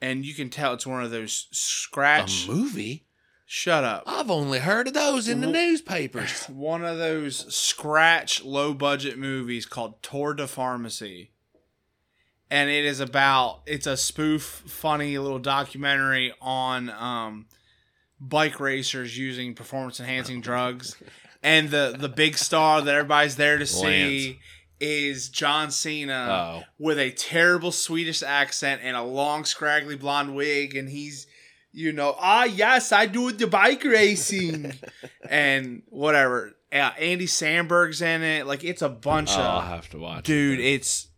and 0.00 0.24
you 0.24 0.34
can 0.34 0.48
tell 0.50 0.74
it's 0.74 0.86
one 0.86 1.02
of 1.02 1.10
those 1.10 1.48
A 1.50 1.54
scratch. 1.54 2.48
movie? 2.48 3.04
Shut 3.50 3.82
up. 3.82 4.02
I've 4.06 4.30
only 4.30 4.58
heard 4.58 4.88
of 4.88 4.94
those 4.94 5.26
in 5.26 5.40
the 5.40 5.46
newspapers. 5.46 6.44
One 6.48 6.84
of 6.84 6.98
those 6.98 7.52
scratch 7.52 8.44
low 8.44 8.74
budget 8.74 9.18
movies 9.18 9.64
called 9.64 10.02
Tour 10.02 10.34
de 10.34 10.46
Pharmacy. 10.46 11.30
And 12.50 12.68
it 12.70 12.84
is 12.84 13.00
about 13.00 13.60
it's 13.66 13.86
a 13.86 13.96
spoof 13.96 14.42
funny 14.66 15.16
little 15.18 15.38
documentary 15.38 16.32
on 16.40 16.90
um 16.90 17.46
bike 18.20 18.58
racers 18.60 19.16
using 19.16 19.54
performance 19.54 19.98
enhancing 20.00 20.40
drugs 20.42 20.96
and 21.42 21.70
the 21.70 21.94
the 21.98 22.08
big 22.08 22.36
star 22.36 22.82
that 22.82 22.94
everybody's 22.94 23.36
there 23.36 23.56
to 23.58 23.66
see 23.66 24.28
Lance. 24.28 24.38
is 24.80 25.28
John 25.30 25.70
Cena 25.70 26.26
Oh. 26.30 26.62
with 26.78 26.98
a 26.98 27.12
terrible 27.12 27.70
Swedish 27.72 28.22
accent 28.22 28.80
and 28.84 28.94
a 28.96 29.02
long 29.02 29.44
scraggly 29.44 29.96
blonde 29.96 30.34
wig, 30.34 30.74
and 30.76 30.88
he's 30.88 31.26
you 31.78 31.92
know 31.92 32.14
ah 32.18 32.44
yes 32.44 32.90
I 32.92 33.06
do 33.06 33.30
the 33.32 33.46
bike 33.46 33.84
racing 33.84 34.72
and 35.28 35.82
whatever. 35.88 36.52
Yeah, 36.72 36.92
Andy 36.98 37.26
Samberg's 37.26 38.02
in 38.02 38.22
it. 38.22 38.46
Like 38.46 38.62
it's 38.64 38.82
a 38.82 38.88
bunch 38.88 39.30
Oh, 39.32 39.40
I'll 39.40 39.58
of 39.60 39.68
have 39.68 39.88
to 39.90 39.98
watch. 39.98 40.20
it. 40.20 40.24
dude. 40.32 40.60
It's 40.60 41.08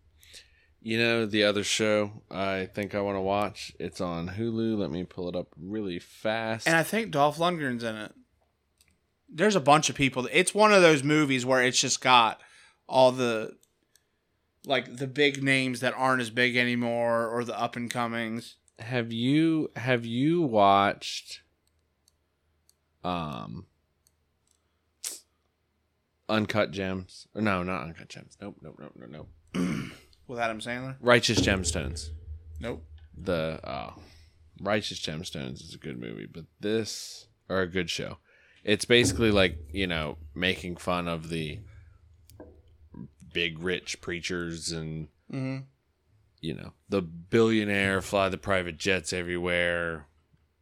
You 0.80 0.98
know 0.98 1.26
the 1.26 1.44
other 1.44 1.64
show 1.64 2.22
I 2.30 2.66
think 2.66 2.94
I 2.94 3.00
want 3.00 3.16
to 3.16 3.20
watch. 3.22 3.72
It's 3.80 4.00
on 4.00 4.28
Hulu. 4.28 4.78
Let 4.78 4.90
me 4.90 5.04
pull 5.04 5.28
it 5.28 5.36
up 5.36 5.48
really 5.60 5.98
fast. 5.98 6.66
And 6.68 6.76
I 6.76 6.82
think 6.82 7.10
Dolph 7.10 7.38
Lundgren's 7.38 7.82
in 7.82 7.96
it. 7.96 8.12
There's 9.32 9.56
a 9.56 9.60
bunch 9.60 9.88
of 9.90 9.96
people. 9.96 10.28
It's 10.32 10.54
one 10.54 10.72
of 10.72 10.82
those 10.82 11.02
movies 11.04 11.46
where 11.46 11.62
it's 11.62 11.80
just 11.80 12.00
got 12.00 12.40
all 12.88 13.12
the 13.12 13.56
like 14.66 14.96
the 14.96 15.06
big 15.06 15.42
names 15.42 15.80
that 15.80 15.94
aren't 15.96 16.20
as 16.20 16.30
big 16.30 16.56
anymore 16.56 17.26
or 17.28 17.44
the 17.44 17.58
up 17.58 17.76
and 17.76 17.90
comings. 17.90 18.56
Have 18.80 19.12
you 19.12 19.70
have 19.76 20.04
you 20.04 20.42
watched 20.42 21.42
um 23.04 23.66
Uncut 26.28 26.70
Gems? 26.70 27.26
Or 27.34 27.42
no, 27.42 27.62
not 27.62 27.82
Uncut 27.82 28.08
Gems. 28.08 28.36
Nope, 28.40 28.56
nope, 28.62 28.78
nope, 28.78 28.92
nope, 28.96 29.28
nope. 29.54 29.90
With 30.28 30.38
Adam 30.38 30.60
Sandler? 30.60 30.96
Righteous 31.00 31.40
Gemstones. 31.40 32.10
Nope. 32.60 32.84
The 33.16 33.58
uh, 33.64 33.94
Righteous 34.60 35.00
Gemstones 35.00 35.60
is 35.62 35.74
a 35.74 35.78
good 35.78 35.98
movie, 35.98 36.28
but 36.32 36.44
this 36.60 37.26
or 37.48 37.62
a 37.62 37.66
good 37.66 37.90
show. 37.90 38.18
It's 38.62 38.84
basically 38.84 39.30
like 39.30 39.58
you 39.72 39.86
know 39.86 40.18
making 40.34 40.76
fun 40.76 41.08
of 41.08 41.30
the 41.30 41.58
big 43.32 43.58
rich 43.58 44.00
preachers 44.00 44.72
and 44.72 45.08
Mm-hmm. 45.32 45.58
You 46.40 46.54
know 46.54 46.72
the 46.88 47.02
billionaire 47.02 48.00
fly 48.00 48.28
the 48.28 48.38
private 48.38 48.78
jets 48.78 49.12
everywhere, 49.12 50.06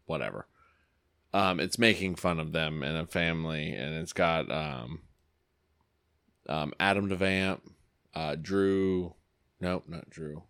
whatever. 0.07 0.47
Um, 1.33 1.61
it's 1.61 1.79
making 1.79 2.17
fun 2.17 2.41
of 2.41 2.53
them 2.53 2.83
and 2.83 2.97
a 2.97 3.07
family, 3.07 3.73
and 3.73 3.95
it's 3.97 4.13
got 4.13 4.51
um, 4.51 5.03
um, 6.49 6.73
Adam 6.81 7.09
Devine, 7.09 7.61
uh, 8.15 8.35
Drew. 8.41 9.15
Nope, 9.61 9.85
not 9.89 10.09
Drew. 10.09 10.43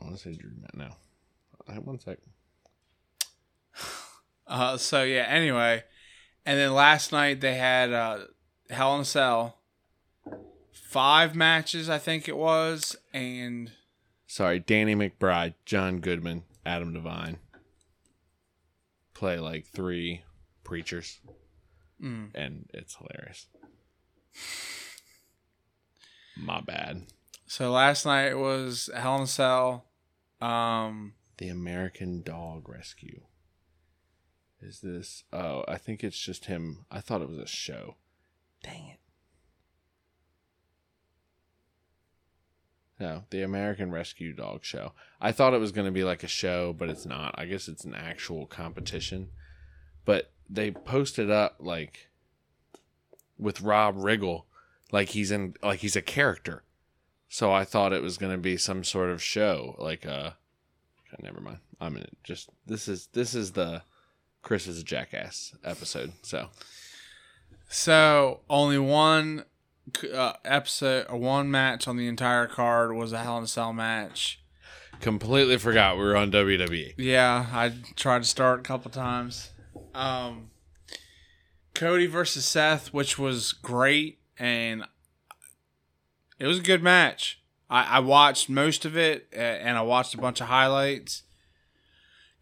I 0.00 0.04
want 0.04 0.16
to 0.16 0.22
say 0.22 0.34
Drew. 0.34 0.50
No, 0.74 0.90
Uh, 1.68 1.74
one 1.80 1.98
sec. 2.00 2.18
Uh, 4.46 4.76
so 4.76 5.02
yeah. 5.02 5.26
Anyway, 5.28 5.82
and 6.44 6.58
then 6.58 6.72
last 6.72 7.10
night 7.10 7.40
they 7.40 7.54
had 7.54 7.92
uh, 7.92 8.18
Hell 8.70 8.94
in 8.94 9.00
a 9.00 9.04
Cell. 9.04 9.55
Five 10.96 11.34
matches, 11.34 11.90
I 11.90 11.98
think 11.98 12.26
it 12.26 12.38
was, 12.38 12.96
and 13.12 13.70
Sorry, 14.26 14.58
Danny 14.60 14.94
McBride, 14.94 15.52
John 15.66 15.98
Goodman, 16.00 16.44
Adam 16.64 16.94
Devine 16.94 17.36
play 19.12 19.38
like 19.38 19.66
three 19.66 20.22
preachers, 20.64 21.20
Mm. 22.02 22.30
and 22.34 22.70
it's 22.72 22.96
hilarious. 22.96 23.46
My 26.34 26.62
bad. 26.62 27.02
so 27.46 27.70
last 27.70 28.06
night 28.06 28.32
was 28.38 28.88
Hell 28.96 29.16
in 29.16 29.22
a 29.24 29.26
Cell. 29.26 29.84
Um, 30.40 31.12
The 31.36 31.48
American 31.48 32.22
Dog 32.22 32.70
Rescue. 32.70 33.20
Is 34.62 34.80
this? 34.80 35.24
Oh, 35.30 35.62
I 35.68 35.76
think 35.76 36.02
it's 36.02 36.18
just 36.18 36.46
him. 36.46 36.86
I 36.90 37.00
thought 37.02 37.20
it 37.20 37.28
was 37.28 37.36
a 37.38 37.46
show. 37.46 37.96
Dang 38.62 38.88
it. 38.88 39.00
No, 42.98 43.24
the 43.30 43.42
American 43.42 43.90
Rescue 43.90 44.32
Dog 44.32 44.64
Show. 44.64 44.92
I 45.20 45.30
thought 45.32 45.52
it 45.52 45.60
was 45.60 45.72
going 45.72 45.84
to 45.86 45.92
be 45.92 46.04
like 46.04 46.22
a 46.22 46.28
show, 46.28 46.72
but 46.72 46.88
it's 46.88 47.04
not. 47.04 47.34
I 47.36 47.44
guess 47.44 47.68
it's 47.68 47.84
an 47.84 47.94
actual 47.94 48.46
competition. 48.46 49.28
But 50.04 50.32
they 50.48 50.70
posted 50.70 51.30
up 51.30 51.56
like 51.58 52.08
with 53.38 53.60
Rob 53.60 53.96
Riggle, 53.96 54.44
like 54.92 55.10
he's 55.10 55.30
in, 55.30 55.54
like 55.62 55.80
he's 55.80 55.96
a 55.96 56.02
character. 56.02 56.62
So 57.28 57.52
I 57.52 57.64
thought 57.64 57.92
it 57.92 58.02
was 58.02 58.16
going 58.16 58.32
to 58.32 58.38
be 58.38 58.56
some 58.56 58.82
sort 58.82 59.10
of 59.10 59.22
show, 59.22 59.76
like 59.78 60.06
uh, 60.06 60.10
a. 60.10 60.36
Okay, 61.12 61.22
never 61.22 61.40
mind. 61.40 61.58
I'm 61.80 61.96
in 61.96 62.02
it. 62.02 62.16
Just 62.24 62.48
this 62.66 62.88
is 62.88 63.08
this 63.12 63.34
is 63.34 63.52
the 63.52 63.82
Chris 64.42 64.66
is 64.66 64.80
a 64.80 64.84
jackass 64.84 65.54
episode. 65.64 66.12
So 66.22 66.48
So 67.68 68.40
only 68.48 68.78
one 68.78 69.44
uh, 70.12 70.34
episode 70.44 71.06
or 71.08 71.16
one 71.16 71.50
match 71.50 71.86
on 71.88 71.96
the 71.96 72.08
entire 72.08 72.46
card 72.46 72.92
was 72.94 73.12
a 73.12 73.18
Hell 73.18 73.38
in 73.38 73.44
a 73.44 73.46
Cell 73.46 73.72
match. 73.72 74.40
completely 75.00 75.58
forgot 75.58 75.96
we 75.96 76.04
were 76.04 76.16
on. 76.16 76.30
WWE. 76.30 76.94
Yeah, 76.96 77.46
I 77.52 77.72
tried 77.96 78.22
to 78.22 78.28
start 78.28 78.60
a 78.60 78.62
couple 78.62 78.90
times. 78.90 79.50
Um, 79.94 80.50
Cody 81.74 82.06
versus 82.06 82.44
Seth, 82.44 82.92
which 82.92 83.18
was 83.18 83.52
great, 83.52 84.18
and 84.38 84.84
it 86.38 86.46
was 86.46 86.58
a 86.58 86.62
good 86.62 86.82
match. 86.82 87.40
I, 87.68 87.96
I 87.96 88.00
watched 88.00 88.48
most 88.48 88.84
of 88.84 88.96
it, 88.96 89.28
uh, 89.34 89.38
and 89.38 89.76
I 89.76 89.82
watched 89.82 90.14
a 90.14 90.18
bunch 90.18 90.40
of 90.40 90.46
highlights. 90.48 91.22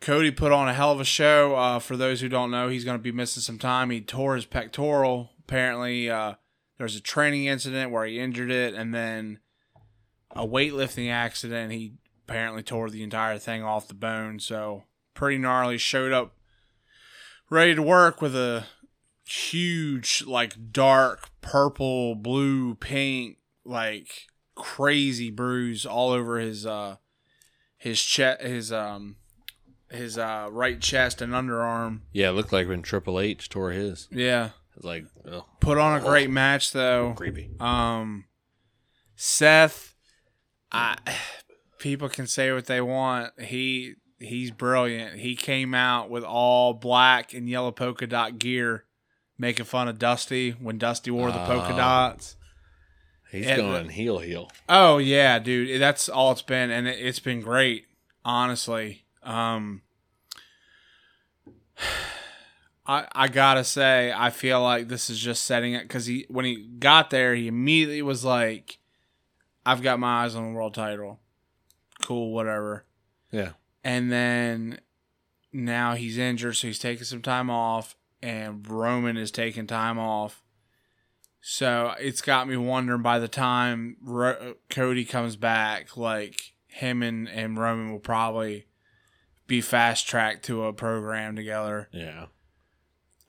Cody 0.01 0.31
put 0.31 0.53
on 0.53 0.69
a 0.69 0.75
hell 0.75 0.93
of 0.93 1.01
a 1.01 1.05
show. 1.05 1.55
Uh, 1.57 1.79
for 1.79 1.97
those 1.97 2.21
who 2.21 2.29
don't 2.29 2.51
know, 2.51 2.69
he's 2.69 2.85
going 2.85 2.99
to 2.99 3.03
be 3.03 3.13
missing 3.13 3.41
some 3.41 3.59
time. 3.59 3.91
He 3.91 4.01
tore 4.01 4.35
his 4.37 4.45
pectoral. 4.45 5.31
Apparently, 5.41 6.11
uh, 6.11 6.35
there 6.77 6.85
was 6.85 6.97
a 6.97 7.01
training 7.01 7.45
incident 7.47 7.91
where 7.91 8.05
he 8.05 8.18
injured 8.18 8.51
it, 8.51 8.75
and 8.75 8.95
then 8.95 9.39
a 10.31 10.47
weightlifting 10.47 11.11
accident. 11.11 11.72
He 11.72 11.95
apparently 12.27 12.62
tore 12.62 12.91
the 12.91 13.03
entire 13.03 13.39
thing 13.39 13.62
off 13.62 13.89
the 13.89 13.95
bone. 13.95 14.41
So 14.41 14.85
pretty 15.14 15.39
gnarly. 15.39 15.79
Showed 15.79 16.12
up 16.12 16.37
ready 17.51 17.75
to 17.75 17.83
work 17.83 18.20
with 18.20 18.35
a 18.35 18.66
huge, 19.27 20.25
like 20.27 20.72
dark 20.72 21.31
purple, 21.41 22.14
blue, 22.14 22.75
pink, 22.75 23.39
like 23.64 24.27
crazy 24.55 25.31
bruise 25.31 25.85
all 25.85 26.11
over 26.11 26.39
his 26.39 26.64
uh 26.64 26.97
his 27.77 28.01
chest, 28.03 28.41
his 28.43 28.72
um 28.72 29.16
his 29.91 30.18
uh 30.18 30.49
right 30.51 30.81
chest 30.81 31.22
and 31.22 31.33
underarm. 31.33 32.01
Yeah, 32.12 32.31
it 32.31 32.33
looked 32.33 32.53
like 32.53 32.68
when 32.68 32.83
Triple 32.83 33.20
H 33.20 33.49
tore 33.49 33.70
his. 33.70 34.09
Yeah. 34.11 34.51
It's 34.77 34.85
like 34.85 35.07
ugh, 35.31 35.45
Put 35.61 35.79
on 35.79 35.99
a 35.99 36.05
great 36.05 36.31
match 36.31 36.72
though. 36.72 37.14
creepy. 37.16 37.51
Um, 37.61 38.25
Seth, 39.16 39.95
I 40.72 40.97
people 41.79 42.09
can 42.09 42.27
say 42.27 42.53
what 42.53 42.66
they 42.66 42.81
want. 42.81 43.39
He 43.41 43.95
he's 44.18 44.51
brilliant. 44.51 45.18
He 45.20 45.37
came 45.37 45.75
out 45.75 46.11
with 46.11 46.25
all 46.25 46.72
black 46.75 47.33
and 47.35 47.49
yellow 47.49 47.70
polka 47.70 48.07
dot 48.07 48.39
gear, 48.39 48.85
making 49.39 49.66
fun 49.66 49.87
of 49.89 49.99
Dusty 49.99 50.51
when 50.53 50.79
Dusty 50.79 51.11
wore 51.11 51.31
the 51.31 51.45
polka 51.45 51.72
Oh. 51.72 51.77
dots. 51.77 52.37
He's 53.31 53.47
And- 53.47 53.61
going 53.62 53.89
heel 53.91 54.18
heel. 54.18 54.51
Oh 54.68 54.99
yeah, 54.99 55.39
dude, 55.39 55.81
that's 55.81 56.09
all 56.09 56.33
it's 56.33 56.43
been, 56.43 56.70
and 56.70 56.87
it, 56.89 56.99
it's 56.99 57.18
been 57.20 57.41
great, 57.41 57.87
honestly. 58.25 59.05
Um, 59.22 59.83
I 62.87 63.07
I 63.12 63.28
gotta 63.28 63.64
say, 63.64 64.12
I 64.14 64.30
feel 64.30 64.62
like 64.62 64.89
this 64.89 65.09
is 65.09 65.18
just 65.18 65.45
setting 65.45 65.74
it 65.74 65.82
because 65.82 66.07
he 66.07 66.26
when 66.28 66.45
he 66.45 66.66
got 66.78 67.11
there, 67.11 67.35
he 67.35 67.49
immediately 67.49 68.03
was 68.03 68.24
like, 68.24 68.78
"I've 69.64 69.82
got 69.82 69.99
my 69.99 70.24
eyes 70.24 70.35
on 70.35 70.45
the 70.45 70.53
world 70.53 70.74
title." 70.74 71.20
Cool, 72.03 72.32
whatever. 72.32 72.85
Yeah. 73.30 73.53
And 73.82 74.11
then 74.11 74.80
now 75.53 75.95
he's 75.95 76.18
injured, 76.18 76.57
so 76.57 76.66
he's 76.66 76.78
taking 76.78 77.05
some 77.05 77.22
time 77.22 77.51
off, 77.51 77.97
and 78.22 78.68
Roman 78.68 79.16
is 79.16 79.30
taking 79.30 79.66
time 79.66 79.99
off. 79.99 80.43
So 81.41 81.95
it's 82.01 82.22
got 82.22 82.49
me 82.49 82.57
wondering 82.57 83.03
by 83.03 83.18
the 83.18 83.28
time 83.28 83.99
Ro- 84.03 84.55
Cody 84.70 85.05
comes 85.05 85.37
back, 85.37 85.97
like 85.97 86.55
him 86.66 87.03
and, 87.03 87.28
and 87.28 87.59
Roman 87.59 87.93
will 87.93 87.99
probably 87.99 88.66
be 89.47 89.61
fast 89.61 90.09
tracked 90.09 90.47
to 90.47 90.64
a 90.64 90.72
program 90.72 91.37
together. 91.37 91.89
Yeah. 91.93 92.26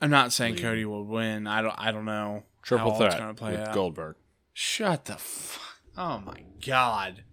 I'm 0.02 0.10
not 0.10 0.34
saying 0.34 0.56
Leave. 0.56 0.64
Cody 0.64 0.86
will 0.86 1.06
win. 1.06 1.48
I 1.48 1.62
don't. 1.62 1.76
I 1.78 1.92
don't 1.92 2.06
know. 2.06 2.44
Triple 2.62 2.92
how 2.94 3.06
it's 3.06 3.16
threat 3.16 3.20
gonna 3.20 3.34
play 3.34 3.52
with 3.52 3.62
out. 3.62 3.74
Goldberg. 3.74 4.16
Shut 4.54 5.06
the. 5.06 5.14
F- 5.14 5.80
oh 5.98 6.20
my 6.20 6.44
god. 6.66 7.24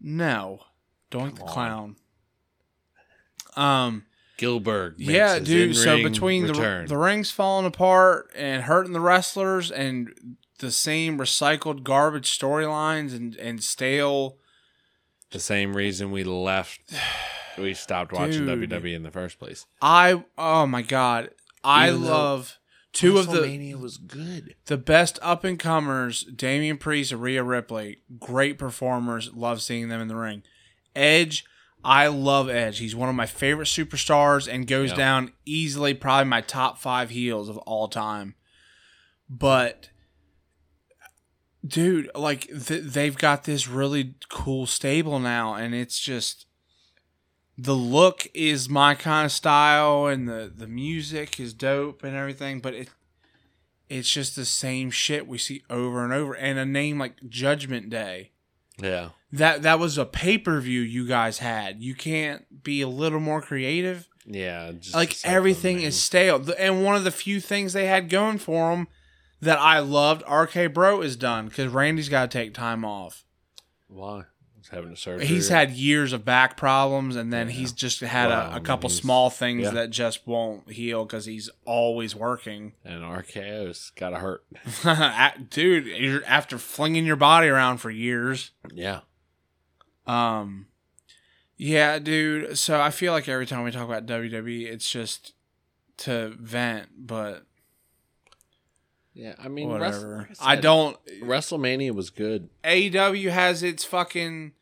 No, 0.00 0.60
Doink 1.10 1.36
the 1.36 1.44
clown. 1.44 1.96
Um. 3.56 4.06
Gilbert. 4.38 4.96
Yeah, 4.98 5.38
dude. 5.38 5.76
So 5.76 5.94
in-ring 5.94 6.12
between 6.12 6.46
the 6.48 6.84
the 6.88 6.96
rings 6.96 7.30
falling 7.30 7.66
apart 7.66 8.32
and 8.34 8.64
hurting 8.64 8.92
the 8.92 9.00
wrestlers 9.00 9.70
and 9.70 10.12
the 10.58 10.72
same 10.72 11.18
recycled 11.18 11.84
garbage 11.84 12.36
storylines 12.36 13.14
and 13.14 13.36
and 13.36 13.62
stale 13.62 14.38
the 15.32 15.40
same 15.40 15.74
reason 15.76 16.10
we 16.10 16.24
left 16.24 16.80
we 17.58 17.74
stopped 17.74 18.12
watching 18.12 18.46
Dude. 18.46 18.70
WWE 18.70 18.94
in 18.94 19.02
the 19.02 19.10
first 19.10 19.38
place. 19.38 19.66
I 19.80 20.24
oh 20.38 20.66
my 20.66 20.82
god, 20.82 21.30
I 21.64 21.88
Even 21.88 22.02
though 22.02 22.08
love 22.10 22.58
two 22.92 23.18
of 23.18 23.26
the 23.30 23.40
WrestleMania 23.40 23.80
was 23.80 23.96
good. 23.98 24.54
the 24.66 24.76
best 24.78 25.18
up 25.22 25.44
and 25.44 25.58
comers. 25.58 26.24
Damian 26.24 26.76
Priest, 26.78 27.12
and 27.12 27.20
Rhea 27.22 27.42
Ripley, 27.42 28.02
great 28.18 28.58
performers. 28.58 29.32
Love 29.34 29.60
seeing 29.62 29.88
them 29.88 30.00
in 30.00 30.08
the 30.08 30.16
ring. 30.16 30.42
Edge, 30.94 31.44
I 31.84 32.06
love 32.08 32.48
Edge. 32.50 32.78
He's 32.78 32.94
one 32.94 33.08
of 33.08 33.14
my 33.14 33.26
favorite 33.26 33.66
superstars 33.66 34.46
and 34.52 34.66
goes 34.66 34.90
Yeah. 34.90 34.96
down 34.96 35.32
easily, 35.44 35.94
probably 35.94 36.28
my 36.28 36.40
top 36.42 36.78
five 36.78 37.10
heels 37.10 37.48
of 37.48 37.56
all 37.58 37.88
time. 37.88 38.34
But 39.28 39.88
dude, 41.66 42.10
like 42.14 42.48
th- 42.48 42.84
they've 42.84 43.16
got 43.16 43.44
this 43.44 43.68
really 43.68 44.14
cool 44.28 44.66
stable 44.66 45.18
now, 45.18 45.54
and 45.54 45.74
it's 45.74 45.98
just 46.00 46.46
the 47.58 47.74
look 47.74 48.26
is 48.34 48.68
my 48.68 48.94
kind 48.94 49.26
of 49.26 49.32
style, 49.32 50.06
and 50.06 50.28
the 50.28 50.52
the 50.54 50.66
music 50.66 51.38
is 51.38 51.52
dope 51.52 52.02
and 52.02 52.16
everything. 52.16 52.60
But 52.60 52.74
it 52.74 52.88
it's 53.88 54.10
just 54.10 54.36
the 54.36 54.44
same 54.46 54.90
shit 54.90 55.26
we 55.26 55.36
see 55.38 55.62
over 55.68 56.02
and 56.02 56.12
over. 56.12 56.32
And 56.34 56.58
a 56.58 56.64
name 56.64 56.98
like 56.98 57.28
Judgment 57.28 57.90
Day 57.90 58.30
Yeah. 58.80 59.10
that 59.32 59.60
that 59.62 59.78
was 59.78 59.98
a 59.98 60.06
pay 60.06 60.38
per 60.38 60.60
view 60.60 60.80
you 60.80 61.06
guys 61.06 61.38
had. 61.38 61.82
You 61.82 61.94
can't 61.94 62.62
be 62.64 62.80
a 62.80 62.88
little 62.88 63.20
more 63.20 63.42
creative. 63.42 64.08
Yeah. 64.24 64.72
Just 64.78 64.94
Like 64.94 65.16
everything 65.24 65.82
is 65.82 66.00
stale. 66.00 66.42
And 66.58 66.82
one 66.84 66.94
of 66.96 67.04
the 67.04 67.10
few 67.10 67.38
things 67.40 67.72
they 67.74 67.86
had 67.86 68.08
going 68.08 68.38
for 68.38 68.70
them 68.70 68.88
that 69.42 69.58
I 69.58 69.80
loved, 69.80 70.22
RK 70.30 70.72
Bro 70.72 71.02
is 71.02 71.16
done 71.16 71.48
because 71.48 71.68
Randy's 71.68 72.08
got 72.08 72.30
to 72.30 72.38
take 72.38 72.54
time 72.54 72.84
off. 72.84 73.24
Why? 73.88 74.24
He's 74.56 74.68
having 74.68 74.92
a 74.92 74.96
surgery. 74.96 75.26
He's 75.26 75.48
had 75.48 75.72
years 75.72 76.12
of 76.12 76.24
back 76.24 76.56
problems, 76.56 77.16
and 77.16 77.32
then 77.32 77.48
he's 77.48 77.72
just 77.72 78.00
had 78.00 78.30
a, 78.30 78.54
a 78.56 78.60
couple 78.60 78.88
small 78.88 79.28
things 79.28 79.64
yeah. 79.64 79.70
that 79.70 79.90
just 79.90 80.24
won't 80.24 80.70
heal 80.70 81.04
because 81.04 81.26
he's 81.26 81.50
always 81.64 82.14
working. 82.14 82.74
and 82.84 83.02
RKO's 83.02 83.90
gotta 83.96 84.18
hurt. 84.18 84.44
Dude, 85.50 85.86
you're 85.86 86.24
after 86.24 86.58
flinging 86.58 87.04
your 87.04 87.16
body 87.16 87.48
around 87.48 87.78
for 87.78 87.90
years. 87.90 88.52
Yeah. 88.72 89.00
Um, 90.06 90.66
yeah, 91.56 91.98
dude. 91.98 92.56
So 92.56 92.80
I 92.80 92.90
feel 92.90 93.12
like 93.12 93.28
every 93.28 93.46
time 93.46 93.64
we 93.64 93.72
talk 93.72 93.84
about 93.84 94.06
WWE, 94.06 94.66
it's 94.66 94.88
just 94.88 95.34
to 95.98 96.34
vent, 96.38 96.88
but 96.96 97.46
Yeah. 99.14 99.34
I 99.38 99.48
mean, 99.48 99.68
whatever. 99.68 100.26
Wrest- 100.28 100.42
I 100.42 100.54
said, 100.54 100.62
don't. 100.62 100.96
WrestleMania 101.22 101.92
was 101.94 102.10
good. 102.10 102.48
AEW 102.64 103.30
has 103.30 103.62
its 103.62 103.84
fucking 103.84 104.52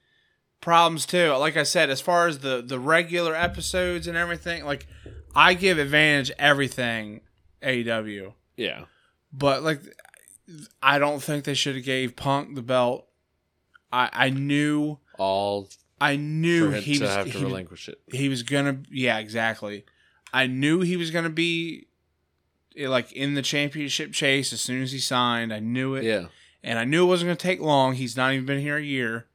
problems 0.61 1.07
too. 1.07 1.31
Like 1.35 1.57
I 1.57 1.63
said, 1.63 1.89
as 1.91 2.01
far 2.01 2.27
as 2.29 2.41
the 2.41 2.63
the 2.63 2.79
regular 2.79 3.35
episodes 3.35 4.07
and 4.07 4.17
everything, 4.17 4.65
like 4.65 4.87
I 5.35 5.55
give 5.55 5.79
advantage 5.79 6.33
everything 6.39 7.21
AEW, 7.63 8.33
Yeah. 8.57 8.85
but 9.33 9.63
like 9.63 9.81
I 10.83 10.99
don't 10.99 11.23
think 11.23 11.45
they 11.45 11.55
should 11.55 11.77
have 11.77 11.85
gave 11.85 12.17
Punk 12.17 12.55
the 12.57 12.63
belt. 12.63 13.07
I 13.93 14.09
I 14.13 14.31
knew 14.31 14.99
All 15.19 15.69
I 16.01 16.17
knew 16.17 16.71
he 16.71 16.95
to 16.97 17.05
was 17.05 17.11
have 17.11 17.27
to 17.27 17.31
he 17.39 17.45
relinquish 17.45 17.89
it. 17.89 18.01
he 18.11 18.29
was 18.29 18.43
gonna 18.43 18.83
yeah 18.91 19.19
exactly 19.19 19.85
i 20.33 20.47
knew 20.47 20.81
he 20.81 20.97
was 20.97 21.11
gonna 21.11 21.29
be 21.29 21.89
like 22.79 23.13
in 23.13 23.35
the 23.35 23.43
championship 23.43 24.13
chase 24.13 24.53
as 24.53 24.61
soon 24.61 24.83
as 24.83 24.93
he 24.93 24.99
signed 24.99 25.53
i 25.53 25.59
knew 25.59 25.95
it 25.95 26.05
Yeah. 26.05 26.27
and 26.63 26.79
i 26.79 26.85
knew 26.85 27.05
it 27.05 27.09
wasn't 27.09 27.29
gonna 27.29 27.37
take 27.37 27.61
long 27.61 27.95
he's 27.95 28.17
not 28.17 28.33
even 28.33 28.47
been 28.47 28.61
here 28.61 28.77
a 28.77 28.83
year 28.83 29.27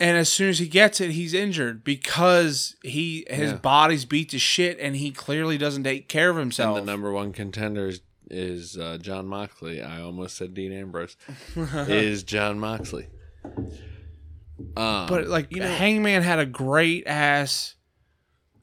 and 0.00 0.16
as 0.16 0.28
soon 0.32 0.48
as 0.48 0.58
he 0.58 0.66
gets 0.66 1.00
it 1.00 1.10
he's 1.12 1.34
injured 1.34 1.84
because 1.84 2.76
he 2.82 3.24
his 3.28 3.52
Yeah. 3.52 3.56
body's 3.58 4.04
beat 4.04 4.30
to 4.30 4.38
shit 4.38 4.78
and 4.80 4.96
he 4.96 5.10
clearly 5.10 5.56
doesn't 5.58 5.84
take 5.84 6.08
care 6.08 6.30
of 6.30 6.36
himself 6.36 6.78
And 6.78 6.88
the 6.88 6.92
number 6.92 7.12
one 7.12 7.32
contender 7.32 7.86
is, 7.88 8.00
is 8.30 8.76
uh, 8.78 8.98
Jon 9.00 9.26
Moxley. 9.28 9.80
I 9.82 10.00
almost 10.00 10.36
said 10.36 10.54
Dean 10.54 10.72
Ambrose. 10.72 11.16
is 11.56 12.22
Jon 12.24 12.58
Moxley. 12.58 13.06
Um, 14.76 15.06
but 15.08 15.26
like 15.28 15.52
you 15.52 15.60
know, 15.60 15.68
hangman 15.74 16.22
had 16.22 16.38
a 16.38 16.46
great 16.46 17.06
ass 17.06 17.74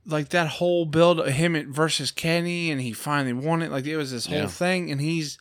like 0.05 0.29
that 0.29 0.47
whole 0.47 0.85
build 0.85 1.19
of 1.19 1.27
him 1.27 1.71
versus 1.71 2.11
kenny 2.11 2.71
and 2.71 2.81
he 2.81 2.91
finally 2.93 3.33
won 3.33 3.61
it 3.61 3.71
like 3.71 3.85
it 3.85 3.97
was 3.97 4.11
this 4.11 4.25
whole 4.25 4.37
Yeah. 4.39 4.47
thing 4.47 4.91
and 4.91 4.99
he's 5.01 5.37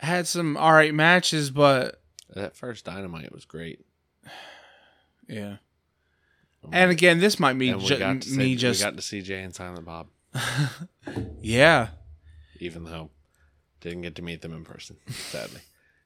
had 0.00 0.26
some 0.26 0.56
all 0.56 0.72
right 0.72 0.94
matches 0.94 1.50
but 1.50 2.00
that 2.34 2.54
first 2.56 2.84
Dynamite 2.84 3.32
was 3.32 3.44
great. 3.46 3.80
yeah 5.28 5.56
and 6.72 6.90
again 6.90 7.20
this 7.20 7.38
might 7.40 7.56
be 7.58 7.72
ju- 7.72 8.04
me 8.04 8.20
see, 8.20 8.56
just 8.56 8.80
we 8.80 8.84
got 8.84 8.96
to 8.96 9.02
see 9.02 9.22
Jay 9.22 9.42
and 9.42 9.54
Silent 9.54 9.84
Bob, 9.86 10.08
yeah 11.40 11.88
even 12.60 12.84
though 12.84 13.10
didn't 13.80 14.02
get 14.02 14.16
to 14.16 14.22
meet 14.22 14.42
them 14.42 14.52
in 14.52 14.64
person. 14.64 14.96
Sadly, 15.08 15.60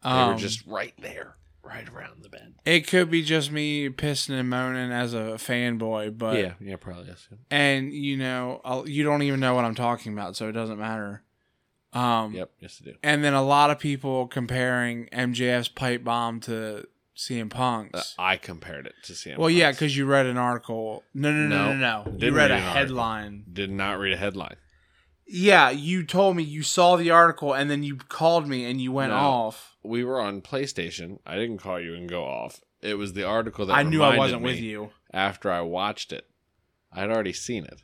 they 0.04 0.08
um, 0.10 0.32
were 0.34 0.38
just 0.38 0.66
right 0.66 0.92
there, 1.00 1.36
right 1.64 1.88
around 1.88 2.22
the 2.22 2.28
bend. 2.28 2.54
it 2.64 2.86
could 2.88 3.10
be 3.10 3.22
just 3.22 3.50
me 3.52 3.88
pissing 3.88 4.38
and 4.38 4.50
moaning 4.50 4.90
as 4.92 5.14
a 5.14 5.34
fanboy 5.38 6.16
but 6.16 6.36
yeah, 6.38 6.52
yeah, 6.60 6.76
probably. 6.76 7.06
Yes. 7.08 7.28
and 7.50 7.92
you 7.92 8.16
know 8.16 8.60
I'll, 8.64 8.88
you 8.88 9.04
don't 9.04 9.22
even 9.22 9.38
know 9.40 9.54
what 9.54 9.64
i'm 9.64 9.74
talking 9.76 10.12
about 10.12 10.36
so 10.36 10.48
it 10.48 10.52
doesn't 10.52 10.78
matter 10.78 11.22
um 11.92 12.32
Yep. 12.34 12.50
Yes, 12.60 12.80
I 12.82 12.90
do. 12.90 12.94
And 13.02 13.22
then 13.22 13.34
a 13.34 13.42
lot 13.42 13.70
of 13.70 13.78
people 13.78 14.26
comparing 14.26 15.06
MJF's 15.12 15.68
pipe 15.68 16.02
bomb 16.02 16.40
to 16.40 16.86
CM 17.14 17.50
Punk's. 17.50 18.14
Uh, 18.18 18.22
I 18.22 18.36
compared 18.38 18.86
it 18.86 18.94
to 19.04 19.12
CM. 19.12 19.36
well, 19.36 19.50
yeah, 19.50 19.70
because 19.72 19.94
you 19.94 20.06
read 20.06 20.24
an 20.24 20.38
article. 20.38 21.04
No, 21.12 21.30
no, 21.30 21.46
no, 21.46 21.72
no, 21.74 22.02
No, 22.04 22.10
no. 22.10 22.16
You 22.18 22.32
read 22.32 22.34
read 22.34 22.50
a 22.50 22.54
an 22.54 22.60
article. 22.62 22.78
headline. 22.80 23.44
did 23.52 23.70
not 23.70 23.98
read 23.98 24.14
a 24.14 24.16
headline. 24.16 24.56
Yeah, 25.26 25.68
you 25.68 26.02
told 26.04 26.34
me 26.36 26.42
you 26.42 26.62
saw 26.62 26.96
the 26.96 27.10
article 27.10 27.52
and 27.52 27.70
then 27.70 27.82
you 27.82 27.96
called 27.96 28.48
me 28.48 28.64
and 28.64 28.80
you 28.80 28.90
went 28.90 29.10
No. 29.12 29.18
off. 29.18 29.71
We 29.82 30.04
were 30.04 30.20
on 30.20 30.40
PlayStation. 30.42 31.18
I 31.26 31.36
didn't 31.36 31.58
call 31.58 31.80
you 31.80 31.94
and 31.94 32.08
go 32.08 32.24
off. 32.24 32.60
It 32.80 32.94
was 32.94 33.12
the 33.12 33.24
article 33.24 33.66
that 33.66 33.74
I 33.74 33.82
knew 33.82 34.02
I 34.02 34.16
wasn't 34.16 34.42
with 34.42 34.58
you. 34.60 34.90
after 35.12 35.50
I 35.50 35.60
watched 35.60 36.12
it. 36.12 36.28
I'd 36.92 37.10
already 37.10 37.32
seen 37.32 37.64
it. 37.64 37.82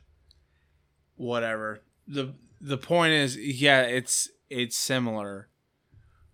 Whatever. 1.15 1.81
the 2.07 2.33
The 2.61 2.77
point 2.77 3.13
is, 3.13 3.37
yeah, 3.37 3.81
it's 3.81 4.29
it's 4.49 4.75
similar, 4.77 5.49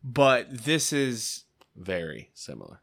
but 0.04 0.64
this 0.66 0.92
is 0.94 1.44
Very 1.76 2.32
similar. 2.34 2.82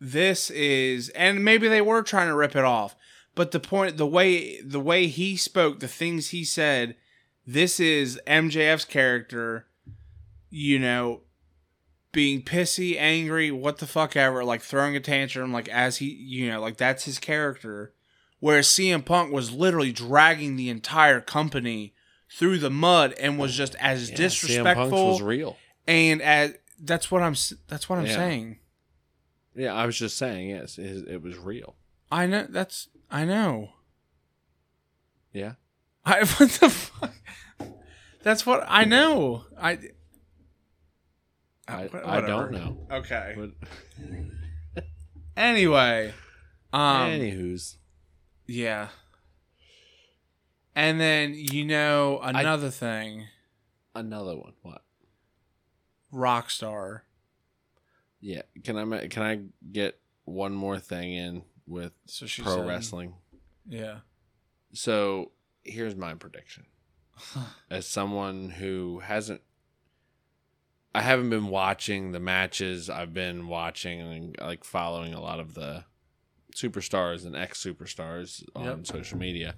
this 0.00 0.50
is 0.50 1.08
and 1.10 1.44
maybe 1.44 1.68
they 1.68 1.80
were 1.82 2.02
trying 2.02 2.28
to 2.28 2.34
rip 2.34 2.56
it 2.56 2.64
off 2.64 2.96
but 3.34 3.50
the 3.52 3.60
point 3.60 3.96
the 3.96 4.06
way 4.06 4.60
the 4.62 4.80
way 4.80 5.06
he 5.06 5.36
spoke 5.36 5.78
the 5.80 5.88
things 5.88 6.30
he 6.30 6.42
said 6.44 6.96
this 7.46 7.78
is 7.78 8.20
mjf's 8.26 8.84
character 8.84 9.66
you 10.50 10.78
know 10.78 11.22
being 12.12 12.42
pissy 12.42 12.96
angry 12.98 13.50
what 13.52 13.78
the 13.78 13.86
fuck 13.86 14.16
ever 14.16 14.42
like 14.44 14.60
throwing 14.62 14.96
a 14.96 15.00
tantrum 15.00 15.52
like 15.52 15.68
as 15.68 15.98
he 15.98 16.06
you 16.06 16.50
know 16.50 16.60
like 16.60 16.76
that's 16.76 17.04
his 17.04 17.18
character 17.20 17.94
whereas 18.40 18.66
CM 18.66 19.04
Punk 19.04 19.32
was 19.32 19.52
literally 19.52 19.92
dragging 19.92 20.56
the 20.56 20.68
entire 20.68 21.20
company 21.20 21.94
through 22.32 22.58
the 22.58 22.70
mud 22.70 23.12
and 23.20 23.38
was 23.38 23.54
just 23.54 23.74
as 23.76 24.10
Yeah, 24.10 24.16
disrespectful 24.16 25.06
was 25.06 25.22
real. 25.22 25.56
and 25.86 26.20
as 26.20 26.54
that's 26.80 27.10
what 27.10 27.22
I'm 27.22 27.34
that's 27.68 27.88
what 27.88 27.98
I'm 28.00 28.06
Yeah. 28.06 28.16
saying 28.16 28.58
Yeah, 29.54 29.74
I 29.74 29.86
was 29.86 29.96
just 29.98 30.16
saying. 30.18 30.50
Yes, 30.50 30.78
it, 30.78 31.06
it 31.08 31.22
was 31.22 31.36
real. 31.38 31.76
I 32.10 32.26
know 32.26 32.46
that's 32.48 32.88
I 33.10 33.24
know. 33.24 33.70
Yeah. 35.32 35.54
I 36.04 36.20
what 36.24 36.50
the 36.50 36.70
fuck? 36.70 37.12
That's 38.22 38.44
what 38.46 38.64
I 38.68 38.84
know. 38.84 39.44
I 39.60 39.78
I, 41.70 41.88
I 42.04 42.20
don't 42.20 42.52
know. 42.52 42.86
Okay. 42.90 43.34
But 43.36 44.84
Anyway, 45.36 46.12
um 46.72 47.08
anywho's, 47.10 47.76
yeah. 48.46 48.88
And 50.74 51.00
then 51.00 51.34
you 51.34 51.64
know 51.64 52.20
another 52.22 52.70
thing, 52.70 53.26
another 53.94 54.36
one. 54.36 54.52
What? 54.62 54.82
Rockstar. 56.12 57.00
Yeah. 58.20 58.42
Can 58.64 58.76
I 58.92 59.06
can 59.08 59.22
I 59.22 59.40
get 59.72 59.98
one 60.24 60.52
more 60.52 60.78
thing 60.78 61.12
in 61.14 61.42
with 61.66 61.92
So 62.06 62.26
pro 62.42 62.56
said- 62.56 62.66
wrestling? 62.68 63.14
Yeah. 63.68 63.98
So 64.72 65.32
here's 65.64 65.96
my 65.96 66.14
prediction. 66.14 66.66
As 67.70 67.86
someone 67.86 68.50
who 68.50 69.00
hasn't, 69.00 69.40
I 70.94 71.02
haven't 71.02 71.30
been 71.30 71.46
watching 71.48 72.12
the 72.12 72.20
matches. 72.20 72.90
I've 72.90 73.14
been 73.14 73.46
watching 73.48 74.00
and 74.00 74.36
like 74.40 74.64
following 74.64 75.14
a 75.14 75.20
lot 75.20 75.38
of 75.40 75.54
the 75.54 75.84
superstars 76.54 77.24
and 77.24 77.36
ex 77.36 77.62
superstars 77.62 78.44
on 78.56 78.64
Yep. 78.64 78.86
social 78.86 79.18
media. 79.18 79.54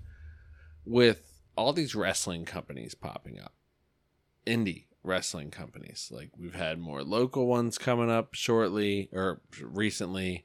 With 0.84 1.40
all 1.56 1.72
these 1.72 1.94
wrestling 1.94 2.44
companies 2.44 2.94
popping 2.94 3.38
up, 3.40 3.54
indie 4.46 4.84
wrestling 5.02 5.50
companies. 5.50 6.10
Like 6.12 6.30
we've 6.38 6.54
had 6.54 6.78
more 6.78 7.02
local 7.02 7.46
ones 7.46 7.78
coming 7.78 8.10
up 8.10 8.34
shortly 8.34 9.08
or 9.12 9.40
recently. 9.60 10.44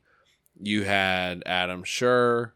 you 0.60 0.84
had 0.86 1.44
Adam 1.46 1.84
Scherr, 1.84 2.52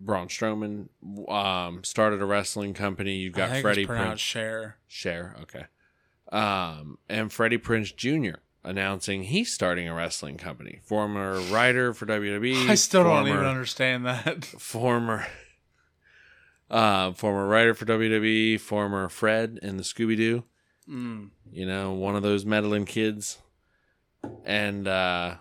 Braun 0.00 0.26
Strowman 0.28 0.88
um, 1.30 1.84
started 1.84 2.20
a 2.22 2.24
wrestling 2.26 2.72
company. 2.74 3.16
You 3.16 3.28
I 3.28 3.32
got 3.32 3.60
Freddie 3.60 3.84
Prinze. 3.84 3.86
pronounced 3.86 4.24
Share, 4.88 5.36
okay. 5.42 5.66
Um, 6.30 6.98
and 7.08 7.32
Freddie 7.32 7.58
Prinze 7.58 7.94
Jr. 7.94 8.38
announcing 8.62 9.24
he's 9.24 9.52
starting 9.52 9.88
a 9.88 9.94
wrestling 9.94 10.36
company. 10.36 10.80
Former 10.84 11.40
writer 11.40 11.92
for 11.92 12.06
WWE. 12.06 12.68
I 12.68 12.74
still 12.76 13.04
don't 13.04 13.28
even 13.28 13.44
understand 13.44 14.06
that. 14.06 14.44
Former, 14.44 15.26
uh, 16.70 17.12
former 17.12 17.46
writer 17.48 17.74
for 17.74 17.84
WWE. 17.84 18.60
Former 18.60 19.08
Fred 19.08 19.58
in 19.62 19.76
the 19.76 19.82
Scooby 19.82 20.16
Doo. 20.16 20.44
Mm. 20.88 21.30
You 21.50 21.66
know, 21.66 21.92
one 21.92 22.16
of 22.16 22.22
those 22.22 22.44
meddling 22.44 22.84
kids, 22.84 23.38
and 24.44 24.86
uh, 24.86 25.36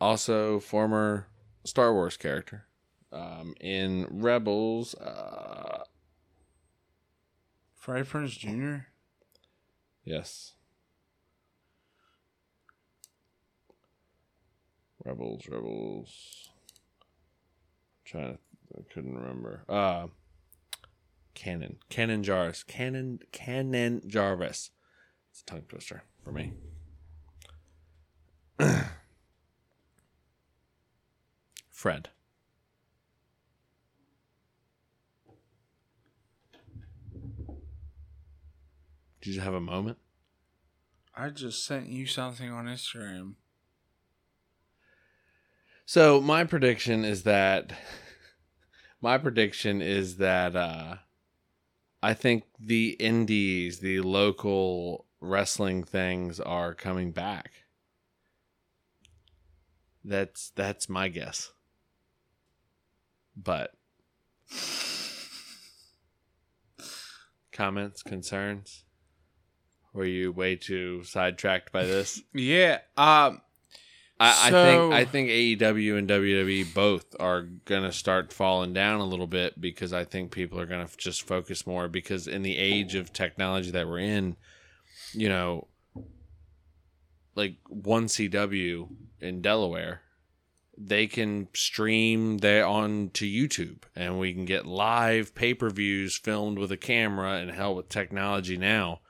also 0.00 0.60
former 0.60 1.28
Star 1.64 1.92
Wars 1.92 2.16
character 2.16 2.66
um, 3.12 3.54
in 3.60 4.06
Rebels. 4.10 4.94
Uh, 4.94 5.84
Freddie 7.74 8.08
Prinze 8.08 8.38
Jr. 8.38 8.86
Yes. 10.06 10.52
Rebels, 15.04 15.48
Rebels. 15.48 16.50
trying 18.04 18.34
to, 18.34 18.38
I 18.78 18.82
couldn't 18.94 19.18
remember. 19.18 19.64
Uh, 19.68 20.06
Cannon, 21.34 21.78
Cannon 21.90 22.22
Jarvis, 22.22 22.62
Cannon, 22.62 23.18
Cannon 23.32 24.00
Jarvis. 24.06 24.70
It's 25.32 25.42
a 25.42 25.44
tongue 25.44 25.64
twister 25.68 26.04
for 26.24 26.30
me. 26.30 26.52
Fred. 31.70 32.10
Did 39.26 39.34
you 39.34 39.40
have 39.40 39.54
a 39.54 39.60
moment? 39.60 39.98
I 41.12 41.30
just 41.30 41.66
sent 41.66 41.88
you 41.88 42.06
something 42.06 42.48
on 42.48 42.66
Instagram. 42.66 43.34
So 45.84 46.20
my 46.20 46.44
prediction 46.44 47.04
is 47.04 47.24
that 47.24 47.72
my 49.00 49.18
prediction 49.18 49.82
is 49.82 50.18
that 50.18 50.54
uh 50.54 50.98
I 52.04 52.14
think 52.14 52.44
the 52.60 52.90
indies, 53.00 53.80
the 53.80 54.00
local 54.00 55.06
wrestling 55.20 55.82
things 55.82 56.38
are 56.38 56.72
coming 56.72 57.10
back. 57.10 57.50
That's 60.04 60.52
that's 60.54 60.88
my 60.88 61.08
guess. 61.08 61.50
But 63.36 63.74
comments, 67.50 68.04
concerns? 68.04 68.84
Were 69.96 70.04
you 70.04 70.30
way 70.30 70.54
too 70.56 71.02
sidetracked 71.04 71.72
by 71.72 71.84
this? 71.86 72.22
Yeah. 72.34 72.78
Um. 72.96 73.40
I, 74.18 74.50
So- 74.50 74.92
I 74.92 75.04
think 75.04 75.28
I 75.28 75.58
think 75.58 75.60
AEW 75.60 75.98
and 75.98 76.08
WWE 76.08 76.72
both 76.72 77.04
are 77.20 77.42
gonna 77.64 77.92
start 77.92 78.32
falling 78.32 78.72
down 78.72 79.00
a 79.00 79.04
little 79.04 79.26
bit 79.26 79.60
because 79.60 79.92
I 79.92 80.04
think 80.04 80.30
people 80.32 80.58
are 80.60 80.64
gonna 80.66 80.88
just 80.96 81.22
focus 81.26 81.66
more 81.66 81.88
because 81.88 82.26
in 82.28 82.42
the 82.42 82.56
age 82.56 82.94
of 82.94 83.12
technology 83.12 83.70
that 83.72 83.86
we're 83.86 83.98
in, 83.98 84.36
you 85.12 85.28
know, 85.28 85.66
like 87.34 87.56
one 87.68 88.06
CW 88.06 88.88
in 89.20 89.42
Delaware, 89.42 90.00
they 90.78 91.06
can 91.06 91.48
stream 91.54 92.38
there 92.38 92.66
on 92.66 93.10
to 93.14 93.26
YouTube 93.26 93.82
and 93.94 94.18
we 94.18 94.32
can 94.32 94.44
get 94.46 94.66
live 94.66 95.34
pay 95.34 95.52
per 95.54 95.68
views 95.70 96.16
filmed 96.16 96.58
with 96.58 96.72
a 96.72 96.76
camera 96.78 97.32
and 97.34 97.50
hell 97.50 97.74
with 97.74 97.88
technology 97.90 98.56
now. 98.56 99.00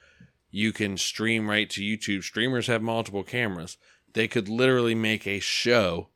You 0.57 0.73
can 0.73 0.97
stream 0.97 1.51
right 1.51 1.69
to 1.69 1.83
YouTube. 1.83 2.23
Streamers 2.23 2.67
have 2.67 2.81
multiple 2.81 3.23
cameras 3.23 3.77
they 4.17 4.27
could 4.27 4.49
literally 4.49 4.95
make 4.95 5.27
a 5.27 5.39
show 5.39 6.09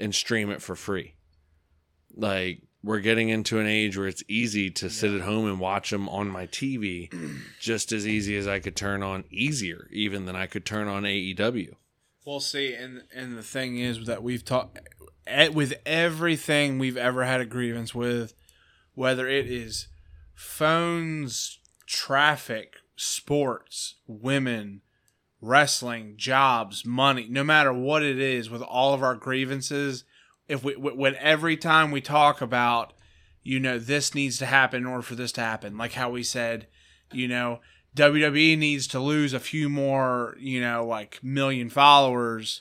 and 0.00 0.12
stream 0.12 0.50
it 0.50 0.60
for 0.60 0.74
free. 0.74 1.14
Like 2.12 2.62
we're 2.82 2.98
getting 2.98 3.28
into 3.28 3.60
an 3.60 3.68
age 3.68 3.96
where 3.96 4.08
it's 4.08 4.24
easy 4.26 4.68
to 4.72 4.90
sit 4.90 5.12
at 5.12 5.20
home 5.20 5.46
and 5.46 5.60
watch 5.60 5.90
them 5.90 6.08
on 6.08 6.26
my 6.26 6.48
TV, 6.48 7.08
just 7.60 7.92
as 7.92 8.04
easy 8.04 8.36
as 8.36 8.48
I 8.48 8.58
could 8.58 8.74
turn 8.74 9.04
on 9.04 9.22
easier 9.30 9.86
even 9.92 10.26
than 10.26 10.34
I 10.34 10.46
could 10.46 10.66
turn 10.66 10.88
on 10.88 11.04
AEW. 11.04 11.74
We'll 12.26 12.40
see. 12.40 12.74
And 12.74 13.04
and 13.14 13.38
the 13.38 13.44
thing 13.44 13.78
is 13.78 14.04
that 14.06 14.24
we've 14.24 14.44
talked 14.44 14.80
with 15.52 15.74
everything 15.86 16.80
we've 16.80 16.96
ever 16.96 17.24
had 17.24 17.40
a 17.40 17.46
grievance 17.46 17.94
with, 17.94 18.34
whether 18.94 19.28
it 19.28 19.46
is 19.46 19.86
phones, 20.34 21.60
traffic, 21.86 22.74
sports, 22.96 23.96
women, 24.06 24.80
wrestling, 25.40 26.14
jobs, 26.16 26.84
money, 26.84 27.26
no 27.28 27.44
matter 27.44 27.72
what 27.72 28.02
it 28.02 28.18
is, 28.18 28.50
with 28.50 28.62
all 28.62 28.94
of 28.94 29.02
our 29.02 29.14
grievances, 29.14 30.04
if 30.48 30.64
we 30.64 30.74
when 30.74 31.14
every 31.16 31.56
time 31.56 31.90
we 31.90 32.00
talk 32.00 32.40
about, 32.40 32.92
you 33.42 33.60
know, 33.60 33.78
this 33.78 34.14
needs 34.14 34.38
to 34.38 34.46
happen 34.46 34.82
in 34.82 34.86
order 34.86 35.02
for 35.02 35.14
this 35.14 35.32
to 35.32 35.40
happen, 35.40 35.76
like 35.76 35.92
how 35.92 36.10
we 36.10 36.22
said, 36.22 36.66
you 37.12 37.28
know, 37.28 37.60
WWE 37.96 38.58
needs 38.58 38.86
to 38.88 39.00
lose 39.00 39.32
a 39.32 39.40
few 39.40 39.68
more, 39.68 40.36
you 40.38 40.60
know, 40.60 40.86
like 40.86 41.18
million 41.22 41.70
followers, 41.70 42.60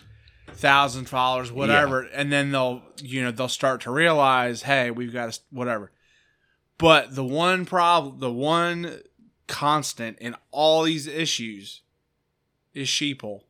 thousand 0.53 1.05
followers, 1.09 1.51
whatever, 1.51 2.01
and 2.01 2.31
then 2.31 2.51
they'll, 2.51 2.81
you 3.01 3.21
know, 3.21 3.31
they'll 3.31 3.47
start 3.47 3.81
to 3.81 3.91
realize, 3.91 4.63
hey, 4.63 4.91
we've 4.91 5.13
got 5.13 5.33
to 5.33 5.39
whatever. 5.49 5.91
But 6.77 7.15
the 7.15 7.23
one 7.23 7.65
problem, 7.65 8.19
the 8.19 8.31
one 8.31 8.99
constant 9.47 10.17
in 10.19 10.35
all 10.51 10.83
these 10.83 11.07
issues 11.07 11.81
is 12.73 12.87
sheeple. 12.87 13.41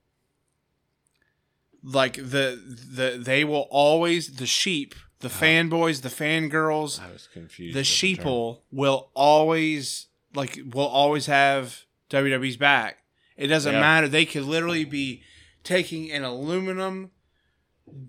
Like 1.84 2.16
the 2.16 2.60
the 2.66 3.18
they 3.22 3.44
will 3.44 3.68
always 3.70 4.38
the 4.38 4.48
sheep, 4.48 4.96
the 5.20 5.28
uh-huh. 5.28 5.46
fanboys, 5.46 6.02
the 6.02 6.10
fangirls, 6.10 7.00
I 7.00 7.12
was 7.12 7.28
confused. 7.32 7.76
the 7.76 7.80
with 7.82 7.88
term. 7.88 8.26
sheeple 8.26 8.60
will 8.72 9.12
always 9.14 10.08
like 10.34 10.60
will 10.74 10.88
always 10.88 11.28
have 11.28 11.86
WWE's 12.10 12.58
back. 12.58 13.04
It 13.38 13.48
doesn't 13.48 13.74
Yeah. 13.74 13.80
matter. 13.80 14.08
They 14.08 14.26
could 14.26 14.44
literally 14.44 14.86
be 14.86 15.22
taking 15.64 16.12
an 16.12 16.24
aluminum, 16.24 17.12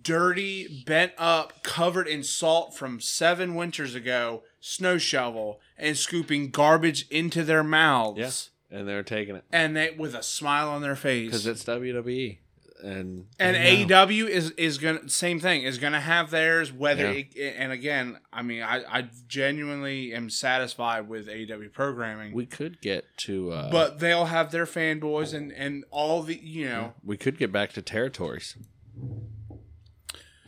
dirty, 0.03 0.83
bent 0.87 1.12
up, 1.18 1.62
covered 1.62 2.09
in 2.09 2.22
salt 2.22 2.74
from 2.77 3.01
seven 3.01 3.55
winters 3.55 3.95
ago, 3.95 4.43
snow 4.61 4.99
shovel, 4.99 5.61
and 5.77 5.97
scooping 5.97 6.51
garbage 6.51 7.07
into 7.11 7.45
their 7.45 7.62
mouths. 7.64 8.18
Yes, 8.18 8.51
and 8.70 8.89
they're 8.89 9.03
taking 9.03 9.37
it 9.37 9.45
And 9.53 9.77
they 9.77 9.91
with 9.91 10.14
a 10.14 10.22
smile 10.22 10.68
on 10.70 10.83
their 10.83 10.97
face. 10.97 11.27
because 11.27 11.47
it's 11.47 11.64
WWE, 11.64 12.39
and 12.83 13.27
And. 13.39 13.57
AEW 13.57 14.29
is 14.29 14.51
is 14.53 14.79
gonna 14.79 15.09
same 15.09 15.41
thing 15.41 15.62
is 15.62 15.79
gonna 15.79 16.01
have 16.01 16.31
theirs. 16.31 16.72
Whether 16.72 17.12
Yeah. 17.12 17.22
it, 17.35 17.55
and 17.59 17.72
again, 17.72 18.18
I 18.33 18.43
mean, 18.43 18.62
I, 18.62 18.83
I 18.99 19.09
genuinely 19.29 20.12
am 20.14 20.31
satisfied 20.31 21.09
with 21.09 21.29
AEW 21.29 21.68
programming, 21.72 22.33
we 22.33 22.47
could 22.47 22.81
get 22.81 23.05
to, 23.18 23.53
uh, 23.53 23.70
but 23.70 23.99
they'll 23.99 24.27
have 24.27 24.51
their 24.53 24.66
fanboys 24.66 25.33
and 25.35 25.53
and 25.53 25.85
all 25.91 26.22
the 26.22 26.35
you 26.37 26.66
know 26.68 26.95
we 27.05 27.16
could 27.16 27.39
get 27.39 27.53
back 27.53 27.72
to 27.74 27.83
territories 27.83 28.57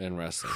in 0.00 0.16
wrestling. 0.16 0.52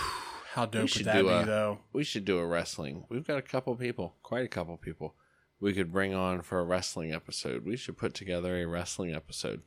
how 0.54 0.66
dope 0.66 0.88
should 0.88 1.00
would 1.00 1.06
that 1.06 1.16
do 1.22 1.28
be 1.28 1.28
a- 1.34 1.44
though? 1.46 1.78
We 1.92 2.04
should 2.04 2.24
do 2.24 2.38
a 2.38 2.46
wrestling. 2.46 3.04
We've 3.08 3.26
got 3.26 3.38
a 3.38 3.42
couple 3.42 3.74
people, 3.76 4.16
quite 4.22 4.44
a 4.44 4.48
couple 4.48 4.76
people. 4.76 5.14
We 5.60 5.72
could 5.72 5.92
bring 5.92 6.12
on 6.14 6.42
for 6.42 6.58
a 6.58 6.64
wrestling 6.64 7.12
episode. 7.12 7.64
We 7.64 7.76
should 7.76 7.96
put 7.96 8.14
together 8.14 8.56
a 8.56 8.66
wrestling 8.66 9.14
episode, 9.14 9.62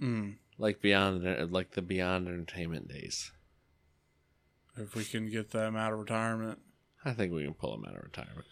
Mm, 0.00 0.36
like 0.58 0.80
beyond, 0.80 1.52
like 1.52 1.72
the 1.72 1.82
Beyond 1.82 2.26
Entertainment 2.28 2.88
days. 2.88 3.30
if 4.76 4.94
we 4.96 5.04
can 5.04 5.30
get 5.30 5.50
them 5.50 5.76
out 5.76 5.92
of 5.92 5.98
retirement, 6.00 6.58
I 7.04 7.12
think 7.12 7.32
we 7.32 7.44
can 7.44 7.54
pull 7.54 7.72
them 7.72 7.84
out 7.84 7.96
of 7.96 8.02
retirement. 8.02 8.46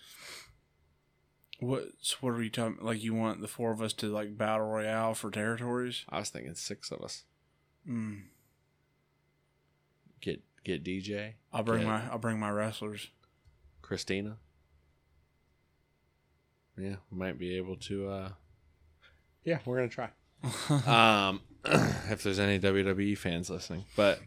what 1.60 1.88
so 2.00 2.16
what 2.20 2.30
are 2.34 2.42
you 2.42 2.50
talking? 2.50 2.78
Like 2.80 3.02
you 3.02 3.14
want 3.14 3.40
the 3.40 3.48
four 3.48 3.70
of 3.72 3.82
us 3.82 3.92
to 3.94 4.06
like 4.06 4.36
battle 4.38 4.66
royale 4.66 5.14
for 5.14 5.30
territories? 5.30 6.04
I 6.08 6.20
was 6.20 6.30
thinking 6.30 6.54
six 6.54 6.90
of 6.90 7.02
us. 7.02 7.24
Mm, 7.88 8.24
Get 10.20 10.40
get 10.64 10.84
DJ. 10.84 11.32
I'll 11.52 11.62
bring 11.62 11.80
get 11.80 11.88
my 11.88 12.02
I'll 12.10 12.18
bring 12.18 12.38
my 12.38 12.50
wrestlers. 12.50 13.08
Christina. 13.82 14.36
Yeah, 16.78 16.96
we 17.10 17.18
might 17.18 17.38
be 17.38 17.56
able 17.56 17.76
to. 17.76 18.08
uh 18.08 18.28
Yeah, 19.44 19.58
we're 19.64 19.76
gonna 19.76 19.88
try. 19.88 20.10
um, 21.28 21.40
if 22.10 22.22
there's 22.22 22.38
any 22.38 22.58
WWE 22.58 23.16
fans 23.18 23.50
listening, 23.50 23.84
but 23.96 24.20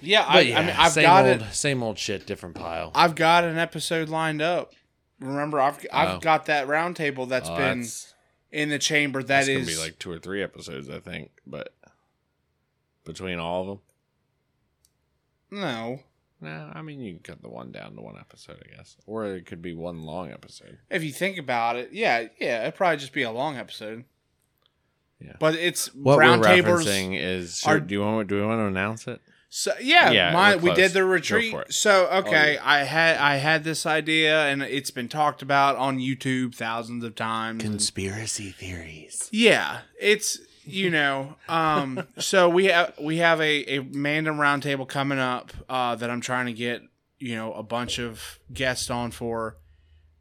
Yeah, 0.00 0.24
I, 0.26 0.32
But 0.34 0.46
yeah, 0.46 0.58
I 0.58 0.66
mean, 0.66 0.74
I've 0.78 0.92
same 0.92 1.02
got 1.02 1.26
old, 1.26 1.42
it. 1.42 1.52
same 1.54 1.82
old 1.82 1.98
shit, 1.98 2.26
different 2.26 2.54
pile. 2.54 2.92
I've 2.94 3.14
got 3.16 3.42
an 3.44 3.58
episode 3.58 4.08
lined 4.08 4.40
up. 4.42 4.72
Remember, 5.18 5.60
I've 5.60 5.84
I've 5.92 6.16
Oh. 6.16 6.20
got 6.20 6.46
that 6.46 6.66
roundtable 6.68 7.28
that's 7.28 7.48
Oh, 7.48 7.56
been 7.56 7.80
that's, 7.80 8.14
in 8.52 8.68
the 8.68 8.78
chamber. 8.78 9.22
That 9.22 9.46
gonna 9.46 9.64
be 9.66 9.76
like 9.76 9.98
two 9.98 10.12
or 10.12 10.18
three 10.18 10.42
episodes, 10.42 10.88
I 10.88 11.00
think. 11.00 11.30
But 11.46 11.74
between 13.04 13.38
all 13.40 13.62
of 13.62 13.66
them, 13.68 13.78
No. 15.50 16.00
Nah, 16.42 16.72
I 16.74 16.80
mean 16.82 17.00
you 17.00 17.12
can 17.14 17.22
cut 17.22 17.42
the 17.42 17.50
one 17.50 17.70
down 17.70 17.94
to 17.96 18.00
one 18.00 18.16
episode, 18.18 18.62
I 18.64 18.76
guess, 18.76 18.96
or 19.06 19.26
it 19.26 19.44
could 19.44 19.60
be 19.60 19.74
one 19.74 20.02
long 20.04 20.30
episode. 20.32 20.78
If 20.90 21.04
you 21.04 21.12
think 21.12 21.36
about 21.36 21.76
it, 21.76 21.90
yeah, 21.92 22.28
yeah, 22.40 22.62
it'd 22.62 22.76
probably 22.76 22.96
just 22.96 23.12
be 23.12 23.22
a 23.22 23.30
long 23.30 23.56
episode. 23.58 24.04
Yeah. 25.20 25.34
But 25.38 25.54
it's 25.56 25.94
What 25.94 26.18
round 26.18 26.40
we're 26.40 26.46
tables. 26.48 26.86
referencing 26.86 27.18
is. 27.20 27.62
are- 27.66 27.78
do 27.78 27.94
you 27.94 28.00
want? 28.00 28.28
Do 28.28 28.36
we 28.36 28.46
want 28.46 28.58
to 28.60 28.64
announce 28.66 29.06
it? 29.06 29.20
So 29.52 29.72
yeah, 29.82 30.12
Yeah, 30.12 30.32
my, 30.32 30.54
we're 30.54 30.62
we 30.62 30.68
close. 30.70 30.76
did 30.78 30.92
the 30.92 31.04
retreat. 31.04 31.54
So 31.70 32.06
okay, 32.06 32.54
yeah. 32.54 32.60
I 32.64 32.78
had 32.84 33.16
I 33.18 33.36
had 33.36 33.64
this 33.64 33.84
idea, 33.84 34.46
and 34.46 34.62
it's 34.62 34.90
been 34.92 35.08
talked 35.08 35.42
about 35.42 35.76
on 35.76 35.98
YouTube 35.98 36.54
thousands 36.54 37.04
of 37.04 37.16
times. 37.16 37.62
and- 37.64 37.72
Conspiracy 37.72 38.50
theories. 38.50 39.28
yeah, 39.32 39.80
it's 40.00 40.38
you 40.70 40.90
know. 40.90 41.36
Um, 41.48 42.06
so 42.18 42.48
we 42.48 42.66
have 42.66 42.94
we 43.00 43.18
have 43.18 43.40
a 43.40 43.76
a 43.78 43.82
Mandom 43.84 44.36
roundtable 44.38 44.86
coming 44.88 45.18
up 45.18 45.52
uh, 45.68 45.94
that 45.96 46.10
I'm 46.10 46.20
trying 46.20 46.46
to 46.46 46.52
get 46.52 46.82
you 47.18 47.34
know 47.36 47.52
a 47.52 47.62
bunch 47.62 47.98
of 47.98 48.38
guests 48.52 48.90
on 48.90 49.10
for. 49.10 49.56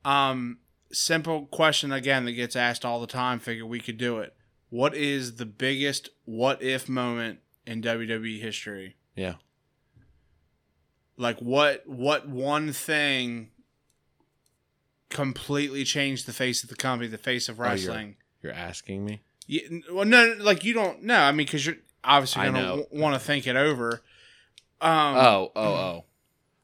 Um, 0.05 0.59
simple 0.91 1.45
question 1.47 1.91
again 1.91 2.25
that 2.25 2.31
gets 2.33 2.55
asked 2.55 2.83
all 2.85 2.99
the 3.01 3.07
time. 3.07 3.39
Figure 3.39 3.65
we 3.65 3.79
could 3.79 3.97
do 3.97 4.19
it. 4.19 4.33
What 4.69 4.95
is 4.95 5.35
the 5.35 5.45
biggest 5.45 6.09
what 6.25 6.61
if 6.61 6.87
moment 6.89 7.39
in 7.65 7.81
WWE 7.81 8.39
history? 8.41 8.95
Yeah. 9.15 9.35
like 11.17 11.39
what 11.39 11.83
what 11.87 12.27
one 12.29 12.71
thing 12.71 13.49
completely 15.09 15.83
changed 15.83 16.25
the 16.27 16.33
face 16.33 16.63
of 16.63 16.69
the 16.69 16.75
company 16.75 17.07
the 17.09 17.17
face 17.17 17.49
of 17.49 17.59
Oh, 17.59 17.63
you're- 17.63 17.75
wrestling 17.75 18.15
You're 18.41 18.53
asking 18.53 19.03
me. 19.05 19.21
Yeah, 19.51 19.61
well 19.91 20.05
no 20.05 20.35
like 20.39 20.63
you 20.63 20.73
don't 20.73 21.01
know 21.03 21.19
i 21.19 21.31
mean 21.31 21.45
because 21.45 21.65
you're 21.65 21.75
obviously 22.03 22.43
gonna 22.43 22.83
want 22.91 23.13
to 23.15 23.19
think 23.19 23.47
it 23.47 23.55
over 23.55 24.01
um 24.81 25.15
Oh, 25.17 25.51
oh, 25.55 25.61
oh, 25.63 26.05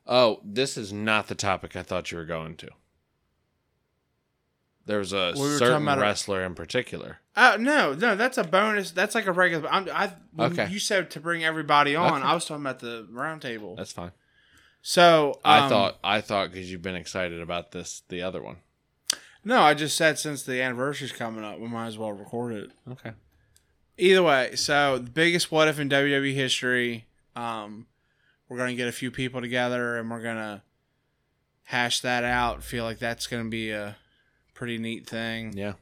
oh! 0.08 0.40
This 0.46 0.78
is 0.78 0.94
not 0.94 1.28
the 1.28 1.36
topic 1.36 1.76
I 1.76 1.82
thought 1.84 2.12
you 2.12 2.18
were 2.20 2.26
going 2.26 2.56
to. 2.58 2.70
There 4.86 5.00
was 5.00 5.14
a 5.14 5.34
We 5.36 5.58
certain 5.58 5.82
about 5.84 5.98
a- 5.98 6.02
wrestler 6.02 6.44
in 6.44 6.54
particular. 6.54 7.18
uh, 7.36 7.58
no 7.60 7.94
no 7.94 8.16
that's 8.16 8.38
a 8.38 8.44
bonus 8.44 8.92
that's 8.92 9.16
like 9.16 9.26
a 9.26 9.32
regular 9.32 9.68
I'm, 9.70 9.90
I 9.92 10.14
Okay. 10.40 10.68
you 10.70 10.80
said 10.80 11.10
to 11.12 11.20
bring 11.20 11.44
everybody 11.44 11.96
on 11.96 12.14
Okay. 12.22 12.24
i 12.24 12.34
was 12.34 12.46
talking 12.46 12.64
about 12.64 12.80
the 12.80 13.08
round 13.12 13.42
table 13.42 13.76
That's 13.76 13.92
fine. 13.92 14.12
so 14.82 15.40
I 15.44 15.60
um, 15.62 15.70
thought 15.70 15.98
I 16.04 16.22
thought 16.22 16.52
because 16.52 16.72
you've 16.72 16.82
been 16.84 16.96
excited 16.96 17.42
about 17.42 17.72
this, 17.72 18.04
the 18.10 18.22
other 18.22 18.42
one. 18.42 18.58
No 19.46 19.62
i 19.62 19.74
just 19.74 19.96
said 19.96 20.20
since 20.20 20.44
the 20.44 20.62
anniversary's 20.62 21.12
coming 21.14 21.44
up 21.46 21.58
we 21.60 21.68
might 21.68 21.88
as 21.88 21.98
well 21.98 22.12
record 22.12 22.52
it 22.54 22.72
Okay. 22.92 23.12
either 23.98 24.22
way, 24.24 24.56
so 24.56 24.98
the 24.98 25.10
biggest 25.10 25.52
what 25.52 25.68
if 25.70 25.80
in 25.80 25.88
WWE 25.90 26.34
history. 26.34 27.06
Um, 27.36 27.88
we're 28.50 28.58
gonna 28.58 28.76
get 28.76 28.88
a 28.90 28.92
few 28.92 29.10
people 29.12 29.40
together 29.42 29.98
and 29.98 30.10
we're 30.12 30.22
gonna 30.22 30.64
hash 31.64 32.02
that 32.02 32.24
out. 32.26 32.62
Feel 32.64 32.84
like 32.84 33.00
that's 33.00 33.26
gonna 33.28 33.50
be 33.50 33.72
a 33.72 33.96
pretty 34.54 34.78
neat 34.78 35.08
thing. 35.08 35.54
Yeah. 35.58 35.74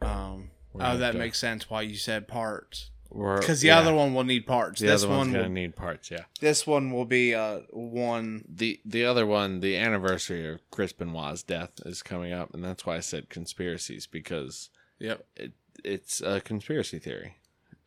Um, 0.00 0.50
We're 0.72 0.84
oh, 0.86 0.96
that 0.98 1.12
to- 1.12 1.18
makes 1.18 1.38
sense 1.38 1.68
why 1.68 1.82
you 1.82 1.96
said 1.96 2.26
parts 2.28 2.90
because 3.12 3.60
the 3.60 3.68
yeah. 3.68 3.78
other 3.78 3.94
one 3.94 4.14
will 4.14 4.24
need 4.24 4.46
parts. 4.46 4.80
the 4.80 4.86
this 4.86 5.04
other 5.04 5.10
one's 5.14 5.18
one 5.26 5.32
gonna 5.32 5.44
will, 5.44 5.50
need 5.52 5.76
parts. 5.76 6.10
Yeah. 6.10 6.24
this 6.40 6.66
one 6.66 6.90
will 6.92 7.04
be 7.04 7.34
uh 7.34 7.60
one. 7.70 8.44
The 8.48 8.80
the 8.84 9.04
other 9.04 9.26
one, 9.26 9.60
the 9.60 9.76
anniversary 9.76 10.48
of 10.48 10.60
Chris 10.70 10.92
Benoit's 10.92 11.42
death 11.42 11.72
is 11.84 12.02
coming 12.02 12.32
up, 12.32 12.54
and 12.54 12.64
that's 12.64 12.86
why 12.86 12.96
I 12.96 13.00
said 13.00 13.28
conspiracies 13.28 14.06
because 14.06 14.70
Yep. 14.98 15.26
it, 15.36 15.52
it's 15.84 16.20
a 16.20 16.40
conspiracy 16.40 16.98
theory. 16.98 17.36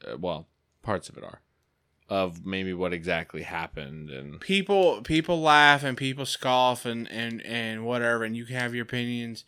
Uh, 0.06 0.18
well, 0.18 0.48
parts 0.84 1.10
of 1.10 1.18
it 1.18 1.24
are 1.24 1.42
of 2.08 2.46
maybe 2.46 2.72
what 2.74 2.94
exactly 2.94 3.42
happened 3.42 4.12
and 4.12 4.40
people 4.40 5.02
people 5.02 5.42
laugh 5.42 5.84
and 5.84 5.98
people 5.98 6.26
scoff 6.26 6.86
and 6.86 7.10
and 7.10 7.42
and 7.44 7.84
whatever 7.84 8.24
and 8.24 8.38
you 8.38 8.46
can 8.46 8.56
have 8.56 8.76
your 8.76 8.84
opinions 8.84 9.44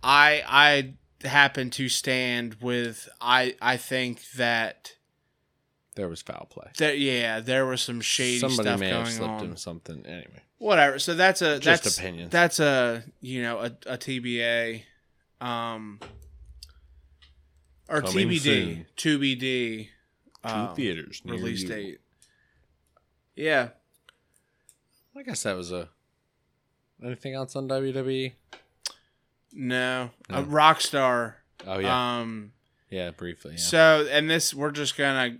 i 0.00 0.40
i 0.46 1.26
happen 1.26 1.68
to 1.68 1.88
stand 1.88 2.54
with 2.60 3.08
i 3.20 3.56
i 3.60 3.76
think 3.76 4.22
that 4.36 4.94
there 5.96 6.08
was 6.08 6.22
foul 6.22 6.46
play. 6.50 6.70
yeah 6.96 7.40
there 7.40 7.66
was 7.66 7.80
some 7.82 8.00
shady 8.00 8.38
Somebody 8.38 8.68
stuff 8.68 8.80
may 8.80 8.90
going 8.90 9.04
have 9.04 9.12
slipped 9.12 9.30
on 9.32 9.44
him 9.46 9.56
something. 9.56 10.06
Anyway, 10.06 10.42
whatever 10.58 10.98
so 10.98 11.14
that's 11.14 11.42
a 11.42 11.58
Just 11.58 11.84
that's 11.84 11.98
opinions. 11.98 12.30
that's 12.30 12.60
a 12.60 13.02
you 13.20 13.42
know 13.42 13.58
a, 13.58 13.66
a 13.86 13.98
tba 13.98 14.82
um 15.40 15.98
or 17.88 18.02
Coming 18.02 18.28
tbd 18.28 18.40
soon. 18.40 18.86
2bd 18.96 19.88
two 20.44 20.48
um, 20.48 20.74
theaters 20.74 21.20
near 21.24 21.34
release 21.34 21.62
you. 21.62 21.68
date 21.68 21.98
yeah 23.36 23.68
I 25.16 25.22
guess 25.22 25.42
that 25.42 25.56
was 25.56 25.70
a. 25.72 25.88
Anything 27.04 27.34
else 27.34 27.56
on 27.56 27.68
WWE? 27.68 28.32
no, 29.52 30.10
a 30.30 30.32
No. 30.42 30.44
rockstar 30.48 31.34
Oh 31.66 31.78
yeah, 31.78 32.20
Um. 32.20 32.52
yeah, 32.90 33.10
briefly. 33.10 33.52
Yeah. 33.52 33.58
So, 33.58 34.08
and 34.10 34.30
this, 34.30 34.54
we're 34.54 34.70
just 34.70 34.96
gonna 34.96 35.38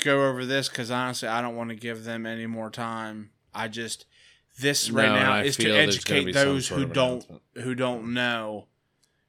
go 0.00 0.28
over 0.28 0.44
this 0.44 0.68
because 0.68 0.90
honestly, 0.90 1.28
I 1.28 1.40
don't 1.40 1.56
want 1.56 1.70
to 1.70 1.76
give 1.76 2.04
them 2.04 2.26
any 2.26 2.46
more 2.46 2.70
time. 2.70 3.30
I 3.54 3.68
just 3.68 4.06
this 4.58 4.90
right 4.90 5.06
No, 5.08 5.14
now 5.14 5.36
is 5.38 5.56
to 5.56 5.62
feel 5.64 5.74
there's 5.74 6.04
gonna 6.04 6.20
educate 6.20 6.32
those 6.32 6.68
who 6.68 6.86
don't 6.86 7.24
who 7.54 7.74
don't 7.74 8.12
know 8.14 8.66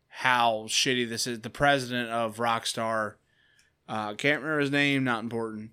how 0.08 0.66
shitty 0.68 1.08
this 1.08 1.28
is. 1.28 1.42
The 1.42 1.50
president 1.50 2.10
of 2.10 2.38
Rockstar, 2.38 3.16
uh, 3.88 4.14
can't 4.16 4.42
remember 4.42 4.60
his 4.60 4.72
name. 4.72 5.04
Not 5.04 5.24
important. 5.24 5.72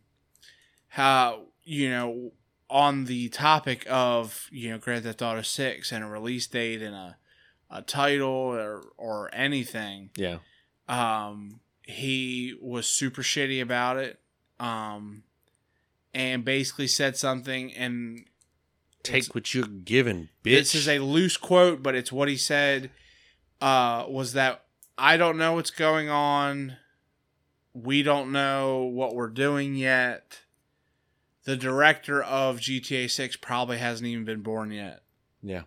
How 0.89 1.47
you 1.65 1.91
know 1.91 2.33
on 2.71 3.05
the 3.07 3.29
topic 3.29 3.87
of 3.89 4.49
you 4.51 4.71
know 4.71 4.79
Grand 4.79 5.05
Theft 5.05 5.23
Auto 5.23 5.43
Six 5.43 5.93
and 5.93 6.05
a 6.05 6.07
release 6.07 6.47
date 6.47 6.83
and 6.83 6.95
a 6.95 7.17
a 7.71 7.83
title 7.83 8.31
or 8.31 8.83
or 8.97 9.29
anything 9.35 10.09
yeah, 10.17 10.39
um 10.89 11.61
he 11.83 12.57
was 12.63 12.87
super 12.87 13.21
shitty 13.21 13.61
about 13.61 13.99
it 13.99 14.19
um 14.61 15.23
and 16.15 16.45
basically 16.45 16.87
said 16.87 17.17
something 17.17 17.73
and 17.75 18.25
take 19.03 19.35
what 19.35 19.55
you're 19.55 19.67
given, 19.67 20.29
bitch. 20.43 20.55
this 20.57 20.75
is 20.75 20.89
a 20.89 20.99
loose 20.99 21.37
quote 21.37 21.83
but 21.83 21.95
it's 21.95 22.11
what 22.13 22.29
he 22.29 22.37
said 22.37 22.91
uh 23.61 24.05
was 24.09 24.33
that 24.33 24.65
i 24.97 25.17
don't 25.17 25.39
know 25.39 25.53
what's 25.55 25.71
going 25.71 26.09
on. 26.09 26.77
We 27.75 28.03
don't 28.03 28.33
know 28.33 28.83
what 28.83 29.15
we're 29.15 29.29
doing 29.29 29.77
yet. 29.77 30.41
The 31.45 31.57
director 31.57 32.21
of 32.23 32.59
gta 32.59 33.09
6 33.09 33.37
probably 33.37 33.79
hasn't 33.79 34.09
even 34.09 34.25
been 34.25 34.43
born 34.43 34.73
yet. 34.73 35.03
Yeah, 35.43 35.63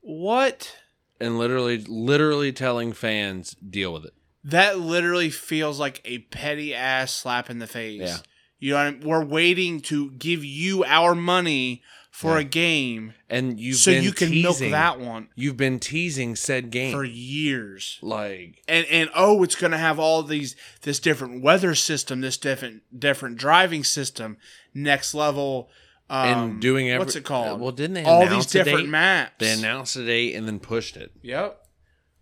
what? 0.00 0.76
And 1.20 1.38
literally, 1.38 1.78
literally 1.86 2.52
telling 2.52 2.92
fans 2.92 3.54
deal 3.54 3.92
with 3.92 4.06
it. 4.06 4.14
That 4.44 4.78
literally 4.78 5.30
feels 5.30 5.80
like 5.80 6.00
a 6.04 6.18
petty 6.18 6.74
ass 6.74 7.12
slap 7.14 7.48
in 7.50 7.58
the 7.58 7.66
face. 7.66 8.00
Yeah. 8.02 8.16
You 8.58 8.70
know, 8.72 8.76
what 8.76 8.86
I 8.86 8.90
mean? 8.92 9.00
we're 9.08 9.24
waiting 9.24 9.80
to 9.82 10.10
give 10.12 10.44
you 10.44 10.84
our 10.84 11.14
money 11.14 11.82
for 12.10 12.34
Yeah. 12.34 12.40
a 12.40 12.44
game 12.44 13.14
And 13.28 13.58
you've 13.58 13.76
so 13.76 13.90
been 13.90 14.04
you 14.04 14.12
can 14.12 14.28
teasing, 14.30 14.70
milk 14.70 14.72
that 14.72 15.00
one 15.00 15.28
You've 15.34 15.56
been 15.56 15.80
teasing 15.80 16.36
said 16.36 16.70
game 16.70 16.92
for 16.92 17.04
years. 17.04 17.98
like 18.02 18.62
And 18.68 18.86
and 18.86 19.10
oh, 19.14 19.42
it's 19.42 19.56
going 19.56 19.72
to 19.72 19.78
have 19.78 19.98
all 19.98 20.22
these 20.22 20.54
this 20.82 21.00
different 21.00 21.42
weather 21.42 21.74
system, 21.74 22.20
this 22.20 22.36
different 22.36 22.82
different 22.96 23.36
driving 23.36 23.82
system, 23.82 24.36
next 24.72 25.12
level 25.14 25.70
um, 26.08 26.28
and 26.28 26.60
doing 26.60 26.88
every, 26.90 26.98
what's 27.04 27.16
it 27.16 27.24
called? 27.24 27.60
Well, 27.60 27.72
didn't 27.72 27.94
they 27.94 28.04
all 28.04 28.26
these 28.28 28.46
different 28.46 28.80
date? 28.80 28.88
maps. 28.90 29.32
They 29.38 29.52
announced 29.52 29.96
a 29.96 30.04
date 30.06 30.34
and 30.36 30.46
then 30.46 30.60
pushed 30.60 30.96
it. 30.96 31.10
Yep. 31.22 31.63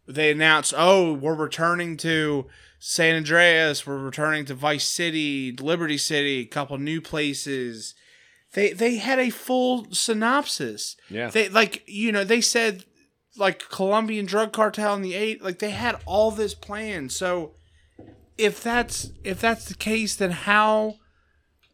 They 0.06 0.30
announced, 0.30 0.74
oh, 0.76 1.12
we're 1.12 1.34
returning 1.34 1.96
to 1.98 2.46
San 2.78 3.16
Andreas, 3.16 3.86
we're 3.86 3.98
returning 3.98 4.44
to 4.46 4.54
Vice 4.54 4.86
City, 4.86 5.52
Liberty 5.52 5.98
City, 5.98 6.40
a 6.40 6.46
couple 6.46 6.76
new 6.78 7.00
places. 7.00 7.94
They 8.54 8.72
they 8.72 8.96
had 8.96 9.18
a 9.18 9.30
full 9.30 9.86
synopsis. 9.92 10.96
Yeah. 11.08 11.30
They 11.30 11.48
like 11.48 11.84
you 11.86 12.12
know, 12.12 12.24
they 12.24 12.40
said 12.40 12.84
like 13.36 13.68
Colombian 13.70 14.26
drug 14.26 14.52
cartel 14.52 14.94
in 14.94 15.02
the 15.02 15.14
eight, 15.14 15.42
like 15.42 15.58
they 15.58 15.70
had 15.70 16.00
all 16.04 16.30
this 16.30 16.54
planned. 16.54 17.12
So 17.12 17.52
if 18.36 18.62
that's 18.62 19.10
if 19.24 19.40
that's 19.40 19.66
the 19.66 19.74
case, 19.74 20.16
then 20.16 20.32
how 20.32 20.96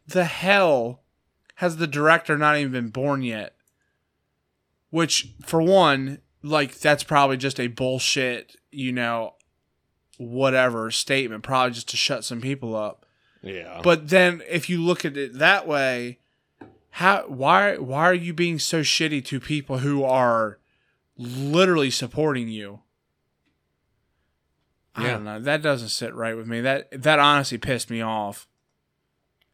the 0.07 0.25
hell 0.25 1.01
has 1.55 1.77
the 1.77 1.87
director 1.87 2.37
not 2.37 2.57
even 2.57 2.71
been 2.71 2.89
born 2.89 3.21
yet? 3.21 3.55
Which, 4.89 5.33
for 5.45 5.61
one, 5.61 6.19
like 6.43 6.79
that's 6.79 7.03
probably 7.03 7.37
just 7.37 7.59
a 7.59 7.67
bullshit, 7.67 8.55
you 8.71 8.91
know, 8.91 9.35
whatever 10.17 10.91
statement, 10.91 11.43
probably 11.43 11.73
just 11.73 11.89
to 11.89 11.97
shut 11.97 12.23
some 12.23 12.41
people 12.41 12.75
up. 12.75 13.05
Yeah. 13.41 13.81
But 13.83 14.09
then, 14.09 14.41
if 14.49 14.69
you 14.69 14.83
look 14.83 15.05
at 15.05 15.15
it 15.15 15.37
that 15.39 15.67
way, 15.67 16.19
how 16.91 17.23
why 17.27 17.77
why 17.77 18.03
are 18.03 18.13
you 18.13 18.33
being 18.33 18.59
so 18.59 18.81
shitty 18.81 19.23
to 19.25 19.39
people 19.39 19.79
who 19.79 20.03
are 20.03 20.59
literally 21.17 21.91
supporting 21.91 22.49
you? 22.49 22.81
I 24.95 25.07
don't 25.07 25.23
know. 25.23 25.39
That 25.39 25.61
doesn't 25.61 25.89
sit 25.89 26.13
right 26.13 26.35
with 26.35 26.47
me. 26.47 26.59
That 26.61 27.01
that 27.03 27.19
honestly 27.19 27.57
pissed 27.57 27.89
me 27.89 28.01
off. 28.01 28.47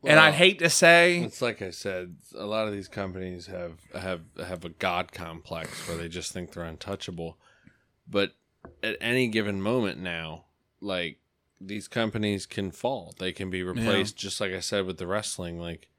And 0.06 0.20
I'd 0.20 0.34
hate 0.34 0.60
to 0.60 0.70
say, 0.70 1.20
It's 1.20 1.42
like 1.42 1.62
I 1.62 1.70
said, 1.72 2.16
a 2.36 2.46
lot 2.46 2.68
of 2.68 2.74
these 2.74 2.88
companies 2.88 3.48
have 3.48 3.80
have 3.94 4.22
have 4.38 4.66
a 4.66 4.70
god 4.70 5.12
complex 5.12 5.88
where 5.88 5.98
they 5.98 6.08
just 6.08 6.32
think 6.32 6.54
they're 6.54 6.64
untouchable. 6.64 7.38
But 8.08 8.34
at 8.84 8.98
any 9.02 9.28
given 9.28 9.62
moment 9.62 10.00
now, 10.00 10.46
like 10.82 11.20
these 11.60 11.88
companies 11.88 12.46
can 12.46 12.72
fall. 12.72 13.14
They 13.18 13.32
can 13.32 13.50
be 13.50 13.64
replaced 13.64 14.18
just 14.18 14.40
like 14.40 14.52
I 14.52 14.60
said 14.60 14.86
with 14.86 14.98
the 14.98 15.08
wrestling 15.08 15.60
like 15.60 15.90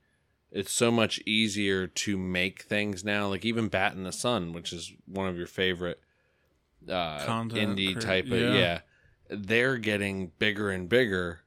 it's 0.53 0.73
so 0.73 0.91
much 0.91 1.21
easier 1.27 1.87
to 1.87 2.17
make 2.17 2.63
things 2.63 3.05
now, 3.05 3.29
like 3.29 3.45
even 3.45 3.69
Bat 3.69 3.95
in 3.95 4.05
the 4.05 4.13
Sun, 4.13 4.53
which 4.53 4.73
is 4.73 4.93
one 5.07 5.29
of 5.29 5.37
your 5.37 5.47
favorite 5.47 6.01
uh 6.89 7.25
Content 7.25 7.79
indie 7.79 7.99
type 7.99 8.27
of 8.27 8.33
yeah. 8.33 8.55
yeah. 8.55 8.81
They're 9.29 9.77
getting 9.77 10.31
bigger 10.39 10.71
and 10.71 10.89
bigger 10.89 11.41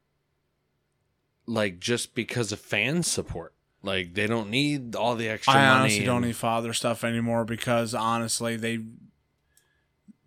like 1.50 1.80
just 1.80 2.14
because 2.16 2.52
of 2.52 2.60
fan 2.60 3.04
support. 3.04 3.54
Like 3.82 4.14
they 4.14 4.28
don't 4.28 4.50
need 4.50 4.96
all 4.96 5.16
the 5.16 5.28
extra 5.30 5.54
I 5.54 5.58
money. 5.58 5.80
honestly 5.80 6.06
don't 6.06 6.22
need 6.22 6.36
father 6.36 6.74
stuff 6.74 7.04
anymore 7.04 7.46
because 7.46 7.94
honestly, 7.94 8.56
they 8.56 8.80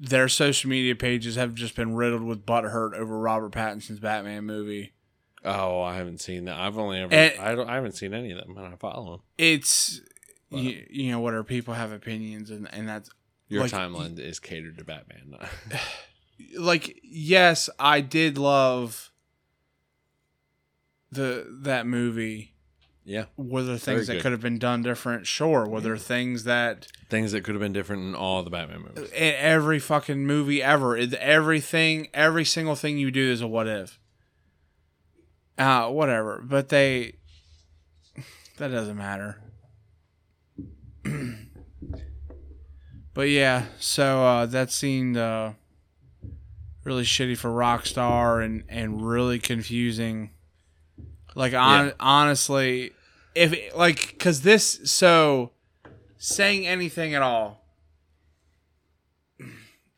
their 0.00 0.28
social 0.28 0.68
media 0.68 0.96
pages 0.96 1.36
have 1.36 1.54
just 1.54 1.76
been 1.76 1.94
riddled 1.94 2.22
with 2.22 2.44
butthurt 2.44 2.94
over 2.94 3.18
Robert 3.18 3.52
Pattinson's 3.52 4.00
Batman 4.00 4.44
movie. 4.44 4.92
Oh, 5.44 5.80
I 5.82 5.96
haven't 5.96 6.20
seen 6.20 6.46
that. 6.46 6.56
I've 6.56 6.78
only 6.78 6.98
ever. 6.98 7.12
And- 7.14 7.40
I 7.40 7.54
don't. 7.54 7.68
I 7.68 7.74
haven't 7.74 7.92
seen 7.92 8.14
any 8.14 8.32
of 8.32 8.38
them. 8.38 8.56
And 8.56 8.66
I 8.66 8.76
follow 8.76 9.12
them. 9.12 9.20
It's 9.38 10.00
you, 10.50 10.84
you 10.90 11.10
know 11.12 11.20
whatever 11.20 11.44
people 11.44 11.74
have 11.74 11.92
opinions 11.92 12.50
and 12.50 12.68
and 12.72 12.88
that's 12.88 13.10
Your 13.48 13.62
Like, 13.62 13.72
timeline 13.72 14.18
is 14.18 14.38
catered 14.40 14.78
to 14.78 14.84
Batman. 14.84 15.36
like 16.58 17.00
yes, 17.04 17.68
I 17.78 18.00
did 18.00 18.38
love 18.38 19.11
the 21.12 21.46
that 21.60 21.86
movie. 21.86 22.54
yeah, 23.04 23.26
Were 23.36 23.62
there 23.62 23.76
things 23.76 24.06
that 24.06 24.20
could 24.20 24.32
have 24.32 24.40
been 24.40 24.58
done 24.58 24.82
different? 24.82 25.26
Sure. 25.26 25.68
Were 25.68 25.80
there 25.80 25.96
things 25.96 26.44
that 26.44 26.88
things 27.10 27.32
that 27.32 27.44
could 27.44 27.54
have 27.54 27.60
been 27.60 27.72
different 27.72 28.02
in 28.02 28.14
all 28.14 28.42
the 28.42 28.50
Batman 28.50 28.82
movies. 28.82 29.10
in 29.12 29.34
every 29.36 29.78
fucking 29.78 30.26
movie 30.26 30.62
ever. 30.62 30.96
Everything, 30.96 32.08
every 32.14 32.44
single 32.44 32.74
thing 32.74 32.98
you 32.98 33.10
do 33.10 33.30
is 33.30 33.40
a 33.42 33.46
what 33.46 33.68
if. 33.68 33.98
Uh, 35.58 35.88
whatever. 35.88 36.42
But 36.42 36.70
they, 36.70 37.16
that 38.56 38.68
doesn't 38.68 38.96
matter. 38.96 39.38
but 43.14 43.28
yeah, 43.28 43.66
so 43.78 44.24
uh, 44.24 44.46
that 44.46 44.70
seemed 44.70 45.16
uh, 45.18 45.52
really 46.84 47.02
shitty 47.04 47.36
for 47.36 47.50
Rockstar 47.50 48.44
and 48.44 48.64
and 48.68 49.06
really 49.06 49.38
confusing. 49.38 50.30
Like 51.34 51.54
on, 51.54 51.86
Yeah. 51.86 51.92
honestly, 52.00 52.92
if 53.34 53.74
like 53.74 54.08
because 54.10 54.42
this 54.42 54.80
so 54.84 55.52
saying 56.18 56.66
anything 56.66 57.14
at 57.14 57.22
all 57.22 57.64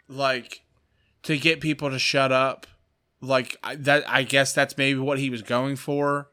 like 0.09 0.62
to 1.22 1.37
get 1.39 1.61
people 1.61 1.91
to 1.91 1.99
shut 1.99 2.30
up 2.32 2.66
like 3.20 3.57
I, 3.62 3.74
that 3.76 4.05
i 4.09 4.22
guess 4.22 4.53
that's 4.53 4.76
maybe 4.76 4.99
what 4.99 5.18
he 5.18 5.30
was 5.30 5.43
going 5.43 5.76
for 5.76 6.28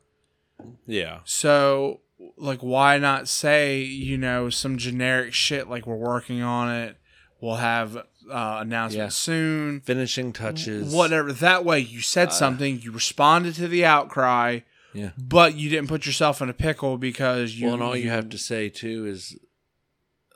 Yeah, 0.86 1.20
so 1.24 2.02
like 2.38 2.60
why 2.60 2.98
not 2.98 3.28
say 3.28 3.80
you 3.82 4.18
know 4.18 4.50
some 4.50 4.78
generic 4.78 5.34
shit 5.34 5.70
like 5.70 5.88
we're 5.88 5.96
working 5.96 6.42
on 6.42 6.74
it 6.74 6.98
we'll 7.40 7.56
have 7.56 7.96
uh 7.98 8.58
announcement 8.62 9.06
Yeah. 9.06 9.10
soon 9.10 9.82
finishing 9.82 10.32
touches. 10.34 10.94
whatever 10.94 11.34
that 11.34 11.66
way 11.66 11.80
you 11.80 12.02
said 12.02 12.32
something 12.32 12.80
you 12.82 12.92
responded 12.92 13.56
to 13.56 13.68
the 13.68 13.84
outcry 13.86 14.60
Yeah. 14.94 15.12
but 15.18 15.56
you 15.56 15.70
didn't 15.70 15.88
put 15.88 16.06
yourself 16.06 16.42
in 16.42 16.50
a 16.50 16.54
pickle 16.54 16.98
because 16.98 17.56
you 17.56 17.66
Well, 17.68 17.76
and 17.76 17.84
all 17.84 17.96
you 17.96 18.10
have 18.10 18.30
to 18.30 18.38
say 18.38 18.70
too 18.70 19.06
is, 19.08 19.38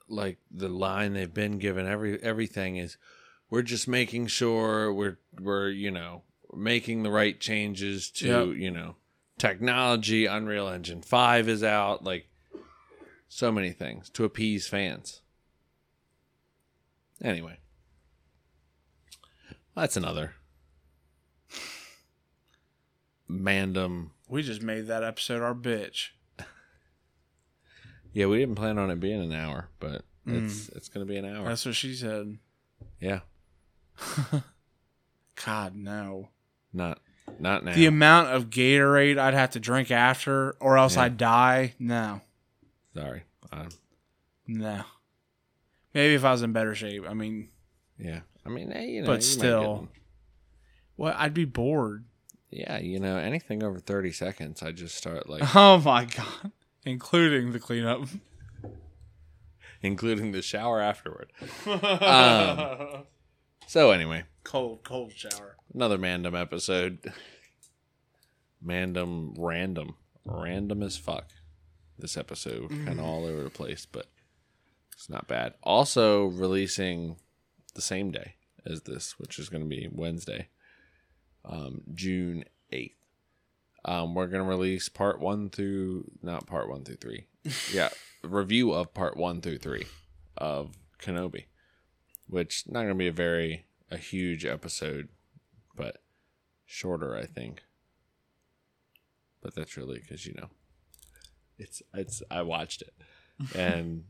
like 0.08 0.38
the 0.52 0.70
line 0.70 1.14
they've 1.14 1.34
been 1.34 1.58
given 1.58 1.88
every 1.88 2.22
everything 2.22 2.78
is, 2.78 2.98
we're 3.50 3.64
just 3.64 3.88
making 3.88 4.28
sure 4.28 4.94
we're 4.94 5.18
we're 5.40 5.70
you 5.70 5.92
know 5.92 6.22
making 6.54 7.04
the 7.04 7.12
right 7.12 7.40
changes 7.40 8.10
to 8.12 8.50
Yep. 8.50 8.58
you 8.58 8.72
know 8.72 8.96
technology. 9.38 10.26
Unreal 10.26 10.68
Engine 10.70 11.02
Five 11.02 11.50
is 11.50 11.64
out. 11.64 12.04
Like 12.04 12.28
so 13.28 13.52
many 13.52 13.72
things 13.72 14.10
to 14.12 14.24
appease 14.24 14.68
fans. 14.68 15.22
Anyway, 17.22 17.58
that's 19.76 19.98
another 19.98 20.36
Mandom. 23.30 24.12
We 24.30 24.42
just 24.42 24.62
made 24.62 24.88
that 24.88 25.04
episode 25.04 25.42
our 25.42 25.54
bitch 25.56 26.10
Yeah, 28.14 28.28
we 28.28 28.40
didn't 28.40 28.56
plan 28.56 28.78
on 28.78 28.90
it 28.92 29.00
being 29.00 29.22
an 29.22 29.32
hour, 29.34 29.70
but 29.80 30.04
it's 30.26 30.70
it's 30.70 30.90
gonna 30.90 31.06
be 31.06 31.18
an 31.18 31.26
hour. 31.26 31.48
that's 31.48 31.66
what 31.66 31.76
she 31.76 31.94
said 31.94 32.38
yeah, 33.00 33.20
god 35.46 35.76
no 35.76 36.30
not 36.74 37.00
not 37.40 37.64
now. 37.66 37.74
The 37.74 37.88
amount 37.88 38.30
of 38.30 38.50
Gatorade 38.50 39.18
I'd 39.18 39.34
have 39.34 39.52
to 39.52 39.60
drink 39.60 39.90
after, 39.92 40.52
or 40.60 40.78
else 40.78 40.96
Yeah. 40.96 41.04
I'd 41.04 41.18
die. 41.18 41.74
No, 41.80 42.22
Sorry. 42.94 43.24
Um, 43.52 43.70
no. 44.48 44.84
Maybe 45.94 46.14
if 46.14 46.24
I 46.24 46.32
was 46.32 46.44
in 46.44 46.54
better 46.54 46.76
shape. 46.76 47.04
I 47.10 47.14
mean, 47.14 47.50
yeah. 47.98 48.20
I 48.46 48.50
mean, 48.50 48.70
hey, 48.72 48.90
you 48.90 49.02
know, 49.02 49.08
But 49.08 49.24
still. 49.24 49.90
what? 50.96 51.16
I'd 51.18 51.34
be 51.34 51.46
bored. 51.46 52.06
Yeah, 52.52 52.78
you 52.80 53.00
know, 53.00 53.18
anything 53.18 53.64
over 53.64 53.80
thirty 53.80 54.12
seconds, 54.12 54.62
I 54.64 54.72
just 54.72 54.96
start 54.96 55.28
like, 55.30 55.44
Oh 55.56 55.80
my 55.80 56.06
god, 56.06 56.52
including 56.86 57.52
the 57.52 57.60
cleanup. 57.60 58.08
including 59.82 60.32
the 60.32 60.42
shower 60.42 60.80
afterward. 60.82 61.32
Um, 61.68 63.04
so 63.68 63.92
anyway, 63.92 64.24
cold, 64.44 64.84
cold 64.84 65.12
shower. 65.14 65.58
another 65.74 65.98
Mandom 65.98 66.36
episode. 66.36 67.00
Mandom 68.64 69.34
random, 69.38 69.96
random 70.26 70.82
as 70.84 70.98
fuck. 70.98 71.30
This 71.98 72.18
episode 72.18 72.70
kind 72.70 73.00
of 73.00 73.06
all 73.06 73.26
over 73.26 73.44
the 73.44 73.50
place, 73.50 73.86
but 73.90 74.08
it's 74.94 75.10
not 75.10 75.28
bad. 75.28 75.54
Also 75.64 76.26
releasing 76.26 77.18
the 77.74 77.82
same 77.82 78.12
day 78.12 78.36
as 78.66 78.82
this, 78.82 79.18
which 79.18 79.40
is 79.40 79.50
going 79.50 79.64
to 79.64 79.70
be 79.70 79.88
Wednesday, 79.92 80.50
um, 81.46 81.82
June 81.94 82.46
eighth. 82.72 82.96
Um, 83.84 84.16
we're 84.16 84.28
going 84.28 84.44
to 84.44 84.50
release 84.50 84.90
part 84.90 85.20
one 85.20 85.50
through 85.50 86.10
not 86.22 86.48
part 86.48 86.70
one 86.70 86.84
through 86.84 86.98
three. 86.98 87.28
Yeah, 87.72 87.90
review 88.24 88.74
of 88.74 88.94
part 88.94 89.16
one 89.18 89.42
through 89.42 89.60
three 89.60 89.86
of 90.36 90.72
Kenobi, 91.00 91.46
which 92.28 92.64
not 92.68 92.82
going 92.82 92.90
to 92.90 92.96
be 92.96 93.08
a 93.08 93.14
very 93.14 93.66
a 93.92 93.98
huge 93.98 94.46
episode, 94.46 95.10
but 95.76 96.02
shorter, 96.66 97.16
I 97.16 97.26
think. 97.26 97.64
But 99.42 99.54
that's 99.54 99.78
really 99.78 100.00
because 100.00 100.26
you 100.26 100.34
know, 100.34 100.50
it's 101.60 101.84
it's 101.94 102.24
I 102.32 102.42
watched 102.42 102.82
it, 102.82 102.94
and 103.56 104.06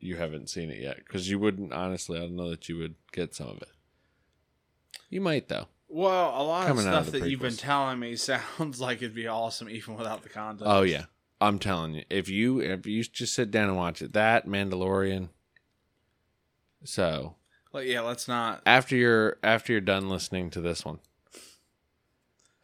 you 0.00 0.16
haven't 0.16 0.50
seen 0.50 0.70
it 0.70 0.80
yet 0.80 0.96
because 0.98 1.30
you 1.30 1.38
wouldn't 1.38 1.72
honestly. 1.72 2.18
I 2.18 2.22
don't 2.22 2.36
know 2.36 2.50
that 2.50 2.68
you 2.68 2.76
would 2.78 2.96
get 3.12 3.36
some 3.36 3.48
of 3.48 3.62
it. 3.62 3.72
You 5.08 5.20
might 5.20 5.48
though. 5.48 5.68
Well, 5.88 6.40
a 6.40 6.44
lot 6.44 6.70
of 6.70 6.76
of 6.76 6.82
stuff 6.82 7.06
the 7.06 7.20
that 7.20 7.30
you've 7.30 7.40
been 7.40 7.56
telling 7.56 7.98
me 7.98 8.16
sounds 8.16 8.80
like 8.80 8.98
it'd 8.98 9.14
be 9.14 9.26
awesome 9.26 9.70
even 9.70 9.96
without 9.96 10.22
the 10.22 10.28
content. 10.28 10.68
Oh 10.70 10.82
yeah, 10.82 11.04
I'm 11.40 11.58
telling 11.58 11.94
you. 11.94 12.04
If 12.10 12.28
you 12.28 12.60
if 12.60 12.86
you 12.86 13.02
just 13.04 13.34
sit 13.34 13.50
down 13.50 13.68
and 13.68 13.76
watch 13.76 14.02
it, 14.02 14.12
that 14.12 14.46
Mandalorian. 14.46 15.30
So 16.84 17.36
Like, 17.72 17.86
yeah, 17.86 18.02
let's 18.02 18.28
not 18.28 18.62
after 18.66 18.96
you're 18.96 19.38
after 19.42 19.72
you're 19.72 19.80
done 19.80 20.08
listening 20.08 20.50
to 20.50 20.60
this 20.60 20.84
one, 20.84 21.00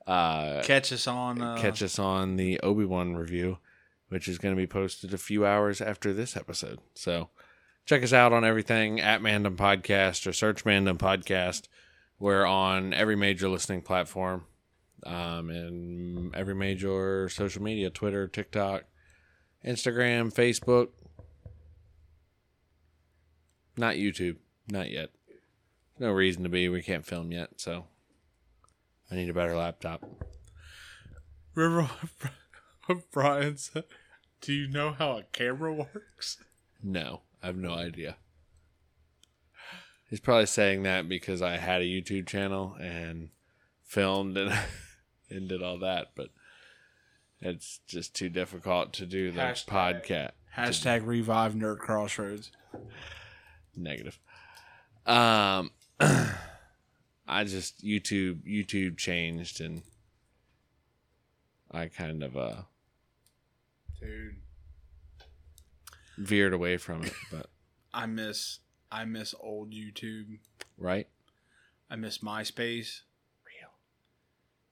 uh, 0.06 0.62
catch 0.62 0.92
us 0.92 1.06
on. 1.06 1.40
Uh, 1.40 1.56
catch 1.56 1.82
us 1.82 1.98
on 1.98 2.36
the 2.36 2.60
Obi 2.60 2.84
Wan 2.84 3.16
review, 3.16 3.58
which 4.08 4.28
is 4.28 4.38
going 4.38 4.54
to 4.54 4.60
be 4.60 4.66
posted 4.66 5.14
a 5.14 5.18
few 5.18 5.46
hours 5.46 5.80
after 5.80 6.12
this 6.12 6.36
episode. 6.36 6.78
So 6.94 7.30
check 7.86 8.02
us 8.02 8.12
out 8.12 8.32
on 8.32 8.44
everything 8.44 9.00
at 9.00 9.22
Mandom 9.22 9.56
Podcast 9.56 10.26
or 10.26 10.32
search 10.32 10.64
Mandom 10.64 10.98
Podcast. 10.98 11.68
We're 12.18 12.46
on 12.46 12.94
every 12.94 13.16
major 13.16 13.48
listening 13.48 13.82
platform, 13.82 14.44
um, 15.04 15.50
and 15.50 16.34
every 16.34 16.54
major 16.54 17.28
social 17.28 17.62
media: 17.62 17.90
Twitter, 17.90 18.28
TikTok, 18.28 18.84
Instagram, 19.64 20.32
Facebook. 20.32 20.88
Not 23.76 23.96
YouTube, 23.96 24.36
not 24.68 24.90
yet. 24.90 25.10
No 25.98 26.10
reason 26.10 26.42
to 26.44 26.48
be. 26.48 26.68
We 26.68 26.82
can't 26.82 27.04
film 27.04 27.32
yet, 27.32 27.50
so 27.56 27.86
I 29.10 29.16
need 29.16 29.28
a 29.28 29.34
better 29.34 29.56
laptop. 29.56 30.04
What 32.86 33.10
Brian 33.10 33.56
said? 33.56 33.84
Do 34.42 34.52
you 34.52 34.68
know 34.68 34.92
how 34.92 35.12
a 35.16 35.22
camera 35.32 35.72
works? 35.72 36.36
No, 36.82 37.22
I 37.42 37.46
have 37.46 37.56
no 37.56 37.72
idea. 37.72 38.16
He's 40.08 40.20
probably 40.20 40.46
saying 40.46 40.82
that 40.84 41.08
because 41.08 41.42
I 41.42 41.56
had 41.56 41.80
a 41.80 41.84
YouTube 41.84 42.26
channel 42.26 42.76
and 42.80 43.30
filmed 43.82 44.36
and 44.36 44.52
and 45.30 45.48
did 45.48 45.62
all 45.62 45.78
that, 45.80 46.12
but 46.14 46.28
It's 47.40 47.80
just 47.86 48.14
too 48.14 48.28
difficult 48.28 48.92
to 48.94 49.06
do 49.06 49.30
the 49.32 49.40
Hashtag. 49.40 50.04
podcast. 50.06 50.30
Hashtag 50.56 51.06
revive 51.06 51.54
nerd 51.54 51.78
crossroads. 51.78 52.52
Negative. 53.76 54.18
Um, 55.06 55.70
I 56.00 57.44
just 57.44 57.84
YouTube 57.84 58.42
YouTube 58.46 58.96
changed 58.96 59.60
and 59.60 59.82
I 61.70 61.86
kind 61.88 62.22
of 62.22 62.36
uh 62.36 62.62
Dude, 64.00 64.36
veered 66.18 66.52
away 66.52 66.76
from 66.76 67.04
it, 67.04 67.12
but 67.30 67.48
I 67.94 68.06
miss 68.06 68.58
I 68.94 69.04
miss 69.04 69.34
old 69.40 69.72
YouTube. 69.72 70.38
right. 70.78 71.08
I 71.90 71.96
miss 71.96 72.18
MySpace. 72.18 73.00
Real. 73.44 73.70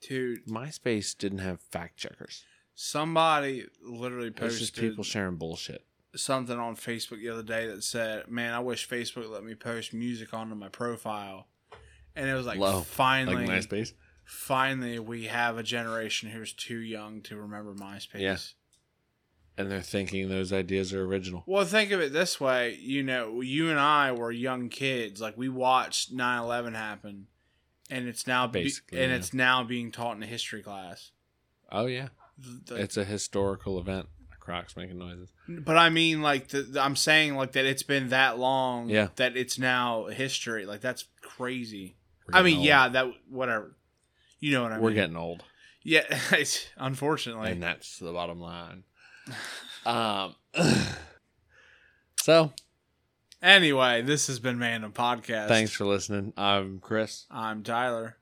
Dude, 0.01 0.47
MySpace 0.47 1.17
didn't 1.17 1.39
have 1.39 1.61
fact 1.61 1.97
checkers. 1.99 2.45
somebody 2.75 3.67
literally 3.83 4.29
It 4.29 4.41
was 4.41 4.59
just 4.59 4.75
posted 4.75 4.91
people 4.91 5.05
sharing 5.05 5.37
bullshit. 5.37 5.85
something 6.17 6.59
on 6.59 6.75
Facebook 6.77 7.19
the 7.21 7.29
other 7.29 7.43
day 7.43 7.67
that 7.67 7.85
said, 7.85 8.29
"Man, 8.29 8.55
I 8.55 8.61
wish 8.61 8.89
Facebook 8.89 9.29
let 9.31 9.45
me 9.45 9.55
post 9.55 9.93
music 9.93 10.33
onto 10.35 10.55
my 10.55 10.69
profile." 10.69 11.49
And 12.17 12.29
it 12.29 12.35
was 12.35 12.45
like, 12.47 12.59
Low, 12.59 12.81
finally, 12.83 13.47
like 13.47 13.63
MySpace. 13.69 13.93
finally, 14.25 14.99
we 14.99 15.25
have 15.27 15.57
a 15.59 15.63
generation 15.63 16.29
who's 16.31 16.53
too 16.53 16.79
young 16.79 17.23
to 17.23 17.37
remember 17.37 17.75
MySpace. 17.75 18.21
Yeah. 18.21 18.37
And 19.59 19.71
they're 19.71 19.83
thinking 19.83 20.29
those 20.29 20.53
ideas 20.53 20.93
are 20.95 21.05
original. 21.05 21.43
Well, 21.47 21.65
think 21.67 21.91
of 21.91 22.01
it 22.01 22.13
this 22.13 22.41
way. 22.41 22.75
You 22.81 23.03
know, 23.03 23.41
you 23.43 23.69
and 23.69 23.79
I 23.79 24.13
were 24.13 24.33
young 24.33 24.69
kids. 24.71 25.21
Like 25.21 25.37
we 25.37 25.49
watched 25.51 26.15
9-11 26.17 26.75
happen, 26.75 27.27
and 27.91 28.09
it's 28.09 28.27
now 28.27 28.47
be- 28.47 28.63
Basically, 28.65 29.01
and 29.03 29.11
yeah. 29.11 29.17
it's 29.19 29.35
now 29.35 29.63
being 29.63 29.93
taught 29.93 30.17
in 30.17 30.23
a 30.23 30.27
history 30.27 30.63
class. 30.63 31.11
Oh 31.71 31.87
yeah, 31.87 32.09
The- 32.67 32.77
it's 32.77 32.97
a 32.97 33.05
historical 33.05 33.79
event. 33.79 34.09
Crocs 34.41 34.77
making 34.77 34.99
noises. 34.99 35.31
but 35.47 35.77
I 35.77 35.89
mean, 35.89 36.21
like 36.21 36.49
the, 36.49 36.63
the- 36.63 36.81
I'm 36.83 36.97
saying, 36.97 37.37
like 37.37 37.53
that 37.53 37.65
it's 37.65 37.85
been 37.85 38.09
that 38.09 38.39
long. 38.41 38.89
Yeah. 38.89 39.09
That 39.17 39.37
it's 39.37 39.57
now 39.57 40.07
history. 40.07 40.67
Like 40.67 40.81
that's 40.81 41.05
crazy. 41.21 41.95
I 42.33 42.43
mean, 42.43 42.57
old. 42.57 42.67
yeah, 42.67 42.89
that 42.89 43.07
whatever. 43.29 43.77
You 44.41 44.53
know 44.53 44.63
what 44.65 44.73
I 44.73 44.75
mean? 44.77 44.85
we're 44.85 44.95
getting 44.95 45.17
old, 45.17 45.45
yeah. 45.85 46.03
It's 46.33 46.67
unfortunately. 46.77 47.51
and 47.53 47.63
that's 47.63 47.99
the 48.01 48.13
bottom 48.13 48.41
line. 48.41 48.83
Um. 49.85 50.35
so 52.21 52.53
Anyway, 53.43 54.03
this 54.03 54.29
has 54.29 54.39
been 54.39 54.59
Mandom 54.59 54.93
Podcast. 54.93 55.49
thanks 55.49 55.73
for 55.73 55.85
listening. 55.85 56.33
I'm 56.37 56.79
Chris. 56.79 57.27
I'm 57.31 57.65
Tyler. 57.65 58.17